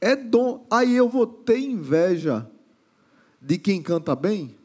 É 0.00 0.16
dom. 0.16 0.66
Aí 0.70 0.96
eu 0.96 1.08
vou 1.08 1.26
ter 1.26 1.58
inveja 1.58 2.50
de 3.40 3.58
quem 3.58 3.82
canta 3.82 4.16
bem? 4.16 4.57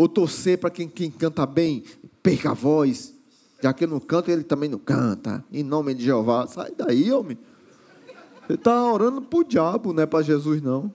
Ou 0.00 0.08
torcer 0.08 0.56
para 0.56 0.70
quem, 0.70 0.88
quem 0.88 1.10
canta 1.10 1.44
bem 1.44 1.84
perca 2.22 2.52
a 2.52 2.54
voz? 2.54 3.14
Já 3.62 3.70
que 3.70 3.84
eu 3.84 3.88
não 3.88 4.00
canto, 4.00 4.30
ele 4.30 4.42
também 4.42 4.66
não 4.66 4.78
canta. 4.78 5.44
Em 5.52 5.62
nome 5.62 5.92
de 5.92 6.04
Jeová. 6.04 6.46
Sai 6.46 6.72
daí, 6.74 7.12
homem. 7.12 7.36
Você 8.46 8.54
está 8.54 8.90
orando 8.90 9.20
para 9.20 9.38
o 9.38 9.44
diabo, 9.44 9.92
não 9.92 10.02
é 10.02 10.06
para 10.06 10.22
Jesus, 10.22 10.62
não. 10.62 10.90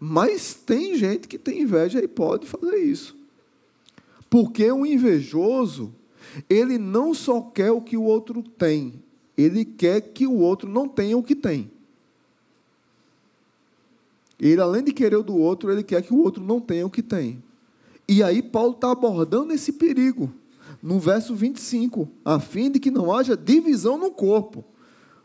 Mas 0.00 0.54
tem 0.54 0.96
gente 0.96 1.28
que 1.28 1.36
tem 1.36 1.60
inveja 1.60 2.02
e 2.02 2.08
pode 2.08 2.46
fazer 2.46 2.78
isso. 2.78 3.14
Porque 4.30 4.72
o 4.72 4.86
invejoso, 4.86 5.92
ele 6.48 6.78
não 6.78 7.12
só 7.12 7.38
quer 7.42 7.70
o 7.70 7.82
que 7.82 7.98
o 7.98 8.02
outro 8.02 8.42
tem, 8.42 8.94
ele 9.36 9.66
quer 9.66 10.00
que 10.00 10.26
o 10.26 10.38
outro 10.38 10.70
não 10.70 10.88
tenha 10.88 11.18
o 11.18 11.22
que 11.22 11.36
tem. 11.36 11.70
Ele, 14.40 14.58
além 14.58 14.82
de 14.82 14.92
querer 14.94 15.16
o 15.16 15.22
do 15.22 15.36
outro, 15.36 15.70
ele 15.70 15.82
quer 15.82 16.00
que 16.00 16.14
o 16.14 16.22
outro 16.22 16.42
não 16.42 16.62
tenha 16.62 16.86
o 16.86 16.90
que 16.90 17.02
tem. 17.02 17.46
E 18.08 18.22
aí 18.22 18.42
Paulo 18.42 18.72
está 18.72 18.90
abordando 18.90 19.52
esse 19.52 19.72
perigo 19.72 20.32
no 20.82 20.98
verso 20.98 21.34
25, 21.34 22.08
a 22.24 22.40
fim 22.40 22.70
de 22.70 22.78
que 22.78 22.90
não 22.90 23.12
haja 23.14 23.36
divisão 23.36 23.98
no 23.98 24.10
corpo, 24.10 24.64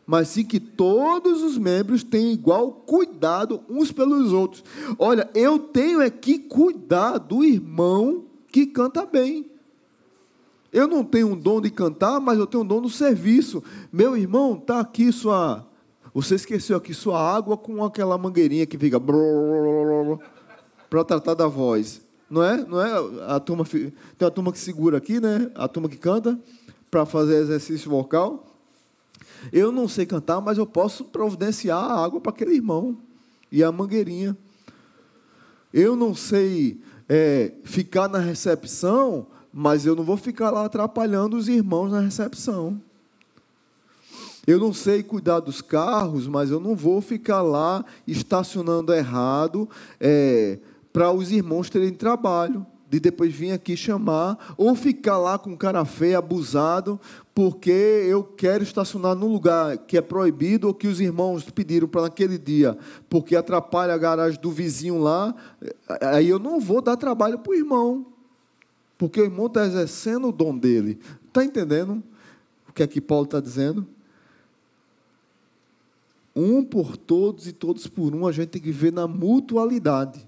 mas 0.06 0.28
sim 0.28 0.44
que 0.44 0.60
todos 0.60 1.42
os 1.42 1.56
membros 1.56 2.02
tenham 2.02 2.32
igual 2.32 2.70
cuidado 2.72 3.62
uns 3.70 3.90
pelos 3.90 4.32
outros. 4.32 4.62
Olha, 4.98 5.30
eu 5.34 5.58
tenho 5.58 6.02
é 6.02 6.10
que 6.10 6.38
cuidar 6.38 7.18
do 7.18 7.42
irmão 7.42 8.24
que 8.48 8.66
canta 8.66 9.06
bem. 9.06 9.50
Eu 10.70 10.88
não 10.88 11.04
tenho 11.04 11.28
um 11.28 11.36
dom 11.36 11.60
de 11.60 11.70
cantar, 11.70 12.20
mas 12.20 12.38
eu 12.38 12.46
tenho 12.46 12.64
um 12.64 12.66
dom 12.66 12.82
do 12.82 12.90
serviço. 12.90 13.62
Meu 13.92 14.16
irmão, 14.16 14.56
está 14.56 14.80
aqui 14.80 15.12
sua. 15.12 15.64
Você 16.12 16.34
esqueceu 16.34 16.76
aqui 16.76 16.92
sua 16.92 17.18
água 17.18 17.56
com 17.56 17.82
aquela 17.84 18.18
mangueirinha 18.18 18.66
que 18.66 18.76
fica. 18.76 19.00
Para 20.90 21.04
tratar 21.04 21.34
da 21.34 21.46
voz. 21.46 22.03
Não 22.34 22.42
é? 22.42 22.56
Não 22.64 22.82
é? 22.82 23.32
A 23.32 23.38
turma, 23.38 23.64
tem 23.64 24.26
a 24.26 24.30
turma 24.30 24.50
que 24.50 24.58
segura 24.58 24.98
aqui, 24.98 25.20
né? 25.20 25.52
A 25.54 25.68
turma 25.68 25.88
que 25.88 25.96
canta 25.96 26.36
para 26.90 27.06
fazer 27.06 27.36
exercício 27.36 27.88
vocal. 27.88 28.44
Eu 29.52 29.70
não 29.70 29.86
sei 29.86 30.04
cantar, 30.04 30.40
mas 30.40 30.58
eu 30.58 30.66
posso 30.66 31.04
providenciar 31.04 31.78
a 31.78 32.04
água 32.04 32.20
para 32.20 32.32
aquele 32.32 32.56
irmão 32.56 32.96
e 33.52 33.62
a 33.62 33.70
mangueirinha. 33.70 34.36
Eu 35.72 35.94
não 35.94 36.12
sei 36.12 36.80
é, 37.08 37.52
ficar 37.62 38.08
na 38.08 38.18
recepção, 38.18 39.28
mas 39.52 39.86
eu 39.86 39.94
não 39.94 40.02
vou 40.02 40.16
ficar 40.16 40.50
lá 40.50 40.64
atrapalhando 40.64 41.36
os 41.36 41.46
irmãos 41.46 41.92
na 41.92 42.00
recepção. 42.00 42.80
Eu 44.44 44.58
não 44.58 44.74
sei 44.74 45.04
cuidar 45.04 45.38
dos 45.38 45.62
carros, 45.62 46.26
mas 46.26 46.50
eu 46.50 46.58
não 46.58 46.74
vou 46.74 47.00
ficar 47.00 47.42
lá 47.42 47.84
estacionando 48.08 48.92
errado 48.92 49.68
é, 50.00 50.58
para 50.94 51.10
os 51.10 51.32
irmãos 51.32 51.68
terem 51.68 51.92
trabalho. 51.92 52.64
De 52.88 53.00
depois 53.00 53.34
vir 53.34 53.50
aqui 53.50 53.76
chamar, 53.76 54.54
ou 54.56 54.76
ficar 54.76 55.18
lá 55.18 55.36
com 55.36 55.56
cara 55.56 55.84
feia, 55.84 56.18
abusado, 56.18 57.00
porque 57.34 57.72
eu 57.72 58.22
quero 58.22 58.62
estacionar 58.62 59.16
num 59.16 59.32
lugar 59.32 59.76
que 59.78 59.98
é 59.98 60.00
proibido 60.00 60.68
ou 60.68 60.74
que 60.74 60.86
os 60.86 61.00
irmãos 61.00 61.50
pediram 61.50 61.88
para 61.88 62.02
naquele 62.02 62.38
dia, 62.38 62.78
porque 63.08 63.34
atrapalha 63.34 63.92
a 63.92 63.98
garagem 63.98 64.40
do 64.40 64.52
vizinho 64.52 64.98
lá, 64.98 65.34
aí 66.00 66.28
eu 66.28 66.38
não 66.38 66.60
vou 66.60 66.80
dar 66.80 66.96
trabalho 66.96 67.40
para 67.40 67.50
o 67.50 67.56
irmão. 67.56 68.06
Porque 68.96 69.20
o 69.20 69.24
irmão 69.24 69.46
está 69.46 69.66
exercendo 69.66 70.28
o 70.28 70.32
dom 70.32 70.56
dele. 70.56 71.00
Está 71.26 71.44
entendendo 71.44 72.00
o 72.68 72.72
que 72.72 72.84
é 72.84 72.86
que 72.86 73.00
Paulo 73.00 73.24
está 73.24 73.40
dizendo? 73.40 73.84
Um 76.36 76.62
por 76.62 76.96
todos 76.96 77.48
e 77.48 77.52
todos 77.52 77.88
por 77.88 78.14
um, 78.14 78.24
a 78.24 78.30
gente 78.30 78.50
tem 78.50 78.62
que 78.62 78.70
ver 78.70 78.92
na 78.92 79.08
mutualidade. 79.08 80.24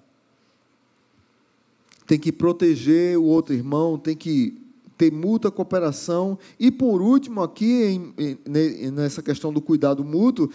Tem 2.07 2.18
que 2.18 2.30
proteger 2.30 3.18
o 3.18 3.24
outro 3.24 3.54
irmão, 3.54 3.98
tem 3.98 4.16
que 4.16 4.66
ter 4.96 5.12
mútua 5.12 5.50
cooperação. 5.50 6.38
E 6.59 6.70
por 6.70 7.02
último, 7.02 7.42
aqui, 7.42 7.82
em, 8.16 8.38
em, 8.46 8.90
nessa 8.90 9.22
questão 9.22 9.52
do 9.52 9.61
cuidado 9.61 10.04
mútuo, 10.04 10.50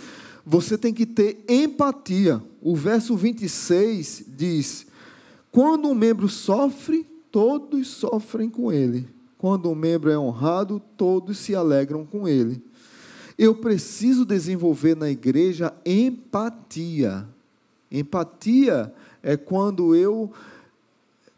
você 0.46 0.78
tem 0.78 0.94
que 0.94 1.06
ter 1.06 1.44
empatia. 1.48 2.42
O 2.62 2.76
verso 2.76 3.16
26 3.16 4.26
diz: 4.36 4.88
Quando 5.52 5.88
um 5.88 5.96
membro 5.96 6.28
sofre, 6.28 7.06
todos 7.32 7.88
sofrem 7.88 8.50
com 8.50 8.72
ele. 8.72 9.08
Quando 9.38 9.70
um 9.70 9.76
membro 9.76 10.12
é 10.12 10.18
honrado, 10.18 10.82
todos 10.96 11.38
se 11.38 11.56
alegram 11.56 12.06
com 12.06 12.28
ele. 12.28 12.62
Eu 13.38 13.56
preciso 13.56 14.24
desenvolver 14.24 14.96
na 14.96 15.10
igreja 15.10 15.74
empatia. 15.84 17.28
Empatia 17.92 18.94
é 19.24 19.36
quando 19.36 19.96
eu 19.96 20.32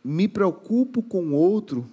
me 0.04 0.28
preocupo 0.28 1.02
com 1.02 1.28
o 1.28 1.34
outro, 1.34 1.86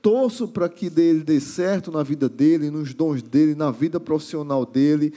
torço 0.00 0.46
para 0.46 0.68
que 0.68 0.86
ele 0.86 1.22
dê 1.22 1.40
certo 1.40 1.90
na 1.90 2.02
vida 2.02 2.28
dele, 2.28 2.70
nos 2.70 2.94
dons 2.94 3.22
dele, 3.22 3.54
na 3.54 3.70
vida 3.70 3.98
profissional 3.98 4.64
dele. 4.64 5.12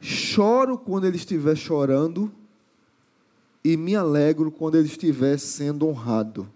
Choro 0.00 0.76
quando 0.76 1.06
ele 1.06 1.16
estiver 1.16 1.56
chorando 1.56 2.30
e 3.64 3.76
me 3.76 3.94
alegro 3.94 4.50
quando 4.50 4.76
ele 4.76 4.88
estiver 4.88 5.38
sendo 5.38 5.86
honrado. 5.86 6.48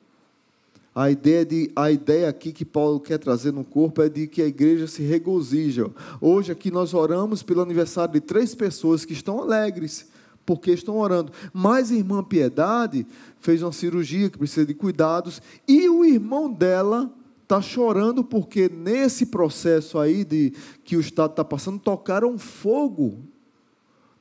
A 0.95 1.11
ideia, 1.11 1.45
de, 1.45 1.73
a 1.75 1.91
ideia 1.91 2.29
aqui 2.29 2.53
que 2.53 2.65
Paulo 2.65 3.01
quer 3.01 3.19
trazer 3.19 3.53
no 3.53 3.65
corpo 3.65 4.01
é 4.01 4.09
de 4.09 4.29
que 4.29 4.41
a 4.41 4.47
igreja 4.47 4.87
se 4.87 5.03
regozija. 5.03 5.91
Hoje 6.21 6.53
aqui 6.53 6.71
nós 6.71 6.95
oramos 6.95 7.43
pelo 7.43 7.63
aniversário 7.63 8.15
de 8.15 8.21
três 8.21 8.55
pessoas 8.55 9.05
que 9.05 9.13
estão 9.13 9.43
alegres, 9.43 10.07
porque 10.45 10.71
estão 10.71 10.97
orando. 10.99 11.33
Mas 11.53 11.91
a 11.91 11.95
irmã 11.95 12.23
Piedade 12.23 13.07
fez 13.41 13.63
uma 13.63 13.73
cirurgia 13.73 14.31
que 14.31 14.39
precisa 14.39 14.67
de 14.67 14.75
cuidados, 14.75 15.41
e 15.67 15.89
o 15.89 16.05
irmão 16.05 16.53
dela 16.53 17.13
está 17.43 17.61
chorando 17.61 18.25
porque 18.25 18.69
nesse 18.69 19.27
processo 19.27 19.99
aí 19.99 20.25
de 20.25 20.53
que 20.83 20.97
o 20.97 21.01
Estado 21.01 21.31
está 21.31 21.45
passando, 21.45 21.79
tocaram 21.79 22.39
fogo 22.39 23.19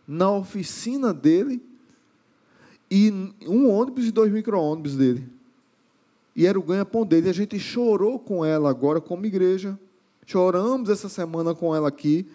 na 0.07 0.29
oficina 0.29 1.13
dele 1.13 1.61
e 2.91 3.09
um 3.47 3.69
ônibus 3.69 4.05
e 4.05 4.11
dois 4.11 4.31
micro-ônibus 4.31 4.95
dele 4.97 5.33
e 6.35 6.47
era 6.47 6.57
o 6.57 6.63
ganha-pão 6.63 7.05
dele. 7.05 7.27
E 7.27 7.29
a 7.29 7.33
gente 7.33 7.59
chorou 7.59 8.19
com 8.19 8.43
ela 8.43 8.69
agora 8.69 8.99
como 8.99 9.25
igreja. 9.25 9.77
Choramos 10.25 10.89
essa 10.89 11.09
semana 11.09 11.53
com 11.53 11.75
ela 11.75 11.87
aqui, 11.87 12.25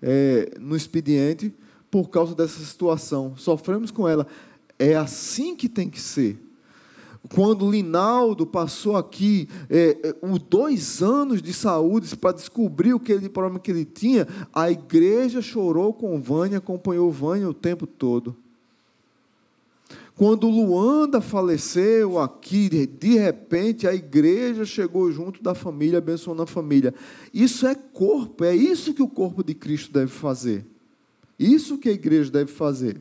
é, 0.00 0.52
no 0.58 0.76
expediente, 0.76 1.52
por 1.90 2.08
causa 2.08 2.34
dessa 2.34 2.60
situação. 2.60 3.34
Sofremos 3.36 3.90
com 3.90 4.08
ela. 4.08 4.26
É 4.78 4.94
assim 4.94 5.56
que 5.56 5.68
tem 5.68 5.88
que 5.88 6.00
ser. 6.00 6.38
Quando 7.34 7.70
Linaldo 7.70 8.46
passou 8.46 8.96
aqui 8.96 9.48
é, 9.68 9.98
é, 10.02 10.16
os 10.22 10.38
dois 10.38 11.02
anos 11.02 11.42
de 11.42 11.52
saúde 11.52 12.16
para 12.16 12.32
descobrir 12.32 12.94
o 12.94 13.00
que 13.00 13.12
ele, 13.12 13.28
problema 13.28 13.58
que 13.58 13.70
ele 13.70 13.84
tinha, 13.84 14.26
a 14.54 14.70
igreja 14.70 15.42
chorou 15.42 15.92
com 15.92 16.20
Vânia, 16.20 16.58
acompanhou 16.58 17.10
Vânia 17.10 17.48
o 17.48 17.54
tempo 17.54 17.86
todo. 17.86 18.36
Quando 20.16 20.48
Luanda 20.48 21.20
faleceu 21.20 22.18
aqui, 22.18 22.68
de 22.68 23.18
repente 23.18 23.86
a 23.86 23.94
igreja 23.94 24.64
chegou 24.64 25.12
junto 25.12 25.40
da 25.42 25.54
família, 25.54 25.98
abençoando 25.98 26.42
a 26.42 26.46
família. 26.46 26.92
Isso 27.32 27.66
é 27.66 27.74
corpo, 27.74 28.42
é 28.42 28.56
isso 28.56 28.94
que 28.94 29.02
o 29.02 29.08
corpo 29.08 29.44
de 29.44 29.54
Cristo 29.54 29.92
deve 29.92 30.10
fazer. 30.10 30.66
Isso 31.38 31.78
que 31.78 31.88
a 31.88 31.92
igreja 31.92 32.30
deve 32.30 32.52
fazer. 32.52 33.00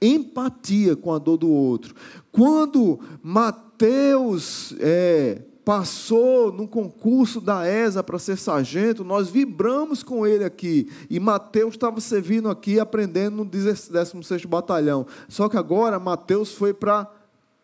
Empatia 0.00 0.96
com 0.96 1.12
a 1.12 1.18
dor 1.18 1.36
do 1.36 1.48
outro. 1.48 1.94
Quando 2.32 3.00
Mateus 3.22 4.74
é, 4.78 5.42
passou 5.64 6.52
no 6.52 6.66
concurso 6.66 7.40
da 7.40 7.66
ESA 7.66 8.02
para 8.02 8.18
ser 8.18 8.36
sargento, 8.36 9.04
nós 9.04 9.28
vibramos 9.28 10.02
com 10.02 10.26
ele 10.26 10.44
aqui. 10.44 10.90
E 11.08 11.20
Mateus 11.20 11.74
estava 11.74 12.00
servindo 12.00 12.48
aqui, 12.48 12.80
aprendendo 12.80 13.36
no 13.36 13.46
16º 13.46 14.46
Batalhão. 14.46 15.06
Só 15.28 15.48
que 15.48 15.56
agora 15.56 15.98
Mateus 15.98 16.52
foi 16.52 16.74
para 16.74 17.10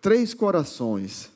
Três 0.01 0.35
Corações. 0.35 1.31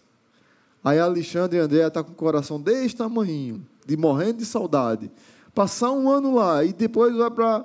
Aí 0.84 0.98
Alexandre 0.98 1.58
e 1.58 1.60
André 1.60 1.86
estão 1.86 2.02
tá 2.02 2.06
com 2.06 2.12
o 2.12 2.16
coração 2.16 2.60
desse 2.60 2.96
tamanho, 2.96 3.66
de 3.86 3.96
morrendo 3.96 4.38
de 4.38 4.46
saudade. 4.46 5.10
Passar 5.54 5.90
um 5.90 6.08
ano 6.08 6.34
lá 6.34 6.64
e 6.64 6.72
depois 6.72 7.14
vai 7.14 7.30
para 7.30 7.64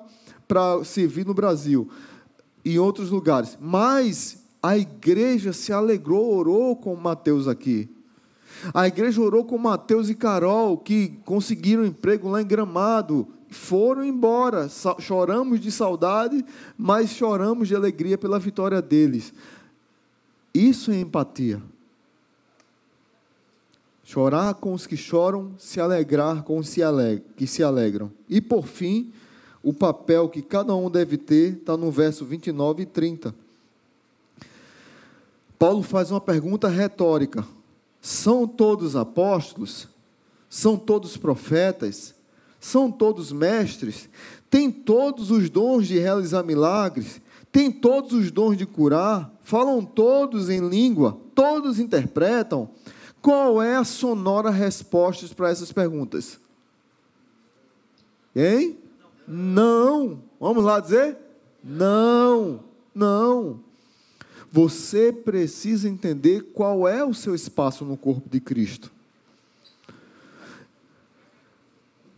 servir 0.83 1.25
no 1.25 1.33
Brasil, 1.33 1.89
em 2.63 2.79
outros 2.79 3.09
lugares. 3.09 3.57
Mas 3.59 4.43
a 4.61 4.77
igreja 4.77 5.53
se 5.53 5.71
alegrou, 5.71 6.35
orou 6.35 6.75
com 6.75 6.95
Mateus 6.95 7.47
aqui. 7.47 7.89
A 8.73 8.87
igreja 8.87 9.21
orou 9.21 9.43
com 9.43 9.57
Mateus 9.57 10.09
e 10.09 10.15
Carol, 10.15 10.77
que 10.77 11.09
conseguiram 11.25 11.85
emprego 11.85 12.29
lá 12.29 12.41
em 12.41 12.47
Gramado, 12.47 13.27
foram 13.49 14.03
embora. 14.03 14.67
Choramos 14.99 15.59
de 15.59 15.71
saudade, 15.71 16.43
mas 16.77 17.11
choramos 17.11 17.67
de 17.67 17.75
alegria 17.75 18.17
pela 18.17 18.39
vitória 18.39 18.81
deles. 18.81 19.33
Isso 20.53 20.91
é 20.91 20.99
empatia. 20.99 21.61
Chorar 24.03 24.53
com 24.55 24.73
os 24.73 24.85
que 24.85 24.95
choram, 24.95 25.51
se 25.57 25.79
alegrar 25.79 26.43
com 26.43 26.57
os 26.57 26.73
que 27.35 27.47
se 27.47 27.63
alegram. 27.63 28.11
E 28.29 28.39
por 28.39 28.67
fim, 28.67 29.11
o 29.65 29.73
papel 29.73 30.29
que 30.29 30.43
cada 30.43 30.75
um 30.75 30.91
deve 30.91 31.17
ter 31.17 31.53
está 31.53 31.75
no 31.75 31.89
verso 31.89 32.23
29 32.23 32.83
e 32.83 32.85
30. 32.85 33.33
Paulo 35.57 35.81
faz 35.81 36.11
uma 36.11 36.21
pergunta 36.21 36.67
retórica. 36.67 37.43
São 37.99 38.47
todos 38.47 38.95
apóstolos? 38.95 39.87
São 40.47 40.77
todos 40.77 41.17
profetas? 41.17 42.13
São 42.59 42.91
todos 42.91 43.31
mestres? 43.31 44.07
Têm 44.51 44.71
todos 44.71 45.31
os 45.31 45.49
dons 45.49 45.87
de 45.87 45.97
realizar 45.97 46.43
milagres? 46.43 47.19
Têm 47.51 47.71
todos 47.71 48.13
os 48.13 48.29
dons 48.29 48.55
de 48.55 48.67
curar? 48.67 49.33
Falam 49.41 49.83
todos 49.83 50.47
em 50.47 50.59
língua? 50.59 51.17
Todos 51.33 51.79
interpretam? 51.79 52.69
Qual 53.19 53.59
é 53.63 53.77
a 53.77 53.83
sonora 53.83 54.51
resposta 54.51 55.27
para 55.33 55.49
essas 55.49 55.71
perguntas? 55.71 56.39
Hein? 58.35 58.84
Não. 59.27 60.19
Vamos 60.39 60.63
lá 60.63 60.79
dizer? 60.79 61.17
Não. 61.63 62.59
Não. 62.93 63.59
Você 64.51 65.11
precisa 65.11 65.89
entender 65.89 66.51
qual 66.53 66.87
é 66.87 67.03
o 67.03 67.13
seu 67.13 67.35
espaço 67.35 67.83
no 67.83 67.97
corpo 67.97 68.29
de 68.29 68.39
Cristo. 68.39 68.91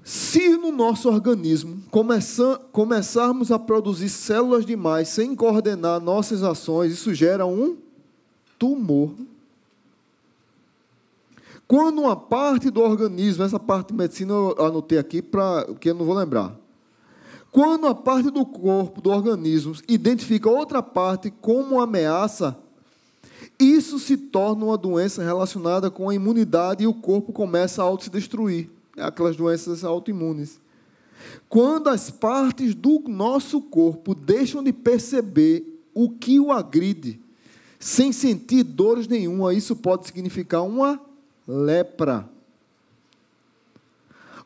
Se 0.03 0.55
no 0.55 0.71
nosso 0.71 1.09
organismo 1.09 1.83
começarmos 2.71 3.51
a 3.51 3.59
produzir 3.59 4.07
células 4.07 4.65
demais 4.65 5.09
sem 5.09 5.35
coordenar 5.35 5.99
nossas 5.99 6.43
ações, 6.43 6.93
isso 6.93 7.13
gera 7.13 7.45
um 7.45 7.75
tumor. 8.57 9.13
Quando 11.67 11.99
uma 11.99 12.15
parte 12.15 12.69
do 12.69 12.81
organismo, 12.81 13.43
essa 13.43 13.59
parte 13.59 13.89
de 13.89 13.95
medicina 13.95 14.31
eu 14.31 14.55
anotei 14.65 14.97
aqui 14.97 15.21
para 15.21 15.67
que 15.79 15.89
eu 15.89 15.95
não 15.95 16.05
vou 16.05 16.15
lembrar. 16.15 16.55
Quando 17.57 17.87
a 17.87 17.95
parte 17.95 18.29
do 18.29 18.45
corpo, 18.45 19.01
do 19.01 19.09
organismo, 19.09 19.73
identifica 19.87 20.47
outra 20.47 20.83
parte 20.83 21.31
como 21.41 21.81
ameaça, 21.81 22.55
isso 23.59 23.97
se 23.97 24.15
torna 24.15 24.65
uma 24.65 24.77
doença 24.77 25.23
relacionada 25.23 25.89
com 25.89 26.07
a 26.07 26.13
imunidade 26.13 26.83
e 26.83 26.87
o 26.87 26.93
corpo 26.93 27.33
começa 27.33 27.81
a 27.81 27.85
auto 27.85 28.03
se 28.03 28.11
destruir 28.11 28.69
aquelas 28.95 29.35
doenças 29.35 29.83
autoimunes. 29.83 30.59
Quando 31.49 31.87
as 31.87 32.11
partes 32.11 32.75
do 32.75 32.99
nosso 33.07 33.59
corpo 33.59 34.13
deixam 34.13 34.63
de 34.63 34.71
perceber 34.71 35.81
o 35.95 36.11
que 36.11 36.39
o 36.39 36.51
agride, 36.51 37.19
sem 37.79 38.11
sentir 38.11 38.61
dores 38.61 39.07
nenhuma, 39.07 39.51
isso 39.51 39.75
pode 39.75 40.05
significar 40.05 40.61
uma 40.61 41.01
lepra. 41.47 42.29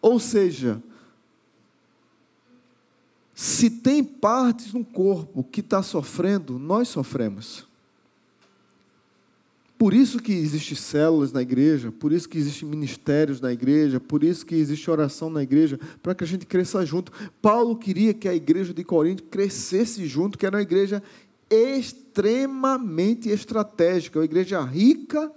Ou 0.01 0.17
seja, 0.17 0.81
se 3.41 3.71
tem 3.71 4.03
partes 4.03 4.71
no 4.71 4.85
corpo 4.85 5.43
que 5.43 5.61
está 5.61 5.81
sofrendo, 5.81 6.59
nós 6.59 6.89
sofremos. 6.89 7.65
Por 9.79 9.95
isso 9.95 10.19
que 10.19 10.31
existem 10.31 10.77
células 10.77 11.33
na 11.33 11.41
igreja, 11.41 11.91
por 11.91 12.11
isso 12.11 12.29
que 12.29 12.37
existem 12.37 12.69
ministérios 12.69 13.41
na 13.41 13.51
igreja, 13.51 13.99
por 13.99 14.23
isso 14.23 14.45
que 14.45 14.53
existe 14.53 14.91
oração 14.91 15.27
na 15.27 15.41
igreja, 15.41 15.79
para 16.03 16.13
que 16.13 16.23
a 16.23 16.27
gente 16.27 16.45
cresça 16.45 16.85
junto. 16.85 17.11
Paulo 17.41 17.75
queria 17.75 18.13
que 18.13 18.29
a 18.29 18.35
igreja 18.35 18.75
de 18.75 18.83
Corinto 18.83 19.23
crescesse 19.23 20.05
junto, 20.05 20.37
que 20.37 20.45
era 20.45 20.57
uma 20.57 20.61
igreja 20.61 21.01
extremamente 21.49 23.27
estratégica, 23.27 24.19
uma 24.19 24.25
igreja 24.25 24.61
rica, 24.61 25.31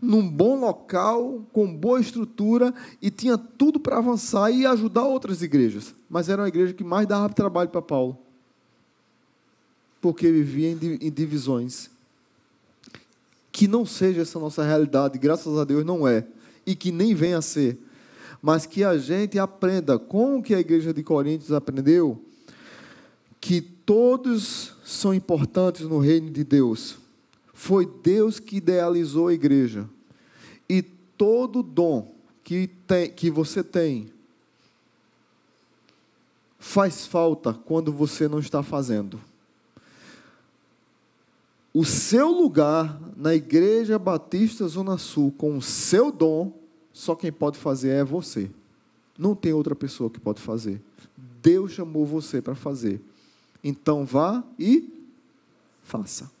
num 0.00 0.28
bom 0.28 0.58
local, 0.58 1.46
com 1.52 1.72
boa 1.74 2.00
estrutura 2.00 2.74
e 3.02 3.10
tinha 3.10 3.36
tudo 3.36 3.78
para 3.78 3.98
avançar 3.98 4.50
e 4.50 4.64
ajudar 4.64 5.04
outras 5.04 5.42
igrejas. 5.42 5.94
Mas 6.08 6.28
era 6.28 6.42
uma 6.42 6.48
igreja 6.48 6.72
que 6.72 6.84
mais 6.84 7.06
dava 7.06 7.32
trabalho 7.32 7.68
para 7.68 7.82
Paulo, 7.82 8.18
porque 10.00 10.30
vivia 10.30 10.70
em 10.70 11.10
divisões 11.10 11.90
que 13.52 13.66
não 13.66 13.84
seja 13.84 14.22
essa 14.22 14.38
nossa 14.38 14.62
realidade, 14.64 15.18
graças 15.18 15.58
a 15.58 15.64
Deus 15.64 15.84
não 15.84 16.06
é, 16.06 16.26
e 16.64 16.74
que 16.74 16.92
nem 16.92 17.14
venha 17.14 17.38
a 17.38 17.42
ser, 17.42 17.78
mas 18.40 18.64
que 18.64 18.82
a 18.84 18.96
gente 18.96 19.38
aprenda 19.38 19.98
com 19.98 20.38
o 20.38 20.42
que 20.42 20.54
a 20.54 20.60
igreja 20.60 20.94
de 20.94 21.02
Coríntios 21.02 21.52
aprendeu, 21.52 22.24
que 23.40 23.60
todos 23.60 24.72
são 24.84 25.12
importantes 25.12 25.82
no 25.82 25.98
reino 25.98 26.30
de 26.30 26.44
Deus. 26.44 26.99
Foi 27.60 27.84
Deus 27.84 28.40
que 28.40 28.56
idealizou 28.56 29.28
a 29.28 29.34
igreja. 29.34 29.86
E 30.66 30.80
todo 30.80 31.62
dom 31.62 32.14
que, 32.42 32.68
tem, 32.86 33.10
que 33.10 33.30
você 33.30 33.62
tem 33.62 34.10
faz 36.58 37.06
falta 37.06 37.52
quando 37.52 37.92
você 37.92 38.26
não 38.28 38.38
está 38.38 38.62
fazendo 38.62 39.20
o 41.72 41.84
seu 41.84 42.30
lugar 42.30 43.00
na 43.16 43.34
Igreja 43.34 43.98
Batista 43.98 44.66
Zona 44.66 44.98
Sul, 44.98 45.32
com 45.36 45.56
o 45.56 45.62
seu 45.62 46.10
dom, 46.10 46.52
só 46.92 47.14
quem 47.14 47.30
pode 47.30 47.58
fazer 47.58 47.90
é 47.90 48.04
você. 48.04 48.50
Não 49.16 49.36
tem 49.36 49.52
outra 49.52 49.76
pessoa 49.76 50.10
que 50.10 50.18
pode 50.18 50.40
fazer. 50.40 50.80
Deus 51.40 51.72
chamou 51.72 52.04
você 52.04 52.42
para 52.42 52.54
fazer. 52.54 53.00
Então 53.62 54.04
vá 54.04 54.42
e 54.58 54.92
faça. 55.84 56.39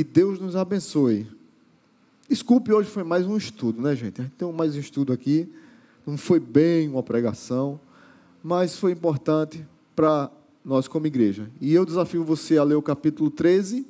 Que 0.00 0.04
Deus 0.04 0.40
nos 0.40 0.56
abençoe. 0.56 1.26
Desculpe, 2.26 2.72
hoje 2.72 2.88
foi 2.88 3.04
mais 3.04 3.26
um 3.26 3.36
estudo, 3.36 3.82
né, 3.82 3.94
gente? 3.94 4.18
A 4.18 4.24
gente 4.24 4.34
tem 4.34 4.50
mais 4.50 4.74
um 4.74 4.78
estudo 4.78 5.12
aqui. 5.12 5.46
Não 6.06 6.16
foi 6.16 6.40
bem 6.40 6.88
uma 6.88 7.02
pregação, 7.02 7.78
mas 8.42 8.78
foi 8.78 8.92
importante 8.92 9.62
para 9.94 10.30
nós 10.64 10.88
como 10.88 11.06
igreja. 11.06 11.50
E 11.60 11.74
eu 11.74 11.84
desafio 11.84 12.24
você 12.24 12.56
a 12.56 12.64
ler 12.64 12.76
o 12.76 12.82
capítulo 12.82 13.30
13 13.30 13.86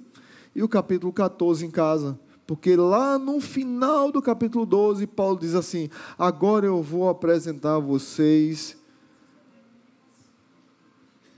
e 0.52 0.64
o 0.64 0.68
capítulo 0.68 1.12
14 1.12 1.64
em 1.64 1.70
casa, 1.70 2.18
porque 2.44 2.74
lá 2.74 3.16
no 3.16 3.40
final 3.40 4.11
do 4.11 4.20
capítulo 4.20 4.66
12, 4.66 5.06
Paulo 5.06 5.38
diz 5.38 5.54
assim: 5.54 5.88
Agora 6.18 6.66
eu 6.66 6.82
vou 6.82 7.08
apresentar 7.08 7.76
a 7.76 7.78
vocês 7.78 8.76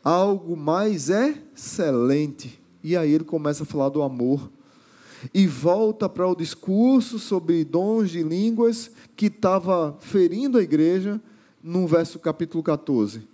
algo 0.02 0.56
mais 0.56 1.10
excelente. 1.10 2.58
E 2.82 2.96
aí 2.96 3.12
ele 3.12 3.24
começa 3.24 3.64
a 3.64 3.66
falar 3.66 3.90
do 3.90 4.00
amor. 4.00 4.50
E 5.32 5.46
volta 5.46 6.08
para 6.08 6.26
o 6.26 6.34
discurso 6.34 7.18
sobre 7.18 7.64
dons 7.64 8.10
de 8.10 8.22
línguas 8.22 8.90
que 9.16 9.26
estava 9.26 9.96
ferindo 10.00 10.58
a 10.58 10.62
igreja 10.62 11.20
no 11.62 11.86
verso 11.86 12.18
capítulo 12.18 12.62
14. 12.62 13.28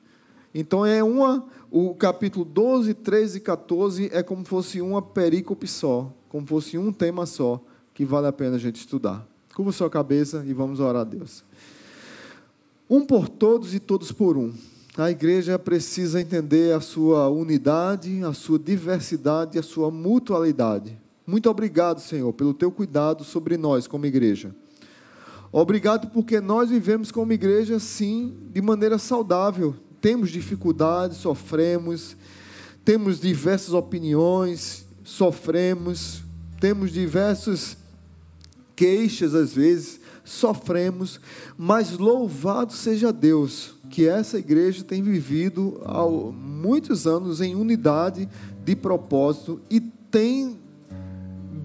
Então 0.55 0.85
é 0.85 1.03
uma, 1.03 1.47
o 1.71 1.95
capítulo 1.95 2.45
12, 2.45 2.95
13 2.95 3.39
e 3.39 3.41
14 3.41 4.11
é 4.13 4.23
como 4.23 4.45
fosse 4.45 4.81
uma 4.81 5.01
perícope 5.01 5.67
só, 5.67 6.13
como 6.29 6.47
fosse 6.47 6.77
um 6.77 6.93
tema 6.93 7.27
só, 7.27 7.63
que 7.95 8.05
vale 8.05 8.27
a 8.27 8.33
pena 8.33 8.57
a 8.57 8.59
gente 8.59 8.77
estudar. 8.77 9.27
Curva 9.55 9.73
sua 9.73 9.91
cabeça 9.91 10.45
e 10.47 10.53
vamos 10.53 10.81
orar 10.81 11.03
a 11.03 11.05
Deus. 11.05 11.45
Um 12.89 13.05
por 13.05 13.29
todos 13.29 13.75
e 13.75 13.81
todos 13.81 14.13
por 14.13 14.37
um. 14.37 14.53
A 14.97 15.11
igreja 15.11 15.59
precisa 15.59 16.21
entender 16.21 16.75
a 16.75 16.81
sua 16.81 17.29
unidade, 17.29 18.23
a 18.25 18.33
sua 18.33 18.59
diversidade, 18.59 19.59
a 19.59 19.63
sua 19.63 19.91
mutualidade. 19.91 20.99
Muito 21.29 21.51
obrigado, 21.51 22.01
Senhor, 22.01 22.33
pelo 22.33 22.55
teu 22.55 22.73
cuidado 22.73 23.23
sobre 23.23 23.59
nós 23.59 23.87
como 23.87 24.07
igreja. 24.07 24.57
Obrigado 25.53 26.09
porque 26.09 26.41
nós 26.41 26.71
vivemos 26.71 27.13
como 27.13 27.35
igreja, 27.35 27.79
sim, 27.79 28.35
de 28.51 28.63
maneira 28.63 28.97
saudável, 28.97 29.77
temos 30.01 30.31
dificuldades, 30.31 31.19
sofremos, 31.19 32.17
temos 32.83 33.21
diversas 33.21 33.75
opiniões, 33.75 34.87
sofremos, 35.05 36.23
temos 36.59 36.93
diversas 36.93 37.77
queixas 38.75 39.35
às 39.35 39.53
vezes, 39.53 40.01
sofremos, 40.25 41.21
mas 41.59 41.99
louvado 41.99 42.73
seja 42.73 43.13
Deus 43.13 43.75
que 43.91 44.09
essa 44.09 44.39
igreja 44.39 44.83
tem 44.83 45.03
vivido 45.03 45.79
há 45.85 46.09
muitos 46.09 47.07
anos 47.07 47.43
em 47.43 47.55
unidade 47.55 48.27
de 48.65 48.75
propósito 48.75 49.61
e 49.69 49.79
tem 49.79 50.57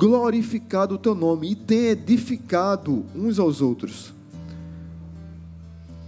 glorificado 0.03 0.95
o 0.95 0.97
teu 0.97 1.15
nome 1.15 1.51
e 1.51 1.55
tem 1.55 1.85
edificado 1.85 3.05
uns 3.15 3.39
aos 3.39 3.61
outros. 3.61 4.13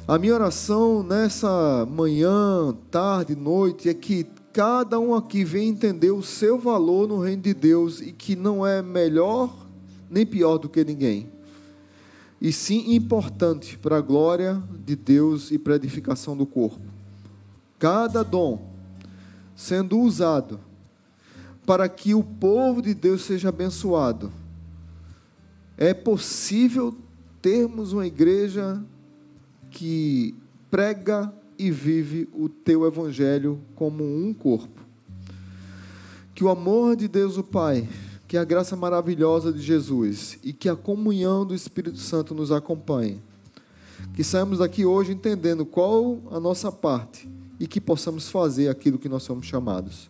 A 0.06 0.20
minha 0.20 0.36
oração 0.36 1.02
nessa 1.02 1.88
manhã, 1.89 2.76
tarde, 2.91 3.38
noite 3.38 3.88
é 3.88 3.93
que 3.93 4.28
cada 4.52 5.00
um 5.00 5.16
aqui 5.16 5.46
venha 5.46 5.70
entender 5.70 6.12
o 6.12 6.22
seu 6.22 6.60
valor 6.60 7.08
no 7.08 7.22
reino 7.22 7.41
de 7.41 7.54
Deus 7.54 8.02
e 8.02 8.12
que 8.12 8.36
não 8.36 8.68
é 8.68 8.82
melhor 8.82 9.66
nem 10.10 10.26
pior 10.26 10.58
do 10.58 10.68
que 10.68 10.84
ninguém. 10.84 11.30
E 12.41 12.52
sim 12.52 12.96
importante 12.96 13.78
para 13.78 14.00
a 14.00 14.02
glória 14.02 14.62
de 14.86 14.98
Deus 14.98 15.52
e 15.52 15.58
para 15.58 15.72
a 15.72 15.78
edificação 15.78 16.36
do 16.36 16.46
corpo. 16.46 16.82
Cada 17.80 18.24
dom 18.24 18.76
sendo 19.56 19.98
usado 20.02 20.60
para 21.66 21.89
que 21.89 22.13
o 22.13 22.24
povo 22.24 22.82
de 22.82 22.93
Deus 22.93 23.24
seja 23.24 23.49
abençoado. 23.49 24.32
É 25.78 25.93
possível 25.93 26.95
termos 27.41 27.91
uma 27.91 28.05
igreja 28.05 28.82
que 29.72 30.36
prega 30.70 31.34
e 31.57 31.72
vive 31.72 32.30
o 32.34 32.47
teu 32.47 32.86
evangelho 32.86 33.59
como 33.76 34.03
um 34.03 34.34
corpo. 34.34 34.82
Que 36.34 36.43
o 36.43 36.49
amor 36.49 36.95
de 36.95 37.07
Deus 37.07 37.38
o 37.38 37.43
Pai, 37.43 37.88
que 38.28 38.38
a 38.38 38.43
graça 38.43 38.76
maravilhosa 38.76 39.51
de 39.51 39.61
Jesus 39.61 40.38
e 40.43 40.53
que 40.53 40.70
a 40.70 40.76
comunhão 40.76 41.45
do 41.45 41.55
Espírito 41.55 41.97
Santo 41.97 42.34
nos 42.34 42.51
acompanhe. 42.51 43.22
Que 44.13 44.24
saímos 44.24 44.59
daqui 44.59 44.86
hoje 44.86 45.11
entendendo 45.11 45.66
qual 45.66 46.20
a 46.32 46.39
nossa 46.39 46.72
parte 46.72 47.30
e 47.59 47.68
que 47.68 47.82
possamos 47.82 48.30
fazer 48.30 48.70
aquilo 48.70 48.99
que 48.99 49.09
nós 49.09 49.24
somos 49.24 49.45
chamados. 49.45 50.09